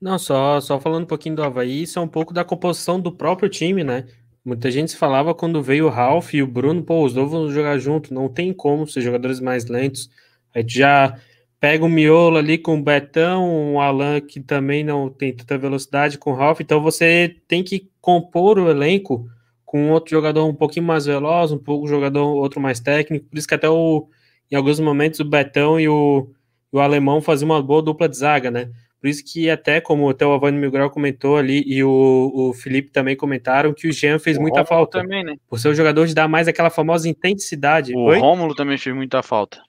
Não, 0.00 0.18
só, 0.18 0.60
só 0.60 0.80
falando 0.80 1.02
um 1.04 1.06
pouquinho 1.06 1.36
do 1.36 1.42
Havaí, 1.42 1.82
isso 1.82 1.98
é 1.98 2.02
um 2.02 2.08
pouco 2.08 2.32
da 2.32 2.42
composição 2.44 2.98
do 2.98 3.12
próprio 3.12 3.48
time, 3.50 3.84
né? 3.84 4.06
Muita 4.44 4.70
gente 4.70 4.96
falava 4.96 5.34
quando 5.34 5.62
veio 5.62 5.86
o 5.86 5.90
Ralph 5.90 6.32
e 6.32 6.42
o 6.42 6.46
Bruno, 6.46 6.82
pô, 6.82 7.04
os 7.04 7.12
dois 7.12 7.30
vão 7.30 7.50
jogar 7.50 7.76
junto, 7.78 8.14
não 8.14 8.26
tem 8.28 8.52
como 8.52 8.86
ser 8.86 9.02
jogadores 9.02 9.40
mais 9.40 9.66
lentos. 9.66 10.08
A 10.54 10.60
gente 10.60 10.78
já 10.78 11.18
pega 11.60 11.84
o 11.84 11.88
miolo 11.88 12.38
ali 12.38 12.56
com 12.56 12.78
o 12.78 12.82
Betão, 12.82 13.74
o 13.74 13.80
Alan 13.80 14.20
que 14.22 14.40
também 14.40 14.82
não 14.82 15.10
tem 15.10 15.34
tanta 15.36 15.58
velocidade 15.58 16.16
com 16.16 16.30
o 16.32 16.34
Ralph, 16.34 16.60
então 16.62 16.80
você 16.82 17.36
tem 17.46 17.62
que 17.62 17.90
compor 18.00 18.58
o 18.58 18.70
elenco 18.70 19.26
com 19.66 19.90
outro 19.90 20.10
jogador 20.10 20.46
um 20.46 20.54
pouquinho 20.54 20.86
mais 20.86 21.04
veloz, 21.04 21.52
um 21.52 21.58
pouco 21.58 21.86
jogador 21.86 22.24
outro 22.36 22.58
mais 22.60 22.80
técnico, 22.80 23.26
por 23.28 23.38
isso 23.38 23.46
que 23.46 23.54
até 23.54 23.68
o, 23.68 24.08
em 24.50 24.56
alguns 24.56 24.80
momentos 24.80 25.20
o 25.20 25.24
Betão 25.24 25.78
e 25.78 25.86
o, 25.88 26.30
o 26.72 26.80
Alemão 26.80 27.20
faziam 27.20 27.50
uma 27.50 27.62
boa 27.62 27.82
dupla 27.82 28.08
de 28.08 28.16
zaga, 28.16 28.50
né? 28.50 28.70
Por 29.00 29.08
isso 29.08 29.24
que 29.24 29.48
até, 29.48 29.80
como 29.80 30.10
até 30.10 30.26
o 30.26 30.32
Avani 30.32 30.58
Miguel 30.58 30.90
comentou 30.90 31.38
ali, 31.38 31.64
e 31.66 31.82
o, 31.82 32.30
o 32.34 32.52
Felipe 32.52 32.90
também 32.90 33.16
comentaram, 33.16 33.72
que 33.72 33.88
o 33.88 33.92
Jean 33.92 34.18
fez 34.18 34.36
o 34.36 34.42
muita 34.42 34.60
Rômulo 34.60 34.68
falta. 34.68 35.00
Também, 35.00 35.24
né? 35.24 35.36
Por 35.48 35.58
ser 35.58 35.68
o 35.68 35.74
jogador 35.74 36.06
de 36.06 36.14
dar 36.14 36.28
mais 36.28 36.46
aquela 36.46 36.68
famosa 36.68 37.08
intensidade. 37.08 37.94
O 37.94 38.00
Oi? 38.00 38.18
Rômulo 38.18 38.54
também 38.54 38.76
fez 38.76 38.94
muita 38.94 39.22
falta. 39.22 39.62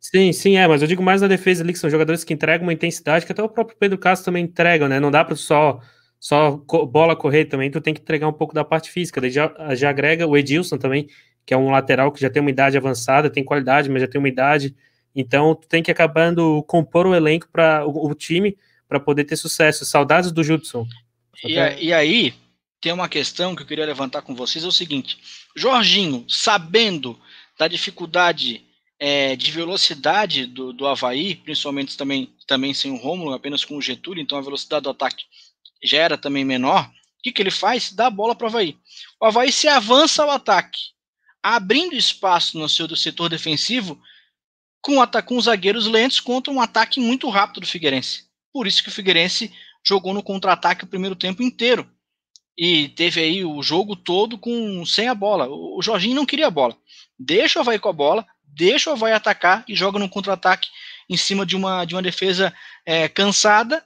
Sim, 0.00 0.32
sim, 0.32 0.56
é, 0.56 0.66
mas 0.66 0.82
eu 0.82 0.88
digo 0.88 1.02
mais 1.02 1.22
na 1.22 1.28
defesa 1.28 1.62
ali, 1.62 1.72
que 1.72 1.78
são 1.78 1.88
jogadores 1.88 2.24
que 2.24 2.34
entregam 2.34 2.66
uma 2.66 2.72
intensidade, 2.72 3.24
que 3.24 3.30
até 3.30 3.42
o 3.42 3.48
próprio 3.48 3.76
Pedro 3.78 3.98
Castro 3.98 4.26
também 4.26 4.44
entrega, 4.44 4.88
né? 4.88 4.98
Não 4.98 5.10
dá 5.10 5.24
para 5.24 5.36
só 5.36 5.80
só 6.18 6.56
bola 6.90 7.14
correr 7.14 7.44
também, 7.44 7.70
tu 7.70 7.80
tem 7.80 7.94
que 7.94 8.00
entregar 8.00 8.26
um 8.26 8.32
pouco 8.32 8.54
da 8.54 8.64
parte 8.64 8.90
física. 8.90 9.20
Daí 9.20 9.30
já, 9.30 9.52
já 9.74 9.90
agrega 9.90 10.26
o 10.26 10.36
Edilson 10.36 10.76
também, 10.76 11.06
que 11.44 11.54
é 11.54 11.56
um 11.56 11.70
lateral 11.70 12.10
que 12.10 12.20
já 12.20 12.28
tem 12.28 12.40
uma 12.40 12.50
idade 12.50 12.76
avançada, 12.76 13.30
tem 13.30 13.44
qualidade, 13.44 13.88
mas 13.88 14.02
já 14.02 14.08
tem 14.08 14.18
uma 14.18 14.28
idade 14.28 14.74
então, 15.16 15.54
tu 15.54 15.66
tem 15.66 15.82
que 15.82 15.90
acabando 15.90 16.62
compor 16.64 17.06
o 17.06 17.14
elenco 17.14 17.48
para 17.50 17.86
o, 17.86 18.10
o, 18.10 18.14
time 18.14 18.54
para 18.86 19.00
poder 19.00 19.24
ter 19.24 19.36
sucesso. 19.36 19.86
Saudades 19.86 20.30
do 20.30 20.44
Judson. 20.44 20.86
E, 21.42 21.54
e, 21.54 21.92
aí, 21.92 22.34
tem 22.82 22.92
uma 22.92 23.08
questão 23.08 23.56
que 23.56 23.62
eu 23.62 23.66
queria 23.66 23.86
levantar 23.86 24.20
com 24.20 24.34
vocês: 24.34 24.62
é 24.62 24.68
o 24.68 24.72
seguinte, 24.72 25.18
Jorginho, 25.56 26.26
sabendo 26.28 27.18
da 27.58 27.66
dificuldade 27.66 28.62
é, 28.98 29.34
de 29.36 29.50
velocidade 29.50 30.44
do, 30.44 30.74
do 30.74 30.86
Havaí, 30.86 31.34
principalmente 31.34 31.96
também, 31.96 32.30
também 32.46 32.74
sem 32.74 32.90
o 32.90 32.96
Rômulo, 32.96 33.32
apenas 33.32 33.64
com 33.64 33.78
o 33.78 33.82
Getúlio, 33.82 34.22
então 34.22 34.36
a 34.36 34.42
velocidade 34.42 34.82
do 34.82 34.90
ataque 34.90 35.24
já 35.82 35.98
era 35.98 36.18
também 36.18 36.44
menor. 36.44 36.86
O 36.86 37.22
que, 37.22 37.32
que 37.32 37.40
ele 37.40 37.50
faz? 37.50 37.90
Dá 37.90 38.08
a 38.08 38.10
bola 38.10 38.34
para 38.34 38.44
o 38.44 38.48
Havaí. 38.48 38.76
O 39.18 39.24
Havaí 39.24 39.50
se 39.50 39.66
avança 39.66 40.22
ao 40.22 40.30
ataque, 40.30 40.78
abrindo 41.42 41.96
espaço 41.96 42.58
no 42.58 42.68
seu 42.68 42.86
do 42.86 42.96
setor 42.96 43.30
defensivo 43.30 43.98
com, 44.86 45.04
com 45.22 45.36
os 45.36 45.46
zagueiros 45.46 45.88
lentos 45.88 46.20
contra 46.20 46.52
um 46.52 46.60
ataque 46.60 47.00
muito 47.00 47.28
rápido 47.28 47.62
do 47.62 47.66
Figueirense. 47.66 48.26
Por 48.52 48.68
isso 48.68 48.80
que 48.84 48.88
o 48.88 48.92
Figueirense 48.92 49.52
jogou 49.84 50.14
no 50.14 50.22
contra-ataque 50.22 50.84
o 50.84 50.86
primeiro 50.86 51.16
tempo 51.16 51.42
inteiro. 51.42 51.90
E 52.56 52.88
teve 52.90 53.20
aí 53.20 53.44
o 53.44 53.60
jogo 53.64 53.96
todo 53.96 54.38
com 54.38 54.86
sem 54.86 55.08
a 55.08 55.14
bola. 55.14 55.48
O 55.48 55.82
Jorginho 55.82 56.14
não 56.14 56.24
queria 56.24 56.46
a 56.46 56.50
bola. 56.52 56.78
Deixa 57.18 57.58
o 57.58 57.62
Havaí 57.62 57.80
com 57.80 57.88
a 57.88 57.92
bola, 57.92 58.24
deixa 58.44 58.88
o 58.88 58.92
Havaí 58.92 59.12
atacar 59.12 59.64
e 59.66 59.74
joga 59.74 59.98
no 59.98 60.08
contra-ataque 60.08 60.68
em 61.10 61.16
cima 61.16 61.44
de 61.44 61.56
uma, 61.56 61.84
de 61.84 61.94
uma 61.96 62.02
defesa 62.02 62.54
é, 62.84 63.08
cansada, 63.08 63.84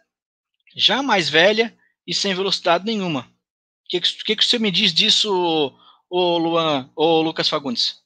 já 0.76 1.02
mais 1.02 1.30
velha 1.30 1.74
e 2.06 2.14
sem 2.14 2.34
velocidade 2.34 2.84
nenhuma. 2.84 3.20
O 3.22 3.88
que, 3.88 4.00
que, 4.00 4.36
que 4.36 4.44
você 4.44 4.58
me 4.58 4.70
diz 4.70 4.92
disso, 4.92 5.74
ô 6.10 6.38
Luan, 6.38 6.90
ô 6.94 7.22
Lucas 7.22 7.48
Fagundes? 7.48 7.99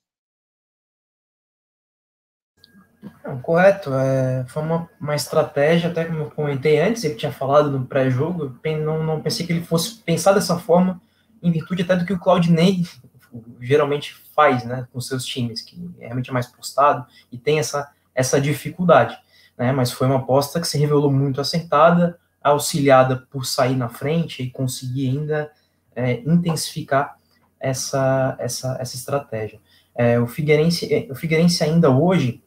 Não, 3.25 3.41
correto. 3.41 3.93
É, 3.95 4.45
foi 4.47 4.63
uma, 4.63 4.89
uma 5.01 5.15
estratégia, 5.15 5.91
até 5.91 6.05
como 6.05 6.25
eu 6.25 6.31
comentei 6.31 6.79
antes, 6.79 7.03
ele 7.05 7.15
tinha 7.15 7.33
falado 7.33 7.71
no 7.71 7.87
pré-jogo, 7.87 8.55
não, 8.85 9.03
não 9.03 9.23
pensei 9.23 9.47
que 9.47 9.53
ele 9.53 9.65
fosse 9.65 9.97
pensar 10.03 10.35
dessa 10.35 10.59
forma, 10.59 11.01
em 11.43 11.51
virtude 11.51 11.83
até 11.83 11.97
do 11.97 12.05
que 12.05 12.13
o 12.13 12.19
Claudinei 12.19 12.85
geralmente 13.61 14.15
faz 14.35 14.65
né, 14.65 14.87
com 14.93 15.01
seus 15.01 15.25
times, 15.25 15.63
que 15.63 15.91
realmente 15.99 16.29
é 16.29 16.33
mais 16.33 16.47
postado 16.47 17.07
e 17.33 17.39
tem 17.39 17.59
essa, 17.59 17.91
essa 18.15 18.39
dificuldade. 18.39 19.17
Né, 19.57 19.73
mas 19.73 19.91
foi 19.91 20.07
uma 20.07 20.17
aposta 20.17 20.61
que 20.61 20.69
se 20.69 20.77
revelou 20.77 21.11
muito 21.11 21.41
acertada, 21.41 22.19
auxiliada 22.43 23.27
por 23.31 23.47
sair 23.47 23.77
na 23.77 23.89
frente 23.89 24.43
e 24.43 24.51
conseguir 24.51 25.09
ainda 25.09 25.51
é, 25.97 26.21
intensificar 26.27 27.17
essa, 27.59 28.37
essa, 28.39 28.77
essa 28.79 28.97
estratégia. 28.97 29.59
É, 29.95 30.21
o, 30.21 30.27
Figueirense, 30.27 30.93
é, 30.93 31.11
o 31.11 31.15
Figueirense 31.15 31.65
ainda 31.65 31.89
hoje 31.89 32.43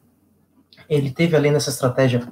ele 0.88 1.10
teve, 1.10 1.36
além 1.36 1.52
dessa 1.52 1.70
estratégia 1.70 2.26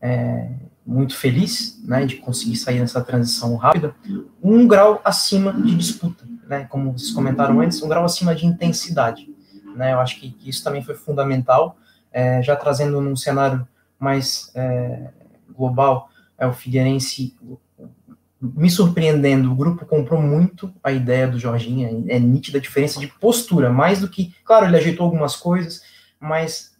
é, 0.00 0.48
muito 0.86 1.16
feliz, 1.16 1.82
né, 1.84 2.06
de 2.06 2.16
conseguir 2.16 2.56
sair 2.56 2.78
nessa 2.78 3.00
transição 3.00 3.56
rápida, 3.56 3.94
um 4.42 4.66
grau 4.66 5.00
acima 5.04 5.52
de 5.52 5.74
disputa, 5.74 6.24
né, 6.46 6.64
como 6.64 6.92
vocês 6.92 7.10
comentaram 7.10 7.60
antes, 7.60 7.82
um 7.82 7.88
grau 7.88 8.04
acima 8.04 8.34
de 8.34 8.46
intensidade. 8.46 9.28
Né, 9.74 9.92
eu 9.92 10.00
acho 10.00 10.20
que, 10.20 10.36
isso 10.44 10.62
também 10.62 10.82
foi 10.82 10.94
fundamental, 10.94 11.76
é, 12.12 12.40
já 12.42 12.54
trazendo 12.54 13.00
num 13.00 13.16
cenário 13.16 13.66
mais 13.98 14.50
é, 14.54 15.10
global, 15.54 16.08
é, 16.38 16.46
o 16.46 16.52
Figueirense 16.52 17.34
me 18.40 18.70
surpreendendo, 18.70 19.50
o 19.50 19.56
grupo 19.56 19.84
comprou 19.86 20.20
muito 20.20 20.72
a 20.84 20.92
ideia 20.92 21.26
do 21.26 21.38
Jorginho, 21.38 22.06
é, 22.08 22.16
é 22.16 22.20
nítida 22.20 22.58
a 22.58 22.60
diferença 22.60 23.00
de 23.00 23.08
postura, 23.08 23.70
mais 23.70 24.00
do 24.00 24.08
que, 24.08 24.34
claro, 24.44 24.66
ele 24.66 24.76
ajeitou 24.76 25.04
algumas 25.04 25.34
coisas, 25.34 25.82
mas 26.20 26.75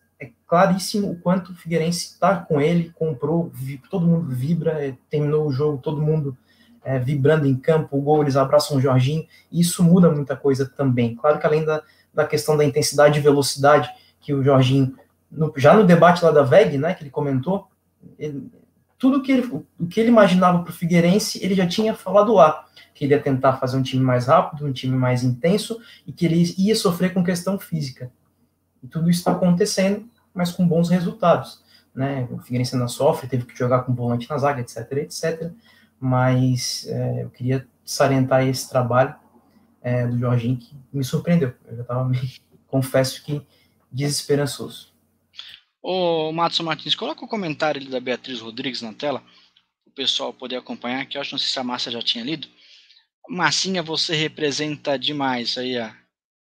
claríssimo 0.47 1.11
o 1.11 1.17
quanto 1.17 1.53
o 1.53 1.55
Figueirense 1.55 2.13
está 2.13 2.37
com 2.37 2.61
ele, 2.61 2.93
comprou, 2.95 3.53
todo 3.91 4.07
mundo 4.07 4.29
vibra, 4.29 4.85
é, 4.85 4.95
terminou 5.11 5.47
o 5.47 5.53
jogo, 5.53 5.79
todo 5.79 6.01
mundo 6.01 6.37
é, 6.85 6.99
vibrando 6.99 7.47
em 7.47 7.57
campo, 7.57 7.99
o 7.99 8.01
gol, 8.01 8.23
eles 8.23 8.37
abraçam 8.37 8.77
o 8.77 8.81
Jorginho, 8.81 9.27
e 9.51 9.61
isso 9.61 9.83
muda 9.83 10.09
muita 10.09 10.37
coisa 10.37 10.65
também. 10.69 11.17
Claro 11.17 11.39
que 11.41 11.47
além 11.47 11.65
da, 11.65 11.83
da 12.15 12.25
questão 12.25 12.57
da 12.57 12.65
intensidade 12.65 13.19
e 13.19 13.23
velocidade 13.23 13.91
que 14.21 14.33
o 14.33 14.43
Jorginho, 14.43 14.95
no, 15.31 15.53
já 15.57 15.75
no 15.75 15.85
debate 15.85 16.25
lá 16.25 16.31
da 16.31 16.43
VEG, 16.43 16.79
né, 16.79 16.95
que 16.95 17.03
ele 17.03 17.11
comentou, 17.11 17.67
ele, 18.17 18.49
tudo 18.97 19.21
que 19.23 19.33
ele, 19.33 19.65
o 19.79 19.87
que 19.87 19.99
ele 19.99 20.09
imaginava 20.09 20.63
para 20.63 20.71
o 20.71 20.75
Figueirense, 20.75 21.45
ele 21.45 21.55
já 21.55 21.67
tinha 21.67 21.93
falado 21.93 22.33
lá, 22.33 22.65
que 22.95 23.05
ele 23.05 23.15
ia 23.15 23.21
tentar 23.21 23.55
fazer 23.55 23.77
um 23.77 23.83
time 23.83 24.03
mais 24.03 24.27
rápido, 24.27 24.65
um 24.65 24.73
time 24.73 24.97
mais 24.97 25.25
intenso, 25.25 25.79
e 26.07 26.13
que 26.13 26.25
ele 26.25 26.55
ia 26.57 26.75
sofrer 26.75 27.13
com 27.13 27.23
questão 27.23 27.59
física. 27.59 28.11
E 28.83 28.87
tudo 28.87 29.11
isso 29.11 29.21
está 29.21 29.33
acontecendo, 29.33 30.09
mas 30.37 30.53
com 30.53 30.69
bons 30.69 30.91
resultados. 30.91 31.65
Né? 31.95 32.29
O 32.31 32.39
Figueirense 32.39 32.77
não 32.77 32.87
sofre, 32.87 33.27
teve 33.27 33.47
que 33.47 33.59
jogar 33.59 33.83
com 33.83 33.95
volante 33.95 34.29
na 34.29 34.37
zaga, 34.37 34.61
etc, 34.61 34.93
etc. 34.99 35.51
Mas 35.99 36.87
é, 36.87 37.23
eu 37.23 37.31
queria 37.31 37.67
salientar 37.83 38.47
esse 38.47 38.69
trabalho 38.69 39.15
é, 39.81 40.07
do 40.07 40.19
Jorginho 40.19 40.59
que 40.59 40.77
me 40.93 41.03
surpreendeu. 41.03 41.55
Eu 41.65 41.77
já 41.77 41.83
estava, 41.83 42.13
confesso 42.69 43.25
que, 43.25 43.41
desesperançoso. 43.91 44.93
Ô, 45.83 46.31
Matson 46.33 46.65
Martins, 46.65 46.95
coloca 46.95 47.25
o 47.25 47.29
comentário 47.29 47.89
da 47.89 47.99
Beatriz 47.99 48.41
Rodrigues 48.41 48.83
na 48.83 48.93
tela, 48.93 49.23
o 49.87 49.91
pessoal 49.91 50.35
poder 50.35 50.57
acompanhar, 50.57 51.07
que 51.07 51.17
eu 51.17 51.21
acho, 51.23 51.33
não 51.33 51.39
sei 51.39 51.49
se 51.49 51.59
a 51.59 51.65
Márcia 51.65 51.93
já 51.93 52.03
tinha 52.03 52.25
lido. 52.25 52.47
Massinha, 53.29 53.83
você 53.83 54.15
representa 54.15 54.99
demais 54.99 55.57
aí 55.57 55.79
a, 55.79 55.97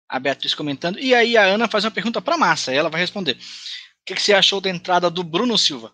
a 0.09 0.19
Beatriz 0.19 0.55
comentando. 0.55 0.99
E 0.99 1.15
aí 1.15 1.37
a 1.37 1.45
Ana 1.45 1.69
faz 1.69 1.85
uma 1.85 1.91
pergunta 1.91 2.23
para 2.23 2.39
Massa, 2.39 2.73
ela 2.73 2.89
vai 2.89 3.01
responder. 3.01 3.33
O 3.33 4.05
que, 4.07 4.15
que 4.15 4.23
você 4.23 4.33
achou 4.33 4.61
da 4.61 4.71
entrada 4.71 5.11
do 5.11 5.23
Bruno 5.23 5.59
Silva? 5.59 5.93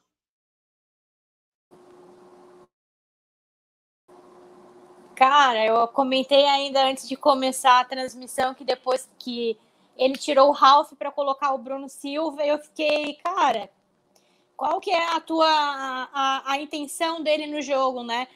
Cara, 5.17 5.65
eu 5.65 5.87
comentei 5.89 6.45
ainda 6.45 6.85
antes 6.85 7.09
de 7.09 7.17
começar 7.17 7.81
a 7.81 7.85
transmissão 7.85 8.53
que 8.53 8.65
depois 8.65 9.09
que 9.19 9.57
ele 9.97 10.17
tirou 10.17 10.49
o 10.49 10.53
Ralph 10.53 10.93
para 10.99 11.13
colocar 11.13 11.53
o 11.53 11.59
Bruno 11.59 11.89
Silva, 11.89 12.45
eu 12.45 12.59
fiquei, 12.59 13.15
cara, 13.15 13.71
qual 14.57 14.81
que 14.81 14.91
é 14.91 15.15
a 15.15 15.21
tua 15.21 15.49
a, 15.49 16.53
a 16.53 16.59
intenção 16.61 17.23
dele 17.23 17.47
no 17.47 17.63
jogo, 17.63 18.03
né? 18.03 18.27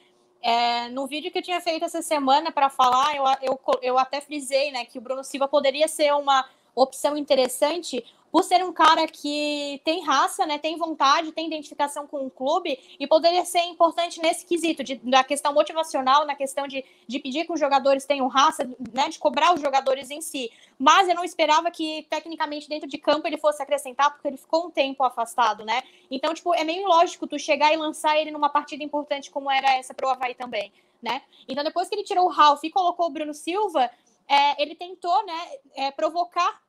É, 0.41 0.89
no 0.89 1.07
vídeo 1.07 1.31
que 1.31 1.39
eu 1.39 1.43
tinha 1.43 1.61
feito 1.61 1.85
essa 1.85 2.01
semana 2.01 2.53
para 2.53 2.69
falar, 2.69 3.17
eu, 3.17 3.25
eu, 3.43 3.61
eu 3.83 3.99
até 3.99 4.21
frisei 4.21 4.71
né, 4.71 4.85
que 4.85 4.99
o 4.99 5.01
Bruno 5.01 5.25
Silva 5.25 5.49
poderia 5.49 5.89
ser 5.89 6.13
uma 6.15 6.45
opção 6.83 7.17
interessante 7.17 8.05
por 8.31 8.45
ser 8.45 8.63
um 8.63 8.73
cara 8.73 9.07
que 9.07 9.81
tem 9.85 10.05
raça, 10.05 10.47
né, 10.47 10.59
tem 10.59 10.77
vontade, 10.77 11.33
tem 11.33 11.47
identificação 11.47 12.07
com 12.07 12.27
o 12.27 12.31
clube 12.31 12.79
e 12.99 13.07
poderia 13.07 13.45
ser 13.45 13.61
importante 13.63 14.21
nesse 14.21 14.45
quesito 14.45 14.85
de, 14.85 14.97
da 14.97 15.25
questão 15.25 15.53
motivacional, 15.53 16.27
na 16.27 16.35
questão 16.35 16.67
de, 16.67 16.85
de 17.07 17.19
pedir 17.19 17.47
que 17.47 17.53
os 17.53 17.61
jogadores 17.61 18.05
tenham 18.05 18.29
raça, 18.29 18.69
né, 18.93 19.09
de 19.09 19.19
cobrar 19.19 19.55
os 19.55 19.61
jogadores 19.61 20.11
em 20.11 20.21
si. 20.21 20.51
Mas 20.79 21.09
eu 21.09 21.15
não 21.15 21.25
esperava 21.25 21.71
que 21.71 22.07
tecnicamente 22.11 22.69
dentro 22.69 22.89
de 22.89 22.99
campo 22.99 23.27
ele 23.27 23.39
fosse 23.39 23.63
acrescentar, 23.63 24.13
porque 24.13 24.29
ele 24.29 24.37
ficou 24.37 24.67
um 24.67 24.71
tempo 24.71 25.03
afastado, 25.03 25.65
né? 25.65 25.83
Então, 26.11 26.33
tipo, 26.35 26.55
é 26.55 26.65
meio 26.65 26.87
lógico 26.87 27.27
tu 27.27 27.39
chegar 27.39 27.73
e 27.73 27.77
lançar 27.77 28.19
ele 28.19 28.31
numa 28.31 28.49
partida 28.49 28.85
importante 28.85 29.31
como 29.31 29.51
era 29.51 29.75
essa 29.77 29.95
pro 29.95 30.09
Havaí 30.09 30.35
também, 30.35 30.73
né? 31.03 31.23
Então, 31.49 31.65
depois 31.65 31.89
que 31.89 31.95
ele 31.95 32.05
tirou 32.05 32.27
o 32.27 32.31
Ralph 32.31 32.63
e 32.63 32.71
colocou 32.71 33.07
o 33.07 33.11
Bruno 33.11 33.35
Silva, 33.35 33.91
é, 34.29 34.63
ele 34.63 34.75
tentou, 34.75 35.25
né, 35.25 35.51
é, 35.75 35.91
provocar 35.91 36.61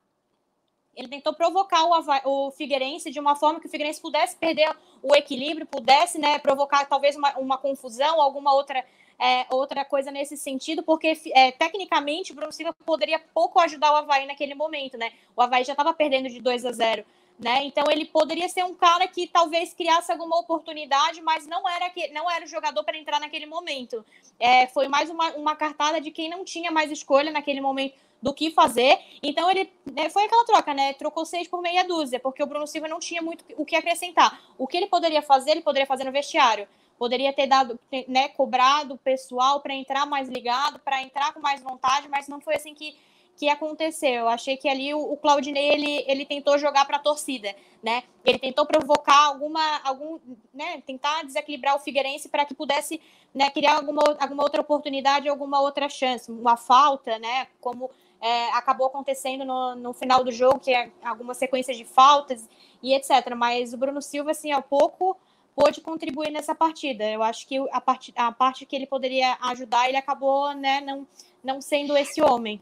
ele 1.00 1.08
tentou 1.08 1.32
provocar 1.32 1.82
o, 1.84 2.46
o 2.46 2.50
Figueirense 2.50 3.10
de 3.10 3.18
uma 3.18 3.34
forma 3.34 3.58
que 3.58 3.66
o 3.66 3.70
Figueirense 3.70 4.00
pudesse 4.00 4.36
perder 4.36 4.70
o 5.02 5.14
equilíbrio, 5.14 5.66
pudesse 5.66 6.18
né, 6.18 6.38
provocar 6.38 6.84
talvez 6.84 7.16
uma, 7.16 7.36
uma 7.38 7.56
confusão, 7.56 8.20
alguma 8.20 8.52
outra, 8.52 8.84
é, 9.18 9.46
outra 9.50 9.82
coisa 9.84 10.10
nesse 10.10 10.36
sentido, 10.36 10.82
porque 10.82 11.18
é, 11.34 11.52
tecnicamente 11.52 12.32
o 12.32 12.34
Bruno 12.34 12.52
Silva 12.52 12.74
poderia 12.84 13.18
pouco 13.18 13.58
ajudar 13.60 13.92
o 13.92 13.96
Havaí 13.96 14.26
naquele 14.26 14.54
momento, 14.54 14.98
né? 14.98 15.12
O 15.34 15.40
Havaí 15.40 15.64
já 15.64 15.72
estava 15.72 15.94
perdendo 15.94 16.28
de 16.28 16.40
2 16.40 16.66
a 16.66 16.72
0. 16.72 17.04
Né? 17.42 17.64
Então 17.64 17.84
ele 17.90 18.04
poderia 18.04 18.48
ser 18.50 18.64
um 18.64 18.74
cara 18.74 19.08
que 19.08 19.26
talvez 19.26 19.72
criasse 19.72 20.12
alguma 20.12 20.38
oportunidade, 20.38 21.22
mas 21.22 21.46
não 21.46 21.66
era 21.66 21.88
que 21.88 22.08
não 22.08 22.30
era 22.30 22.44
o 22.44 22.48
jogador 22.48 22.84
para 22.84 22.98
entrar 22.98 23.18
naquele 23.18 23.46
momento. 23.46 24.04
É, 24.38 24.66
foi 24.66 24.88
mais 24.88 25.08
uma, 25.08 25.32
uma 25.32 25.56
cartada 25.56 26.00
de 26.02 26.10
quem 26.10 26.28
não 26.28 26.44
tinha 26.44 26.70
mais 26.70 26.90
escolha 26.90 27.30
naquele 27.30 27.62
momento 27.62 27.94
do 28.22 28.34
que 28.34 28.50
fazer. 28.50 28.98
Então 29.22 29.50
ele 29.50 29.72
né, 29.90 30.10
foi 30.10 30.24
aquela 30.24 30.44
troca, 30.44 30.74
né? 30.74 30.92
Trocou 30.92 31.24
seis 31.24 31.48
por 31.48 31.62
meia 31.62 31.82
dúzia, 31.84 32.20
porque 32.20 32.42
o 32.42 32.46
Bruno 32.46 32.66
Silva 32.66 32.88
não 32.88 32.98
tinha 32.98 33.22
muito 33.22 33.44
o 33.56 33.64
que 33.64 33.76
acrescentar. 33.76 34.40
O 34.58 34.66
que 34.66 34.76
ele 34.76 34.86
poderia 34.86 35.22
fazer, 35.22 35.52
ele 35.52 35.62
poderia 35.62 35.86
fazer 35.86 36.04
no 36.04 36.12
vestiário. 36.12 36.68
Poderia 36.98 37.32
ter 37.32 37.46
dado, 37.46 37.80
né, 38.06 38.28
cobrado 38.28 38.94
o 38.94 38.98
pessoal 38.98 39.60
para 39.60 39.74
entrar 39.74 40.04
mais 40.04 40.28
ligado, 40.28 40.78
para 40.80 41.02
entrar 41.02 41.32
com 41.32 41.40
mais 41.40 41.62
vontade, 41.62 42.06
mas 42.10 42.28
não 42.28 42.42
foi 42.42 42.56
assim 42.56 42.74
que, 42.74 42.94
que 43.40 43.48
aconteceu. 43.48 44.12
Eu 44.12 44.28
achei 44.28 44.54
que 44.54 44.68
ali 44.68 44.92
o, 44.92 44.98
o 44.98 45.16
Claudinei 45.16 45.70
ele, 45.70 46.04
ele 46.06 46.26
tentou 46.26 46.58
jogar 46.58 46.84
para 46.84 46.98
a 46.98 47.00
torcida, 47.00 47.56
né? 47.82 48.02
Ele 48.22 48.38
tentou 48.38 48.66
provocar 48.66 49.28
alguma, 49.28 49.80
algum, 49.82 50.18
né? 50.52 50.82
Tentar 50.86 51.24
desequilibrar 51.24 51.74
o 51.74 51.78
Figueirense 51.78 52.28
para 52.28 52.44
que 52.44 52.52
pudesse, 52.52 53.00
né? 53.34 53.48
Criar 53.48 53.76
alguma, 53.76 54.02
alguma 54.20 54.42
outra 54.42 54.60
oportunidade, 54.60 55.26
alguma 55.26 55.58
outra 55.58 55.88
chance, 55.88 56.30
uma 56.30 56.58
falta, 56.58 57.18
né? 57.18 57.46
Como 57.62 57.90
é, 58.20 58.50
acabou 58.50 58.88
acontecendo 58.88 59.42
no, 59.42 59.74
no, 59.74 59.94
final 59.94 60.22
do 60.22 60.30
jogo, 60.30 60.60
que 60.60 60.74
é 60.74 60.90
algumas 61.02 61.38
sequências 61.38 61.78
de 61.78 61.86
faltas 61.86 62.46
e 62.82 62.92
etc. 62.92 63.34
Mas 63.34 63.72
o 63.72 63.78
Bruno 63.78 64.02
Silva, 64.02 64.32
assim, 64.32 64.52
há 64.52 64.60
pouco 64.60 65.16
pôde 65.56 65.80
contribuir 65.80 66.30
nessa 66.30 66.54
partida. 66.54 67.08
Eu 67.08 67.22
acho 67.22 67.48
que 67.48 67.56
a 67.72 67.80
parte, 67.80 68.12
a 68.14 68.30
parte 68.32 68.66
que 68.66 68.76
ele 68.76 68.86
poderia 68.86 69.38
ajudar, 69.40 69.88
ele 69.88 69.96
acabou 69.96 70.52
né, 70.52 70.82
não, 70.82 71.06
não 71.42 71.62
sendo 71.62 71.96
esse 71.96 72.20
homem. 72.20 72.60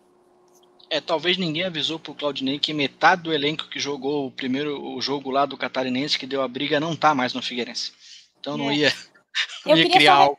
É, 0.90 1.00
talvez 1.00 1.36
ninguém 1.36 1.64
avisou 1.64 1.98
pro 1.98 2.14
Claudinei 2.14 2.58
que 2.58 2.72
metade 2.72 3.22
do 3.22 3.32
elenco 3.32 3.68
que 3.68 3.78
jogou 3.78 4.26
o 4.26 4.30
primeiro 4.30 4.82
o 4.82 5.00
jogo 5.00 5.30
lá 5.30 5.44
do 5.44 5.56
Catarinense, 5.56 6.18
que 6.18 6.26
deu 6.26 6.42
a 6.42 6.48
briga, 6.48 6.80
não 6.80 6.96
tá 6.96 7.14
mais 7.14 7.34
no 7.34 7.42
Figueirense. 7.42 7.92
Então 8.40 8.56
não 8.56 8.70
é. 8.70 8.76
ia, 8.76 8.94
não 9.66 9.76
ia 9.76 9.90
criar 9.90 10.14
algo. 10.14 10.38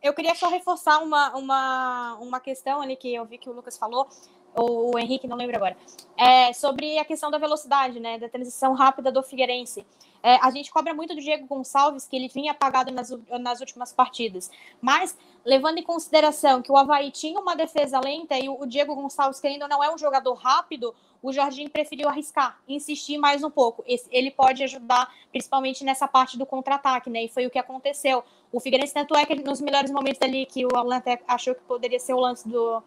Eu 0.00 0.14
queria 0.14 0.34
só 0.34 0.48
reforçar 0.48 0.98
uma, 1.00 1.36
uma, 1.36 2.14
uma 2.20 2.40
questão 2.40 2.80
ali 2.80 2.96
que 2.96 3.12
eu 3.12 3.24
vi 3.24 3.36
que 3.36 3.50
o 3.50 3.52
Lucas 3.52 3.76
falou, 3.76 4.08
ou 4.54 4.94
o 4.94 4.98
Henrique, 4.98 5.26
não 5.26 5.36
lembro 5.36 5.56
agora, 5.56 5.76
é 6.16 6.52
sobre 6.52 6.98
a 6.98 7.04
questão 7.04 7.30
da 7.30 7.38
velocidade, 7.38 8.00
né, 8.00 8.18
da 8.18 8.28
transição 8.28 8.74
rápida 8.74 9.12
do 9.12 9.22
Figueirense. 9.22 9.86
É, 10.22 10.34
a 10.42 10.50
gente 10.50 10.70
cobra 10.70 10.92
muito 10.92 11.14
do 11.14 11.20
Diego 11.20 11.46
Gonçalves, 11.46 12.06
que 12.06 12.16
ele 12.16 12.28
vinha 12.28 12.50
apagado 12.50 12.90
nas, 12.90 13.10
nas 13.40 13.60
últimas 13.60 13.92
partidas. 13.92 14.50
Mas, 14.80 15.16
levando 15.44 15.78
em 15.78 15.82
consideração 15.82 16.60
que 16.60 16.72
o 16.72 16.76
Havaí 16.76 17.10
tinha 17.12 17.38
uma 17.38 17.54
defesa 17.54 18.00
lenta 18.00 18.36
e 18.36 18.48
o, 18.48 18.60
o 18.60 18.66
Diego 18.66 18.94
Gonçalves, 18.96 19.40
querendo 19.40 19.68
não 19.68 19.82
é 19.82 19.94
um 19.94 19.96
jogador 19.96 20.34
rápido, 20.34 20.92
o 21.22 21.32
Jorginho 21.32 21.70
preferiu 21.70 22.08
arriscar, 22.08 22.58
insistir 22.66 23.18
mais 23.18 23.42
um 23.42 23.50
pouco. 23.50 23.84
Esse, 23.86 24.08
ele 24.10 24.30
pode 24.30 24.62
ajudar, 24.64 25.12
principalmente 25.30 25.84
nessa 25.84 26.06
parte 26.06 26.36
do 26.36 26.46
contra-ataque, 26.46 27.10
né? 27.10 27.24
E 27.24 27.28
foi 27.28 27.46
o 27.46 27.50
que 27.50 27.58
aconteceu. 27.58 28.24
O 28.52 28.60
Figueirense, 28.60 28.94
tanto 28.94 29.16
é 29.16 29.24
que 29.24 29.34
nos 29.36 29.60
melhores 29.60 29.90
momentos 29.90 30.20
ali 30.22 30.46
que 30.46 30.64
o 30.64 30.76
Alan 30.76 31.02
achou 31.26 31.54
que 31.54 31.62
poderia 31.62 31.98
ser 31.98 32.14
o 32.14 32.20
lance 32.20 32.48
do, 32.48 32.82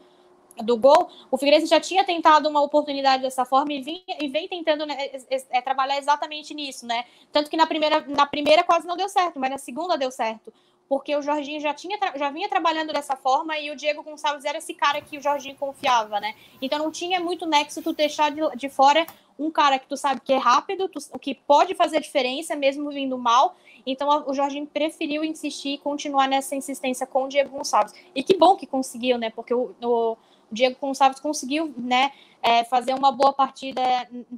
do 0.58 0.78
gol, 0.78 1.10
o 1.30 1.38
Figueirense 1.38 1.68
já 1.68 1.80
tinha 1.80 2.04
tentado 2.04 2.50
uma 2.50 2.62
oportunidade 2.62 3.24
dessa 3.24 3.46
forma 3.46 3.74
e, 3.74 3.82
vinha, 3.82 4.18
e 4.20 4.28
vem 4.28 4.48
tentando 4.48 4.86
né, 4.86 4.96
é, 5.00 5.44
é, 5.50 5.62
trabalhar 5.62 5.98
exatamente 5.98 6.54
nisso, 6.54 6.86
né? 6.86 7.06
Tanto 7.32 7.50
que 7.50 7.58
na 7.58 7.66
primeira, 7.66 8.04
na 8.08 8.26
primeira 8.26 8.64
quase 8.64 8.88
não 8.88 8.98
deu 8.98 9.10
certo, 9.10 9.40
mas 9.40 9.50
na 9.50 9.58
segunda 9.58 9.98
deu 9.98 10.12
certo. 10.12 10.54
Porque 10.90 11.16
o 11.16 11.22
Jorginho 11.22 11.62
já, 11.62 11.74
tinha, 11.74 11.98
já 12.16 12.30
vinha 12.30 12.50
trabalhando 12.50 12.92
dessa 12.92 13.16
forma 13.16 13.58
e 13.58 13.72
o 13.72 13.76
Diego 13.78 14.04
Gonçalves 14.04 14.44
era 14.44 14.58
esse 14.58 14.74
cara 14.74 15.00
que 15.02 15.18
o 15.18 15.22
Jorginho 15.22 15.56
confiava, 15.56 16.20
né? 16.20 16.36
Então 16.62 16.78
não 16.80 16.92
tinha 16.92 17.20
muito 17.20 17.46
nexo 17.46 17.82
tu 17.82 17.94
deixar 17.94 18.30
de, 18.30 18.42
de 18.58 18.68
fora 18.68 19.08
um 19.40 19.50
cara 19.50 19.80
que 19.80 19.88
tu 19.88 19.98
sabe 19.98 20.22
que 20.22 20.34
é 20.34 20.38
rápido, 20.38 20.90
tu, 20.90 21.00
que 21.20 21.34
pode 21.34 21.74
fazer 21.76 22.00
diferença 22.02 22.56
mesmo 22.56 22.90
vindo 22.90 23.18
mal. 23.18 23.56
Então 23.86 24.26
o 24.28 24.34
Jorginho 24.34 24.68
preferiu 24.68 25.24
insistir 25.24 25.76
e 25.76 25.78
continuar 25.78 26.28
nessa 26.28 26.56
insistência 26.56 27.08
com 27.08 27.24
o 27.24 27.28
Diego 27.28 27.58
Gonçalves. 27.58 27.94
E 28.14 28.22
que 28.22 28.38
bom 28.38 28.56
que 28.56 28.68
conseguiu, 28.68 29.18
né? 29.18 29.30
Porque 29.30 29.54
o, 29.54 29.74
o 29.82 30.18
Diego 30.52 30.78
Gonçalves 30.80 31.20
conseguiu, 31.20 31.74
né, 31.78 32.12
é, 32.44 32.64
fazer 32.64 32.94
uma 32.94 33.12
boa 33.12 33.34
partida 33.34 33.82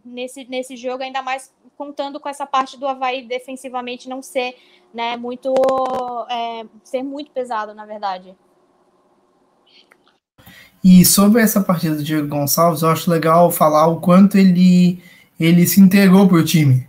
nesse, 0.06 0.46
nesse 0.46 0.76
jogo, 0.76 1.04
ainda 1.04 1.22
mais 1.22 1.52
contando 1.78 2.20
com 2.20 2.30
essa 2.30 2.46
parte 2.46 2.78
do 2.78 2.88
Havaí 2.88 3.26
defensivamente 3.26 4.08
não 4.08 4.22
ser, 4.22 4.56
né, 4.94 5.18
muito, 5.18 5.54
é, 6.30 6.66
ser 6.84 7.04
muito 7.04 7.32
pesado, 7.32 7.74
na 7.74 7.86
verdade. 7.86 8.36
E 10.84 11.06
sobre 11.06 11.42
essa 11.42 11.62
partida 11.62 11.96
do 11.96 12.04
Diego 12.04 12.28
Gonçalves, 12.28 12.82
eu 12.82 12.90
acho 12.90 13.10
legal 13.10 13.50
falar 13.50 13.88
o 13.88 14.02
quanto 14.02 14.38
ele, 14.38 15.02
ele 15.40 15.66
se 15.66 15.80
integrou 15.80 16.28
para 16.28 16.38
o 16.38 16.44
time, 16.44 16.86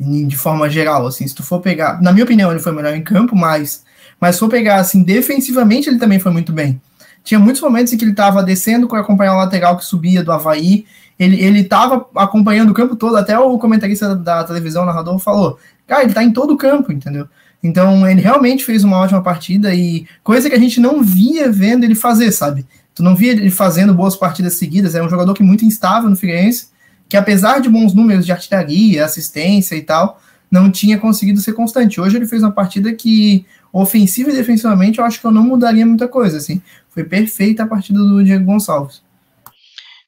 de 0.00 0.36
forma 0.36 0.68
geral, 0.70 1.06
assim, 1.06 1.28
se 1.28 1.34
tu 1.34 1.42
for 1.42 1.60
pegar, 1.60 2.00
na 2.00 2.10
minha 2.10 2.24
opinião, 2.24 2.50
ele 2.50 2.60
foi 2.60 2.72
melhor 2.72 2.94
em 2.94 3.04
campo, 3.04 3.36
mas, 3.36 3.84
mas 4.18 4.36
se 4.36 4.40
for 4.40 4.48
pegar, 4.48 4.76
assim, 4.76 5.02
defensivamente 5.02 5.88
ele 5.90 5.98
também 5.98 6.18
foi 6.18 6.32
muito 6.32 6.52
bem. 6.52 6.80
Tinha 7.24 7.40
muitos 7.40 7.62
momentos 7.62 7.92
em 7.92 7.96
que 7.96 8.04
ele 8.04 8.10
estava 8.10 8.42
descendo 8.42 8.86
para 8.86 9.00
acompanhar 9.00 9.34
o 9.34 9.38
lateral 9.38 9.78
que 9.78 9.84
subia 9.84 10.22
do 10.22 10.30
Havaí. 10.30 10.84
Ele, 11.18 11.40
ele 11.40 11.60
estava 11.60 12.06
acompanhando 12.14 12.70
o 12.70 12.74
campo 12.74 12.94
todo, 12.94 13.16
até 13.16 13.38
o 13.38 13.58
comentarista 13.58 14.14
da 14.14 14.44
televisão, 14.44 14.82
o 14.82 14.86
narrador, 14.86 15.18
falou: 15.18 15.58
Cara, 15.86 16.02
ele 16.02 16.10
está 16.10 16.22
em 16.22 16.30
todo 16.30 16.52
o 16.52 16.56
campo, 16.56 16.92
entendeu? 16.92 17.26
Então 17.62 18.06
ele 18.06 18.20
realmente 18.20 18.62
fez 18.62 18.84
uma 18.84 18.98
ótima 18.98 19.22
partida 19.22 19.74
e 19.74 20.06
coisa 20.22 20.50
que 20.50 20.54
a 20.54 20.58
gente 20.58 20.78
não 20.78 21.02
via 21.02 21.50
vendo 21.50 21.84
ele 21.84 21.94
fazer, 21.94 22.30
sabe? 22.30 22.66
Tu 22.94 23.02
não 23.02 23.16
via 23.16 23.32
ele 23.32 23.50
fazendo 23.50 23.94
boas 23.94 24.14
partidas 24.14 24.54
seguidas, 24.54 24.94
é 24.94 25.02
um 25.02 25.08
jogador 25.08 25.32
que 25.32 25.42
é 25.42 25.46
muito 25.46 25.64
instável 25.64 26.10
no 26.10 26.14
Figueirense, 26.14 26.68
que 27.08 27.16
apesar 27.16 27.60
de 27.60 27.70
bons 27.70 27.94
números 27.94 28.26
de 28.26 28.32
artilharia, 28.32 29.04
assistência 29.04 29.74
e 29.74 29.82
tal, 29.82 30.20
não 30.50 30.70
tinha 30.70 30.98
conseguido 30.98 31.40
ser 31.40 31.54
constante. 31.54 32.00
Hoje 32.00 32.16
ele 32.16 32.26
fez 32.26 32.42
uma 32.42 32.52
partida 32.52 32.92
que 32.92 33.46
ofensiva 33.72 34.30
e 34.30 34.34
defensivamente, 34.34 35.00
eu 35.00 35.04
acho 35.04 35.20
que 35.20 35.26
eu 35.26 35.32
não 35.32 35.42
mudaria 35.42 35.84
muita 35.84 36.06
coisa, 36.06 36.36
assim. 36.36 36.62
Foi 36.94 37.02
perfeita 37.02 37.64
a 37.64 37.66
partida 37.66 37.98
do 37.98 38.22
Diego 38.22 38.44
Gonçalves. 38.44 39.02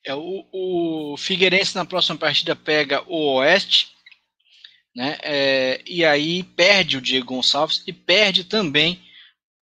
É, 0.04 0.14
o, 0.14 0.46
o 0.52 1.16
Figueirense 1.16 1.74
na 1.74 1.84
próxima 1.84 2.16
partida 2.16 2.54
pega 2.54 3.02
o 3.08 3.34
Oeste, 3.34 3.88
né? 4.94 5.18
É, 5.20 5.82
e 5.84 6.04
aí 6.04 6.44
perde 6.44 6.96
o 6.96 7.00
Diego 7.00 7.26
Gonçalves 7.26 7.82
e 7.88 7.92
perde 7.92 8.44
também 8.44 9.02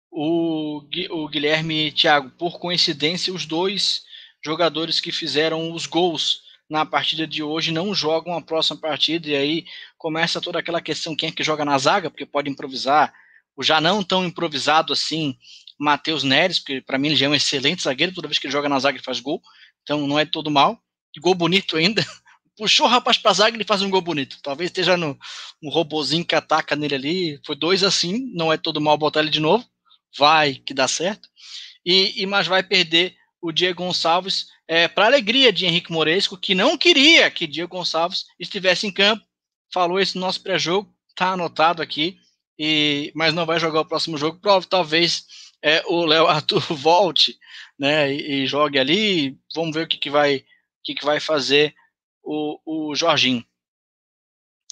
o, 0.10 0.82
o 1.12 1.28
Guilherme 1.30 1.92
Thiago. 1.92 2.32
Por 2.32 2.60
coincidência, 2.60 3.32
os 3.32 3.46
dois 3.46 4.02
jogadores 4.44 5.00
que 5.00 5.12
fizeram 5.12 5.72
os 5.72 5.86
gols 5.86 6.42
na 6.68 6.86
partida 6.86 7.28
de 7.28 7.44
hoje 7.44 7.72
não 7.72 7.94
jogam 7.94 8.34
a 8.34 8.42
próxima 8.42 8.80
partida, 8.80 9.30
e 9.30 9.36
aí 9.36 9.66
começa 9.96 10.42
toda 10.42 10.58
aquela 10.58 10.82
questão: 10.82 11.16
quem 11.16 11.30
é 11.30 11.32
que 11.32 11.44
joga 11.44 11.64
na 11.64 11.78
zaga, 11.78 12.10
porque 12.10 12.26
pode 12.26 12.50
improvisar, 12.50 13.14
o 13.56 13.62
já 13.62 13.80
não 13.80 14.04
tão 14.04 14.26
improvisado 14.26 14.92
assim, 14.92 15.38
Matheus 15.82 16.24
Neres, 16.24 16.60
porque 16.60 16.80
para 16.80 17.00
mim 17.00 17.08
ele 17.08 17.16
já 17.16 17.26
é 17.26 17.30
um 17.30 17.34
excelente 17.34 17.82
zagueiro, 17.82 18.14
toda 18.14 18.28
vez 18.28 18.38
que 18.38 18.46
ele 18.46 18.52
joga 18.52 18.70
na 18.70 18.78
zaga 18.78 18.98
ele 18.98 19.04
faz 19.04 19.20
gol, 19.20 19.42
então 19.82 20.06
não 20.06 20.20
é 20.20 20.26
todo 20.26 20.52
mal, 20.52 20.80
e 21.16 21.20
gol 21.20 21.34
bonito 21.34 21.76
ainda. 21.76 22.06
Puxou 22.56 22.86
o 22.86 22.90
rapaz 22.90 23.18
pra 23.18 23.34
zaga 23.34 23.58
ele 23.58 23.64
faz 23.64 23.82
um 23.82 23.90
gol 23.90 24.02
bonito. 24.02 24.38
Talvez 24.44 24.70
esteja 24.70 24.96
no 24.96 25.18
um 25.64 25.70
robozinho 25.70 26.24
que 26.24 26.36
ataca 26.36 26.76
nele 26.76 26.94
ali. 26.94 27.40
Foi 27.44 27.56
dois 27.56 27.84
assim, 27.84 28.32
não 28.36 28.54
é 28.54 28.58
todo 28.58 28.80
mal 28.80 28.96
botar 28.96 29.22
ele 29.22 29.32
de 29.32 29.40
novo. 29.40 29.66
Vai 30.16 30.56
que 30.56 30.74
dá 30.74 30.88
certo. 30.88 31.28
E, 31.84 32.22
e 32.22 32.26
mas 32.28 32.46
vai 32.46 32.62
perder 32.62 33.16
o 33.42 33.52
Diego 33.52 33.84
Gonçalves 33.84 34.48
é, 34.68 34.88
para 34.88 35.08
alegria 35.08 35.52
de 35.52 35.66
Henrique 35.66 35.92
Moresco, 35.92 36.38
que 36.38 36.54
não 36.54 36.78
queria 36.78 37.32
que 37.32 37.48
Diego 37.48 37.76
Gonçalves 37.76 38.26
estivesse 38.40 38.86
em 38.86 38.92
campo. 38.92 39.26
Falou 39.74 40.00
isso 40.00 40.20
no 40.20 40.26
nosso 40.26 40.42
pré-jogo, 40.44 40.94
tá 41.16 41.32
anotado 41.32 41.82
aqui 41.82 42.20
e, 42.60 43.12
mas 43.16 43.34
não 43.34 43.48
vai 43.48 43.60
jogar 43.60 43.82
o 43.82 43.86
próximo 43.86 44.18
jogo. 44.18 44.40
Talvez 44.70 45.26
é, 45.62 45.84
o 45.86 46.06
Léo 46.06 46.28
Arthur 46.28 46.62
volte 46.74 47.38
né, 47.78 48.14
e, 48.14 48.44
e, 48.44 48.48
jogue 48.48 48.80
ali. 48.80 49.38
Vamos 49.56 49.76
ver 49.76 49.84
o 49.84 49.88
que, 49.88 49.98
que, 49.98 50.10
vai, 50.10 50.38
o 50.38 50.44
que, 50.84 50.96
que 50.96 51.06
vai 51.06 51.20
fazer 51.20 51.74
o, 52.24 52.60
o 52.66 52.96
Jorginho. 52.96 53.46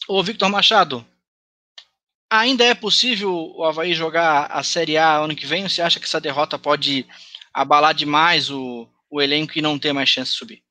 Ô 0.07 0.23
Victor 0.23 0.49
Machado, 0.49 1.05
ainda 2.29 2.63
é 2.63 2.73
possível 2.73 3.31
o 3.31 3.63
Havaí 3.63 3.93
jogar 3.93 4.45
a 4.45 4.63
Série 4.63 4.97
A 4.97 5.17
ano 5.17 5.35
que 5.35 5.45
vem? 5.45 5.67
Você 5.67 5.81
acha 5.81 5.99
que 5.99 6.05
essa 6.05 6.21
derrota 6.21 6.57
pode 6.57 7.05
abalar 7.53 7.93
demais 7.93 8.49
o, 8.49 8.87
o 9.09 9.21
elenco 9.21 9.57
e 9.57 9.61
não 9.61 9.77
ter 9.77 9.93
mais 9.93 10.09
chance 10.09 10.31
de 10.31 10.37
subir? 10.37 10.63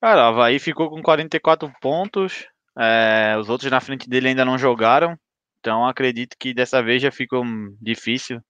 Cara, 0.00 0.22
o 0.22 0.24
Havaí 0.28 0.58
ficou 0.58 0.90
com 0.90 1.02
44 1.02 1.72
pontos, 1.80 2.46
é, 2.78 3.36
os 3.38 3.48
outros 3.48 3.70
na 3.70 3.80
frente 3.80 4.08
dele 4.08 4.28
ainda 4.28 4.44
não 4.44 4.58
jogaram, 4.58 5.16
então 5.60 5.86
acredito 5.86 6.36
que 6.38 6.52
dessa 6.52 6.82
vez 6.82 7.02
já 7.02 7.10
ficou 7.10 7.44
difícil. 7.80 8.40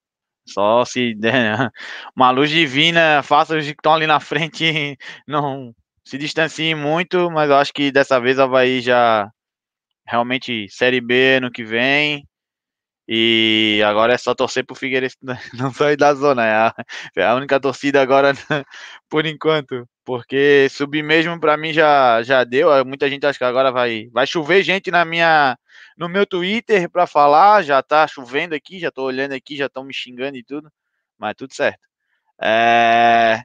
Só 0.46 0.84
se 0.84 1.14
der 1.14 1.70
uma 2.16 2.30
luz 2.30 2.50
divina, 2.50 3.22
faça 3.22 3.56
os 3.56 3.64
que 3.64 3.70
estão 3.72 3.94
ali 3.94 4.06
na 4.06 4.20
frente 4.20 4.98
não 5.26 5.74
se 6.04 6.18
distanciem 6.18 6.74
muito, 6.74 7.30
mas 7.30 7.50
eu 7.50 7.56
acho 7.56 7.72
que 7.72 7.92
dessa 7.92 8.20
vez 8.20 8.38
o 8.38 8.42
Havaí 8.42 8.80
já 8.80 9.30
realmente 10.06 10.68
Série 10.68 11.00
B 11.00 11.40
no 11.40 11.50
que 11.50 11.64
vem. 11.64 12.26
E 13.08 13.82
agora 13.84 14.14
é 14.14 14.18
só 14.18 14.34
torcer 14.34 14.64
pro 14.64 14.76
Figueirense 14.76 15.16
não 15.54 15.72
sair 15.72 15.96
da 15.96 16.14
zona. 16.14 16.46
É 16.46 16.54
a, 16.54 16.74
é 17.16 17.24
a 17.24 17.34
única 17.34 17.60
torcida 17.60 18.00
agora 18.00 18.32
por 19.08 19.26
enquanto. 19.26 19.86
Porque 20.04 20.68
subir 20.70 21.02
mesmo 21.02 21.38
para 21.38 21.56
mim 21.56 21.72
já, 21.72 22.22
já 22.22 22.44
deu. 22.44 22.68
Muita 22.84 23.08
gente 23.08 23.26
acha 23.26 23.38
que 23.38 23.44
agora 23.44 23.70
vai, 23.70 24.08
vai 24.12 24.26
chover 24.26 24.62
gente 24.62 24.90
na 24.90 25.04
minha 25.04 25.56
no 25.96 26.08
meu 26.08 26.26
Twitter 26.26 26.90
para 26.90 27.06
falar. 27.06 27.62
Já 27.62 27.82
tá 27.82 28.06
chovendo 28.06 28.54
aqui, 28.54 28.78
já 28.78 28.90
tô 28.90 29.04
olhando 29.04 29.32
aqui, 29.32 29.56
já 29.56 29.66
estão 29.66 29.84
me 29.84 29.94
xingando 29.94 30.36
e 30.36 30.44
tudo. 30.44 30.70
Mas 31.18 31.34
tudo 31.36 31.54
certo. 31.54 31.80
É... 32.40 33.42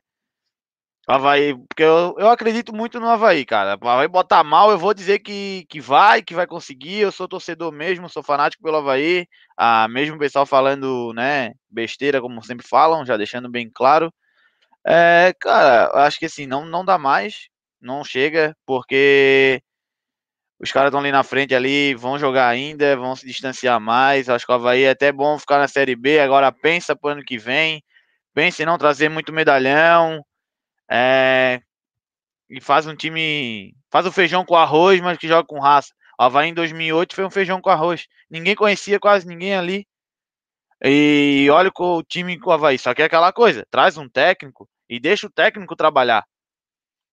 Havaí, 1.10 1.56
porque 1.70 1.84
eu, 1.84 2.16
eu 2.20 2.30
acredito 2.30 2.76
muito 2.76 3.00
no 3.00 3.08
Havaí, 3.08 3.46
cara. 3.46 3.78
Vai 3.78 4.08
botar 4.10 4.44
mal, 4.44 4.72
eu 4.72 4.78
vou 4.78 4.94
dizer 4.94 5.20
que, 5.20 5.66
que 5.70 5.80
vai, 5.80 6.22
que 6.22 6.34
vai 6.36 6.46
conseguir. 6.46 7.00
Eu 7.00 7.14
sou 7.14 7.30
torcedor 7.30 7.72
mesmo, 7.72 8.10
sou 8.10 8.22
fanático 8.22 8.62
pelo 8.62 8.78
Havaí. 8.78 9.26
Ah, 9.56 9.88
mesmo 9.88 10.18
o 10.18 10.20
pessoal 10.20 10.46
falando, 10.46 11.14
né, 11.14 11.54
besteira, 11.70 12.20
como 12.20 12.44
sempre 12.44 12.68
falam, 12.68 13.06
já 13.06 13.16
deixando 13.16 13.50
bem 13.50 13.70
claro. 13.74 14.14
É, 14.86 15.34
cara, 15.40 15.92
acho 16.06 16.20
que 16.20 16.26
assim, 16.26 16.46
não, 16.46 16.66
não 16.66 16.84
dá 16.86 16.98
mais, 16.98 17.50
não 17.82 18.04
chega, 18.04 18.56
porque 18.66 19.62
os 20.60 20.72
caras 20.72 20.90
estão 20.90 21.00
ali 21.00 21.12
na 21.12 21.24
frente 21.24 21.54
ali, 21.54 21.94
vão 21.94 22.18
jogar 22.18 22.48
ainda, 22.48 22.96
vão 22.98 23.16
se 23.16 23.26
distanciar 23.26 23.80
mais. 23.80 24.30
Acho 24.30 24.46
que 24.46 24.52
o 24.52 24.56
Havaí 24.56 24.84
é 24.84 24.90
até 24.92 25.12
bom 25.12 25.38
ficar 25.38 25.60
na 25.60 25.68
Série 25.68 25.96
B, 25.96 26.20
agora 26.20 26.52
pensa 26.52 26.96
pro 26.96 27.12
ano 27.12 27.24
que 27.24 27.38
vem, 27.38 27.84
pensa 28.34 28.64
em 28.64 28.66
não 28.66 28.78
trazer 28.78 29.10
muito 29.10 29.32
medalhão, 29.32 30.24
é, 30.90 31.62
e 32.50 32.62
faz 32.62 32.88
um 32.88 32.96
time, 32.96 33.76
faz 33.92 34.06
o 34.06 34.12
feijão 34.12 34.46
com 34.46 34.56
arroz, 34.56 35.02
mas 35.02 35.18
que 35.18 35.28
joga 35.28 35.46
com 35.46 35.60
raça. 35.60 35.94
O 36.20 36.24
Havaí 36.24 36.50
em 36.50 36.54
2008 36.54 37.14
foi 37.16 37.26
um 37.26 37.30
feijão 37.30 37.62
com 37.62 37.70
arroz. 37.70 38.08
Ninguém 38.30 38.56
conhecia 38.56 39.00
quase 39.00 39.28
ninguém 39.28 39.56
ali. 39.56 39.86
E 40.84 41.48
olha 41.52 41.72
o 41.76 42.04
time 42.04 42.40
com 42.40 42.50
o 42.50 42.54
Havaí. 42.54 42.78
Só 42.80 42.94
que 42.94 43.02
é 43.02 43.06
aquela 43.06 43.32
coisa: 43.34 43.66
traz 43.70 43.98
um 43.98 44.10
técnico 44.10 44.68
e 44.90 45.00
deixa 45.00 45.28
o 45.28 45.32
técnico 45.32 45.76
trabalhar. 45.76 46.26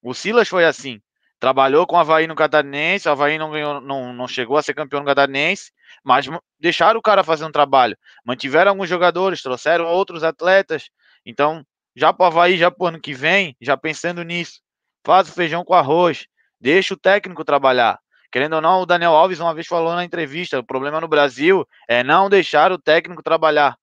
O 0.03 0.15
Silas 0.15 0.49
foi 0.49 0.65
assim. 0.65 1.01
Trabalhou 1.39 1.87
com 1.87 1.97
o 1.97 1.99
Havaí 1.99 2.27
no 2.27 2.35
Catarinense, 2.35 3.09
o 3.09 3.13
Havaí 3.13 3.39
não, 3.39 3.51
ganhou, 3.51 3.81
não, 3.81 4.13
não 4.13 4.27
chegou 4.27 4.57
a 4.57 4.63
ser 4.63 4.75
campeão 4.75 5.01
no 5.01 5.07
Catarinense, 5.07 5.73
mas 6.03 6.27
deixaram 6.59 6.99
o 6.99 7.03
cara 7.03 7.23
fazer 7.23 7.45
um 7.45 7.53
trabalho. 7.53 7.97
Mantiveram 8.25 8.71
alguns 8.71 8.89
jogadores, 8.89 9.43
trouxeram 9.43 9.87
outros 9.87 10.25
atletas. 10.25 10.89
Então, 11.27 11.65
já 11.95 12.13
para 12.13 12.25
o 12.25 12.27
Havaí, 12.27 12.57
já 12.57 12.71
para 12.71 12.85
o 12.85 12.89
ano 12.89 13.01
que 13.01 13.13
vem, 13.13 13.57
já 13.61 13.77
pensando 13.77 14.23
nisso, 14.23 14.61
faz 15.05 15.29
o 15.29 15.33
feijão 15.33 15.65
com 15.65 15.75
arroz, 15.75 16.27
deixa 16.61 16.95
o 16.95 16.99
técnico 16.99 17.45
trabalhar. 17.45 17.99
Querendo 18.35 18.55
ou 18.55 18.61
não, 18.61 18.81
o 18.81 18.87
Daniel 18.87 19.15
Alves 19.15 19.39
uma 19.39 19.55
vez 19.55 19.67
falou 19.67 19.95
na 19.95 20.05
entrevista: 20.05 20.59
o 20.59 20.65
problema 20.65 21.01
no 21.01 21.07
Brasil 21.07 21.65
é 21.87 22.03
não 22.03 22.29
deixar 22.29 22.73
o 22.73 22.79
técnico 22.79 23.23
trabalhar. 23.23 23.77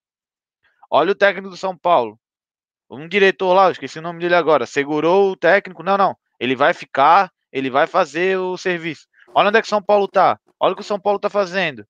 Olha 0.89 1.14
o 1.14 1.16
técnico 1.16 1.49
do 1.49 1.56
São 1.56 1.78
Paulo. 1.78 2.20
Um 2.89 3.08
diretor 3.08 3.54
lá, 3.54 3.72
esqueci 3.72 3.99
o 3.99 4.02
nome 4.02 4.20
dele 4.20 4.36
agora, 4.36 4.66
segurou 4.66 5.32
o 5.32 5.38
técnico. 5.38 5.82
Não, 5.82 5.97
não. 5.97 6.18
Ele 6.38 6.54
vai 6.54 6.74
ficar, 6.74 7.32
ele 7.52 7.70
vai 7.70 7.88
fazer 7.88 8.38
o 8.38 8.58
serviço. 8.58 9.08
Olha 9.34 9.49
onde 9.49 9.58
é 9.58 9.62
que 9.62 9.68
São 9.68 9.82
Paulo 9.82 10.08
tá. 10.08 10.39
Olha 10.60 10.74
o 10.74 10.76
que 10.76 10.82
o 10.82 10.86
São 10.86 10.99
Paulo 10.99 11.20
tá 11.20 11.30
fazendo. 11.30 11.86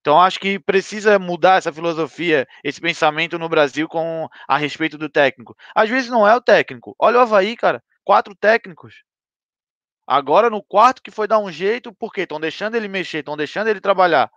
Então 0.00 0.20
acho 0.20 0.38
que 0.38 0.58
precisa 0.58 1.18
mudar 1.18 1.58
essa 1.58 1.72
filosofia, 1.72 2.46
esse 2.62 2.80
pensamento 2.80 3.38
no 3.38 3.48
Brasil 3.48 3.88
com 3.88 4.28
a 4.46 4.56
respeito 4.56 4.96
do 4.96 5.08
técnico. 5.08 5.56
Às 5.74 5.90
vezes 5.90 6.08
não 6.08 6.26
é 6.26 6.34
o 6.36 6.40
técnico. 6.40 6.94
Olha 6.98 7.18
o 7.18 7.20
Havaí, 7.22 7.56
cara, 7.56 7.82
quatro 8.04 8.34
técnicos. 8.34 9.02
Agora 10.06 10.48
no 10.48 10.62
quarto 10.62 11.02
que 11.02 11.10
foi 11.10 11.26
dar 11.26 11.40
um 11.40 11.50
jeito, 11.50 11.92
porque 11.92 12.20
estão 12.20 12.38
deixando 12.38 12.76
ele 12.76 12.86
mexer, 12.86 13.18
estão 13.18 13.36
deixando 13.36 13.66
ele 13.66 13.80
trabalhar. 13.80 14.30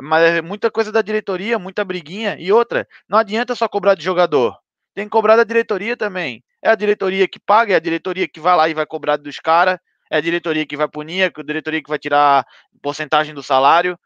Mas 0.00 0.24
é 0.24 0.42
muita 0.42 0.70
coisa 0.70 0.90
da 0.90 1.00
diretoria, 1.00 1.58
muita 1.58 1.84
briguinha. 1.84 2.36
E 2.38 2.52
outra, 2.52 2.86
não 3.08 3.16
adianta 3.16 3.54
só 3.54 3.68
cobrar 3.68 3.94
de 3.94 4.02
jogador. 4.02 4.58
Tem 4.92 5.04
que 5.04 5.10
cobrar 5.10 5.36
da 5.36 5.44
diretoria 5.44 5.96
também. 5.96 6.42
É 6.66 6.70
a 6.70 6.74
diretoria 6.74 7.28
que 7.28 7.38
paga, 7.38 7.74
é 7.74 7.76
a 7.76 7.80
diretoria 7.80 8.26
que 8.26 8.40
vai 8.40 8.56
lá 8.56 8.68
e 8.68 8.74
vai 8.74 8.84
cobrar 8.84 9.16
dos 9.18 9.38
caras, 9.38 9.78
é 10.10 10.16
a 10.16 10.20
diretoria 10.20 10.66
que 10.66 10.76
vai 10.76 10.88
punir, 10.88 11.20
é 11.22 11.26
a 11.26 11.42
diretoria 11.44 11.80
que 11.80 11.88
vai 11.88 11.96
tirar 11.96 12.44
porcentagem 12.82 13.32
do 13.32 13.40
salário. 13.40 13.96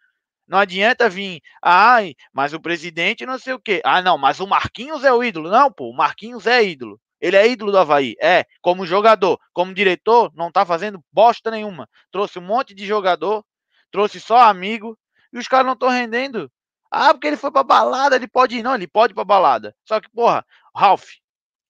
Não 0.46 0.58
adianta 0.58 1.08
vir, 1.08 1.40
ai, 1.62 2.14
mas 2.34 2.52
o 2.52 2.60
presidente 2.60 3.24
não 3.24 3.38
sei 3.38 3.54
o 3.54 3.58
quê. 3.58 3.80
Ah, 3.82 4.02
não, 4.02 4.18
mas 4.18 4.40
o 4.40 4.46
Marquinhos 4.46 5.04
é 5.04 5.12
o 5.12 5.24
ídolo. 5.24 5.48
Não, 5.48 5.72
pô, 5.72 5.88
o 5.88 5.96
Marquinhos 5.96 6.46
é 6.46 6.62
ídolo. 6.62 7.00
Ele 7.18 7.34
é 7.34 7.48
ídolo 7.48 7.72
do 7.72 7.78
Havaí. 7.78 8.14
É, 8.20 8.44
como 8.60 8.84
jogador, 8.84 9.40
como 9.54 9.72
diretor, 9.72 10.30
não 10.34 10.52
tá 10.52 10.66
fazendo 10.66 11.02
bosta 11.10 11.50
nenhuma. 11.50 11.88
Trouxe 12.10 12.38
um 12.38 12.42
monte 12.42 12.74
de 12.74 12.84
jogador, 12.84 13.42
trouxe 13.90 14.20
só 14.20 14.36
amigo, 14.36 14.98
e 15.32 15.38
os 15.38 15.48
caras 15.48 15.64
não 15.64 15.72
estão 15.72 15.88
rendendo. 15.88 16.52
Ah, 16.90 17.14
porque 17.14 17.26
ele 17.26 17.38
foi 17.38 17.50
pra 17.50 17.62
balada, 17.62 18.16
ele 18.16 18.28
pode 18.28 18.58
ir. 18.58 18.62
Não, 18.62 18.74
ele 18.74 18.86
pode 18.86 19.12
ir 19.12 19.14
pra 19.14 19.24
balada. 19.24 19.74
Só 19.82 19.98
que, 19.98 20.10
porra, 20.10 20.44
Ralph, 20.76 21.08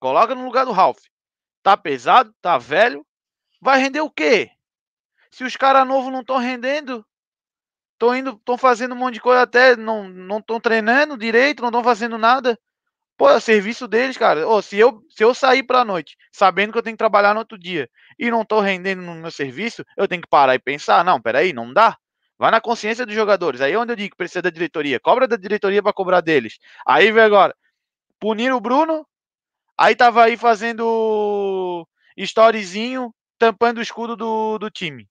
coloca 0.00 0.34
no 0.34 0.44
lugar 0.44 0.64
do 0.66 0.72
Ralph. 0.72 1.04
Tá 1.62 1.76
pesado, 1.76 2.34
tá 2.42 2.58
velho. 2.58 3.06
Vai 3.60 3.78
render 3.78 4.00
o 4.00 4.10
quê? 4.10 4.50
Se 5.30 5.44
os 5.44 5.56
caras 5.56 5.86
novos 5.86 6.10
não 6.10 6.22
estão 6.22 6.38
rendendo, 6.38 7.06
Estão 8.00 8.16
indo, 8.16 8.30
estão 8.30 8.56
fazendo 8.56 8.94
um 8.94 8.98
monte 8.98 9.14
de 9.14 9.20
coisa 9.20 9.42
até, 9.42 9.76
não 9.76 10.08
não 10.08 10.38
estão 10.38 10.58
treinando 10.58 11.18
direito, 11.18 11.60
não 11.60 11.68
estão 11.68 11.84
fazendo 11.84 12.16
nada. 12.16 12.58
Pô, 13.16 13.30
é 13.30 13.40
serviço 13.40 13.86
deles, 13.88 14.16
cara. 14.16 14.48
Ô, 14.48 14.62
se 14.62 14.78
eu 14.78 15.02
se 15.10 15.22
eu 15.24 15.34
sair 15.34 15.62
para 15.64 15.84
noite, 15.84 16.16
sabendo 16.32 16.72
que 16.72 16.78
eu 16.78 16.82
tenho 16.82 16.94
que 16.94 16.98
trabalhar 16.98 17.34
no 17.34 17.40
outro 17.40 17.58
dia 17.58 17.90
e 18.18 18.30
não 18.30 18.42
estou 18.42 18.60
rendendo 18.60 19.02
no 19.02 19.14
meu 19.16 19.30
serviço, 19.30 19.84
eu 19.98 20.08
tenho 20.08 20.22
que 20.22 20.28
parar 20.28 20.54
e 20.54 20.58
pensar, 20.58 21.04
não, 21.04 21.20
peraí, 21.20 21.52
não 21.52 21.72
dá. 21.74 21.98
Vai 22.38 22.50
na 22.50 22.60
consciência 22.60 23.04
dos 23.04 23.14
jogadores. 23.14 23.60
Aí 23.60 23.74
é 23.74 23.78
onde 23.78 23.92
eu 23.92 23.96
digo 23.96 24.12
que 24.12 24.16
precisa 24.16 24.42
da 24.42 24.50
diretoria. 24.50 24.98
Cobra 25.00 25.28
da 25.28 25.36
diretoria 25.36 25.82
para 25.82 25.92
cobrar 25.92 26.22
deles. 26.22 26.58
Aí 26.86 27.12
vem 27.12 27.22
agora. 27.22 27.54
Punir 28.20 28.52
o 28.54 28.60
Bruno. 28.60 29.06
Aí 29.80 29.96
tava 29.96 30.24
aí 30.24 30.36
fazendo 30.36 31.88
storyzinho, 32.14 33.14
tampando 33.38 33.78
o 33.78 33.82
escudo 33.82 34.14
do, 34.14 34.58
do 34.58 34.70
time. 34.70 35.08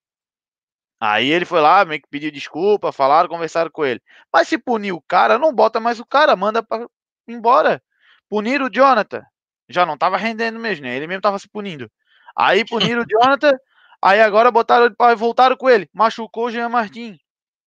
Aí 1.00 1.32
ele 1.32 1.44
foi 1.44 1.60
lá, 1.60 1.84
meio 1.84 2.00
que 2.00 2.08
pediu 2.08 2.30
desculpa, 2.30 2.92
falaram, 2.92 3.28
conversaram 3.28 3.72
com 3.72 3.84
ele. 3.84 4.00
Mas 4.32 4.48
se 4.48 4.60
punir 4.60 4.92
o 4.92 5.02
cara, 5.02 5.40
não 5.40 5.52
bota 5.52 5.80
mais 5.80 6.00
o 6.00 6.06
cara, 6.06 6.36
manda 6.36 6.62
para 6.62 6.86
embora. 7.28 7.82
Punir 8.30 8.62
o 8.62 8.70
Jonathan. 8.72 9.24
Já 9.68 9.88
não 9.88 9.98
tava 9.98 10.18
rendendo 10.18 10.60
mesmo, 10.60 10.86
né? 10.86 10.96
Ele 10.96 11.08
mesmo 11.08 11.22
tava 11.22 11.40
se 11.40 11.50
punindo. 11.50 11.92
Aí 12.38 12.64
puniram 12.64 13.02
o 13.02 13.06
Jonathan, 13.10 13.58
aí 14.00 14.22
agora 14.22 14.52
botaram 14.52 14.94
voltaram 15.18 15.58
com 15.58 15.68
ele. 15.68 15.90
Machucou 15.92 16.46
o 16.46 16.52
Jean 16.52 16.70
Martin, 16.70 17.18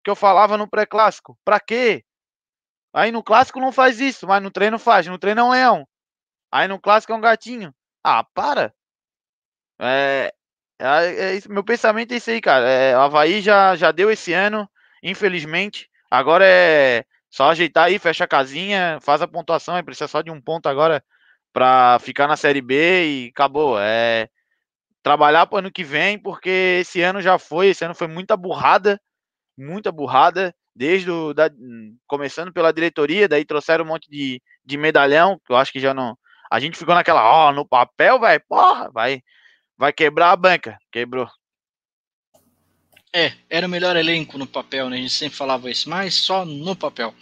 que 0.05 0.11
eu 0.11 0.15
falava 0.15 0.59
no 0.59 0.69
pré-clássico. 0.69 1.39
Pra 1.47 1.59
quê? 1.59 2.05
Aí 2.93 3.11
no 3.11 3.23
clássico 3.23 3.59
não 3.59 3.73
faz 3.73 4.01
isso, 4.01 4.27
mas 4.27 4.43
no 4.43 4.51
treino 4.51 4.79
faz. 4.79 5.07
No 5.07 5.19
treino 5.19 5.41
é 5.41 5.45
um 5.45 5.51
leão. 5.53 5.89
Aí 6.53 6.69
no 6.69 6.81
clássico 6.81 7.13
é 7.13 7.17
um 7.17 7.21
gatinho. 7.21 7.75
Ah, 8.05 8.25
para. 8.25 8.73
É, 9.79 10.33
é, 10.79 11.37
é, 11.37 11.41
meu 11.49 11.65
pensamento 11.65 12.13
é 12.13 12.17
isso 12.17 12.31
aí, 12.31 12.41
cara. 12.41 12.69
É, 12.69 12.97
o 12.97 13.01
Havaí 13.01 13.41
já, 13.41 13.77
já 13.77 13.93
deu 13.93 14.11
esse 14.11 14.33
ano, 14.33 14.69
infelizmente. 15.03 15.89
Agora 16.11 16.45
é 16.47 17.05
só 17.31 17.51
ajeitar 17.51 17.87
aí, 17.87 17.99
fecha 17.99 18.25
a 18.25 18.29
casinha, 18.29 18.99
faz 19.03 19.23
a 19.23 19.29
pontuação. 19.29 19.77
É, 19.77 19.83
precisa 19.83 20.09
só 20.09 20.23
de 20.23 20.31
um 20.31 20.41
ponto 20.41 20.69
agora 20.69 21.05
para 21.53 21.99
ficar 22.01 22.27
na 22.27 22.37
Série 22.37 22.61
B 22.63 23.27
e 23.27 23.29
acabou. 23.29 23.79
É 23.81 24.29
trabalhar 25.03 25.47
para 25.47 25.61
ano 25.61 25.73
que 25.73 25.85
vem, 25.85 26.19
porque 26.19 26.79
esse 26.81 27.01
ano 27.03 27.21
já 27.23 27.39
foi, 27.39 27.69
esse 27.69 27.85
ano 27.85 27.95
foi 27.95 28.07
muita 28.07 28.37
burrada, 28.37 29.01
muita 29.57 29.91
burrada, 29.93 30.55
desde 30.75 31.11
o, 31.11 31.35
da, 31.35 31.51
começando 32.07 32.53
pela 32.53 32.73
diretoria, 32.73 33.29
daí 33.29 33.45
trouxeram 33.45 33.85
um 33.85 33.89
monte 33.89 34.11
de, 34.11 34.43
de 34.65 34.77
medalhão, 34.77 35.41
que 35.45 35.53
eu 35.53 35.57
acho 35.57 35.73
que 35.73 35.81
já 35.81 35.95
não. 35.95 36.17
A 36.51 36.59
gente 36.59 36.77
ficou 36.77 36.95
naquela, 36.95 37.23
ó, 37.25 37.49
oh, 37.49 37.53
no 37.53 37.65
papel, 37.65 38.19
vai, 38.19 38.41
porra, 38.41 38.91
vai 38.91 39.23
vai 39.81 39.95
quebrar 39.95 40.33
a 40.33 40.37
banca. 40.37 40.79
Quebrou. 40.93 41.27
É, 43.15 43.33
era 43.49 43.67
o 43.67 43.71
melhor 43.71 43.97
elenco 43.97 44.37
no 44.37 44.47
papel, 44.47 44.91
né? 44.91 44.99
A 44.99 45.01
gente 45.01 45.15
sempre 45.15 45.39
falava 45.39 45.71
isso, 45.71 45.89
mas 45.89 46.15
só 46.15 46.45
no 46.45 46.77
papel. 46.77 47.15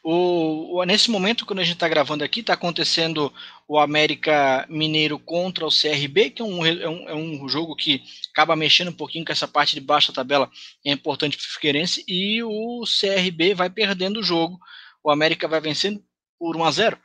O, 0.00 0.84
nesse 0.84 1.10
momento, 1.10 1.44
quando 1.44 1.58
a 1.58 1.64
gente 1.64 1.74
está 1.74 1.88
gravando 1.88 2.22
aqui, 2.22 2.38
está 2.38 2.52
acontecendo 2.52 3.32
o 3.66 3.80
América 3.80 4.64
Mineiro 4.68 5.18
contra 5.18 5.66
o 5.66 5.70
CRB, 5.70 6.30
que 6.30 6.40
é 6.40 6.44
um, 6.44 6.64
é, 6.64 6.88
um, 6.88 7.08
é 7.08 7.14
um 7.14 7.48
jogo 7.48 7.74
que 7.74 8.02
acaba 8.30 8.54
mexendo 8.54 8.88
um 8.88 8.96
pouquinho 8.96 9.24
com 9.24 9.32
essa 9.32 9.48
parte 9.48 9.74
de 9.74 9.80
baixa 9.80 10.12
tabela, 10.12 10.48
é 10.84 10.92
importante 10.92 11.36
para 11.36 11.44
o 11.44 11.54
Figueirense, 11.54 12.04
e 12.06 12.42
o 12.42 12.84
CRB 12.84 13.54
vai 13.54 13.70
perdendo 13.70 14.20
o 14.20 14.22
jogo. 14.22 14.58
O 15.02 15.10
América 15.10 15.48
vai 15.48 15.60
vencendo 15.60 16.02
por 16.38 16.56
1 16.56 16.64
a 16.64 16.70
0 16.70 16.98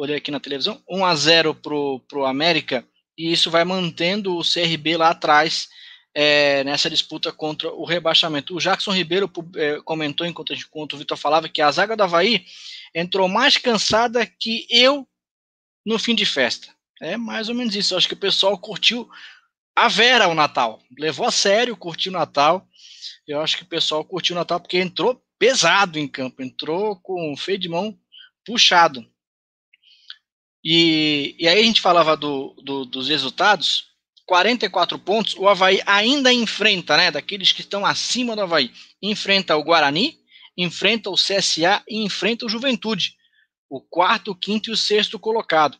Olhei 0.00 0.16
aqui 0.16 0.30
na 0.30 0.40
televisão, 0.40 0.82
1 0.88 1.04
a 1.04 1.14
0 1.14 1.54
para 1.54 1.74
o 1.74 2.24
América, 2.24 2.82
e 3.18 3.30
isso 3.30 3.50
vai 3.50 3.66
mantendo 3.66 4.34
o 4.34 4.42
CRB 4.42 4.96
lá 4.96 5.10
atrás 5.10 5.68
é, 6.14 6.64
nessa 6.64 6.88
disputa 6.88 7.30
contra 7.30 7.70
o 7.70 7.84
rebaixamento. 7.84 8.56
O 8.56 8.58
Jackson 8.58 8.92
Ribeiro 8.92 9.30
é, 9.56 9.78
comentou 9.82 10.26
enquanto, 10.26 10.54
enquanto 10.54 10.94
o 10.94 10.96
Vitor 10.96 11.18
falava 11.18 11.50
que 11.50 11.60
a 11.60 11.70
zaga 11.70 11.94
do 11.94 12.02
Havaí 12.02 12.46
entrou 12.94 13.28
mais 13.28 13.58
cansada 13.58 14.24
que 14.24 14.66
eu 14.70 15.06
no 15.84 15.98
fim 15.98 16.14
de 16.14 16.24
festa. 16.24 16.74
É 17.02 17.18
mais 17.18 17.50
ou 17.50 17.54
menos 17.54 17.76
isso. 17.76 17.92
Eu 17.92 17.98
acho 17.98 18.08
que 18.08 18.14
o 18.14 18.16
pessoal 18.16 18.56
curtiu 18.56 19.06
a 19.76 19.86
Vera 19.86 20.28
o 20.28 20.34
Natal. 20.34 20.80
Levou 20.98 21.26
a 21.26 21.30
sério, 21.30 21.76
curtiu 21.76 22.10
o 22.10 22.14
Natal. 22.16 22.66
Eu 23.28 23.42
acho 23.42 23.54
que 23.54 23.64
o 23.64 23.68
pessoal 23.68 24.02
curtiu 24.02 24.34
o 24.34 24.38
Natal 24.38 24.58
porque 24.58 24.78
entrou 24.78 25.22
pesado 25.38 25.98
em 25.98 26.08
campo, 26.08 26.42
entrou 26.42 26.96
com 26.96 27.34
o 27.34 27.36
freio 27.36 27.60
de 27.60 27.68
mão 27.68 27.94
puxado. 28.46 29.06
E, 30.64 31.34
e 31.38 31.48
aí 31.48 31.60
a 31.60 31.64
gente 31.64 31.80
falava 31.80 32.16
do, 32.16 32.54
do, 32.62 32.84
dos 32.84 33.08
resultados. 33.08 33.88
44 34.26 34.96
pontos, 34.96 35.34
o 35.34 35.48
Havaí 35.48 35.80
ainda 35.84 36.32
enfrenta, 36.32 36.96
né? 36.96 37.10
Daqueles 37.10 37.50
que 37.50 37.62
estão 37.62 37.84
acima 37.84 38.36
do 38.36 38.42
Havaí, 38.42 38.70
enfrenta 39.02 39.56
o 39.56 39.64
Guarani, 39.64 40.20
enfrenta 40.56 41.10
o 41.10 41.16
CSA 41.16 41.82
e 41.88 42.04
enfrenta 42.04 42.46
o 42.46 42.48
Juventude, 42.48 43.16
o 43.68 43.80
quarto, 43.80 44.30
o 44.30 44.36
quinto 44.36 44.70
e 44.70 44.72
o 44.72 44.76
sexto 44.76 45.18
colocado. 45.18 45.76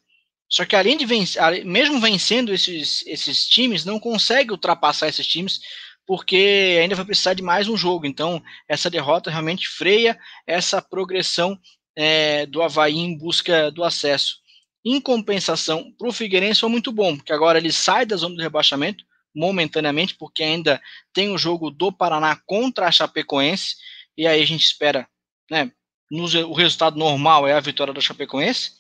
Só 0.49 0.64
que 0.64 0.74
além 0.74 0.97
de 0.97 1.07
vencer, 1.07 1.64
mesmo 1.64 2.01
vencendo 2.01 2.53
esses, 2.53 3.07
esses 3.07 3.47
times, 3.47 3.85
não 3.85 4.01
consegue 4.01 4.51
ultrapassar 4.51 5.07
esses 5.07 5.28
times, 5.28 5.61
porque 6.05 6.76
ainda 6.81 6.97
vai 6.97 7.05
precisar 7.05 7.35
de 7.35 7.43
mais 7.43 7.68
um 7.68 7.76
jogo. 7.76 8.05
Então, 8.05 8.43
essa 8.68 8.91
derrota 8.91 9.31
realmente 9.31 9.68
freia 9.68 10.18
essa 10.45 10.83
progressão 10.83 11.57
é, 11.95 12.47
do 12.47 12.62
Havaí 12.62 12.99
em 12.99 13.16
busca 13.16 13.70
do 13.70 13.85
acesso. 13.85 14.39
Em 14.85 15.01
compensação, 15.01 15.93
para 15.99 16.09
o 16.09 16.12
Figueirense 16.12 16.61
foi 16.61 16.70
muito 16.70 16.91
bom, 16.91 17.16
porque 17.16 17.33
agora 17.33 17.59
ele 17.59 17.72
sai 17.72 18.07
da 18.07 18.16
zona 18.16 18.37
do 18.37 18.43
rebaixamento, 18.43 19.05
momentaneamente, 19.35 20.14
porque 20.14 20.43
ainda 20.43 20.81
tem 21.12 21.31
o 21.31 21.39
jogo 21.39 21.70
do 21.70 21.93
Paraná 21.93 22.37
contra 22.47 22.87
a 22.87 22.93
Chapecoense, 22.93 23.76
e 24.16 24.26
aí 24.26 24.43
a 24.43 24.47
gente 24.47 24.64
espera, 24.64 25.09
né, 25.51 25.70
o 26.11 26.55
resultado 26.55 26.99
normal 26.99 27.47
é 27.47 27.53
a 27.53 27.61
vitória 27.61 27.95
da 27.95 28.01
Chapecoense, 28.01 28.72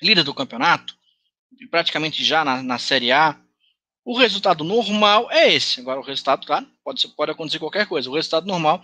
líder 0.00 0.22
do 0.22 0.34
campeonato, 0.34 0.94
praticamente 1.70 2.24
já 2.24 2.44
na, 2.44 2.62
na 2.62 2.78
Série 2.78 3.12
A. 3.12 3.38
O 4.04 4.18
resultado 4.18 4.64
normal 4.64 5.30
é 5.30 5.52
esse. 5.52 5.80
Agora, 5.80 6.00
o 6.00 6.04
resultado, 6.04 6.46
claro, 6.46 6.66
pode, 6.84 7.06
pode 7.08 7.30
acontecer 7.30 7.58
qualquer 7.58 7.86
coisa. 7.86 8.10
O 8.10 8.14
resultado 8.14 8.46
normal 8.46 8.82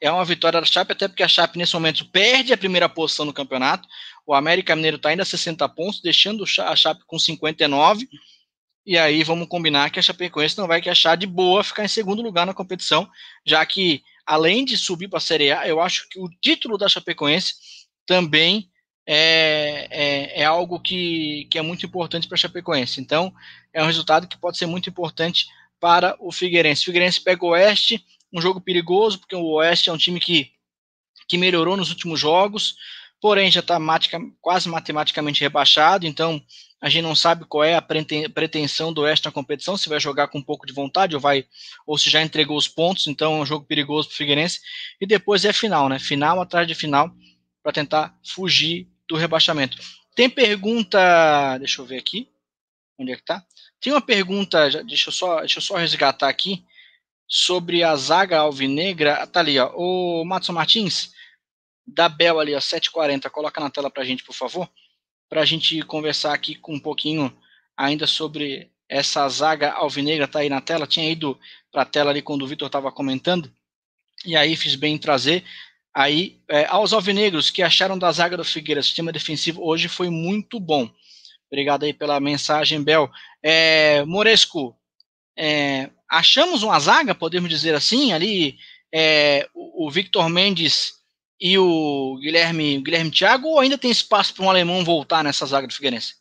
é 0.00 0.10
uma 0.10 0.24
vitória 0.24 0.60
da 0.60 0.66
Chape, 0.66 0.92
até 0.92 1.08
porque 1.08 1.22
a 1.22 1.28
Chape 1.28 1.58
nesse 1.58 1.74
momento 1.74 2.04
perde 2.06 2.52
a 2.52 2.58
primeira 2.58 2.88
posição 2.88 3.24
no 3.24 3.32
campeonato. 3.32 3.88
O 4.26 4.34
América 4.34 4.74
Mineiro 4.74 4.96
está 4.96 5.10
ainda 5.10 5.22
a 5.22 5.26
60 5.26 5.68
pontos, 5.68 6.02
deixando 6.02 6.44
a 6.44 6.76
Chape 6.76 7.04
com 7.06 7.18
59. 7.18 8.08
E 8.84 8.98
aí 8.98 9.22
vamos 9.22 9.48
combinar 9.48 9.90
que 9.90 9.98
a 9.98 10.02
Chapecoense 10.02 10.58
não 10.58 10.66
vai 10.66 10.82
que 10.82 10.90
achar 10.90 11.16
de 11.16 11.26
boa 11.26 11.64
ficar 11.64 11.84
em 11.84 11.88
segundo 11.88 12.22
lugar 12.22 12.46
na 12.46 12.54
competição, 12.54 13.08
já 13.44 13.64
que 13.64 14.02
além 14.24 14.64
de 14.64 14.76
subir 14.76 15.08
para 15.08 15.18
a 15.18 15.20
Série 15.20 15.52
A, 15.52 15.66
eu 15.66 15.80
acho 15.80 16.08
que 16.08 16.20
o 16.20 16.28
título 16.40 16.76
da 16.76 16.88
Chapecoense 16.88 17.54
também 18.04 18.68
é, 19.06 19.86
é, 19.90 20.42
é 20.42 20.44
algo 20.44 20.80
que, 20.80 21.46
que 21.50 21.58
é 21.58 21.62
muito 21.62 21.86
importante 21.86 22.26
para 22.26 22.34
a 22.34 22.38
Chapecoense. 22.38 23.00
Então, 23.00 23.32
é 23.72 23.82
um 23.82 23.86
resultado 23.86 24.26
que 24.26 24.36
pode 24.36 24.58
ser 24.58 24.66
muito 24.66 24.90
importante 24.90 25.46
para 25.78 26.16
o 26.18 26.32
Figueirense. 26.32 26.82
O 26.82 26.84
Figueirense 26.86 27.20
pega 27.20 27.44
o 27.44 27.50
Oeste, 27.50 28.04
um 28.32 28.40
jogo 28.40 28.60
perigoso, 28.60 29.18
porque 29.20 29.36
o 29.36 29.54
Oeste 29.54 29.88
é 29.88 29.92
um 29.92 29.98
time 29.98 30.18
que, 30.18 30.50
que 31.28 31.38
melhorou 31.38 31.76
nos 31.76 31.90
últimos 31.90 32.18
jogos, 32.18 32.76
porém 33.20 33.50
já 33.50 33.60
está 33.60 33.78
quase 34.40 34.68
matematicamente 34.68 35.40
rebaixado, 35.40 36.06
então 36.06 36.42
a 36.80 36.88
gente 36.88 37.02
não 37.02 37.14
sabe 37.14 37.46
qual 37.46 37.64
é 37.64 37.74
a 37.74 37.82
pretensão 37.82 38.92
do 38.92 39.00
Oeste 39.02 39.24
na 39.24 39.32
competição, 39.32 39.76
se 39.76 39.88
vai 39.88 39.98
jogar 39.98 40.28
com 40.28 40.38
um 40.38 40.42
pouco 40.42 40.66
de 40.66 40.72
vontade 40.72 41.14
ou 41.14 41.20
vai 41.20 41.46
ou 41.86 41.96
se 41.96 42.10
já 42.10 42.22
entregou 42.22 42.56
os 42.56 42.68
pontos, 42.68 43.06
então 43.06 43.34
é 43.34 43.40
um 43.40 43.46
jogo 43.46 43.64
perigoso 43.64 44.08
para 44.08 44.14
o 44.14 44.16
Figueirense. 44.16 44.60
E 45.00 45.06
depois 45.06 45.44
é 45.44 45.52
final, 45.52 45.88
né? 45.88 45.98
Final 45.98 46.40
atrás 46.40 46.68
de 46.68 46.74
final 46.74 47.10
para 47.62 47.72
tentar 47.72 48.14
fugir 48.24 48.86
do 49.08 49.16
rebaixamento. 49.16 49.78
Tem 50.14 50.28
pergunta, 50.28 51.58
deixa 51.58 51.80
eu 51.80 51.86
ver 51.86 51.98
aqui, 51.98 52.28
onde 52.98 53.12
é 53.12 53.16
que 53.16 53.24
tá? 53.24 53.42
Tem 53.80 53.92
uma 53.92 54.00
pergunta, 54.00 54.70
deixa 54.84 55.08
eu 55.08 55.12
só, 55.12 55.40
deixa 55.40 55.58
eu 55.58 55.62
só 55.62 55.76
resgatar 55.76 56.28
aqui 56.28 56.64
sobre 57.26 57.82
a 57.82 57.96
zaga 57.96 58.38
alvinegra. 58.38 59.26
Tá 59.26 59.40
ali, 59.40 59.58
ó. 59.58 59.72
O 59.74 60.24
Matson 60.24 60.52
Martins, 60.52 61.10
da 61.86 62.08
Bel 62.08 62.40
ali, 62.40 62.54
ó, 62.54 62.60
740, 62.60 63.30
coloca 63.30 63.60
na 63.60 63.70
tela 63.70 63.90
pra 63.90 64.04
gente, 64.04 64.24
por 64.24 64.34
favor, 64.34 64.68
pra 65.28 65.44
gente 65.44 65.80
conversar 65.82 66.34
aqui 66.34 66.54
com 66.54 66.74
um 66.74 66.80
pouquinho 66.80 67.36
ainda 67.76 68.06
sobre 68.06 68.70
essa 68.88 69.28
zaga 69.28 69.72
alvinegra, 69.72 70.28
tá 70.28 70.40
aí 70.40 70.48
na 70.48 70.60
tela, 70.60 70.86
tinha 70.86 71.10
ido 71.10 71.38
pra 71.70 71.84
tela 71.84 72.10
ali 72.10 72.22
quando 72.22 72.42
o 72.42 72.46
Vitor 72.46 72.66
estava 72.66 72.90
comentando, 72.90 73.52
e 74.24 74.36
aí 74.36 74.56
fiz 74.56 74.74
bem 74.74 74.94
em 74.94 74.98
trazer. 74.98 75.44
Aí, 75.94 76.40
é, 76.48 76.66
aos 76.66 76.92
alvinegros 76.92 77.50
que 77.50 77.62
acharam 77.62 77.98
da 77.98 78.12
zaga 78.12 78.36
do 78.36 78.44
Figueira, 78.44 78.82
sistema 78.82 79.12
defensivo 79.12 79.64
hoje 79.64 79.88
foi 79.88 80.10
muito 80.10 80.60
bom. 80.60 80.90
Obrigado 81.50 81.84
aí 81.84 81.92
pela 81.92 82.20
mensagem, 82.20 82.82
Bel. 82.82 83.10
É, 83.42 84.04
Moresco, 84.04 84.76
é, 85.36 85.90
achamos 86.08 86.62
uma 86.62 86.78
zaga, 86.78 87.14
podemos 87.14 87.48
dizer 87.48 87.74
assim, 87.74 88.12
ali 88.12 88.58
é, 88.92 89.48
o, 89.54 89.86
o, 89.86 89.90
Victor 89.90 90.28
Mendes 90.28 90.94
e 91.40 91.58
o 91.58 92.18
Guilherme, 92.20 92.80
Guilherme 92.80 93.10
Thiago, 93.10 93.48
ou 93.48 93.60
ainda 93.60 93.78
tem 93.78 93.90
espaço 93.90 94.34
para 94.34 94.44
um 94.44 94.50
alemão 94.50 94.84
voltar 94.84 95.22
nessa 95.22 95.46
zaga 95.46 95.66
do 95.66 95.74
Figueirense? 95.74 96.14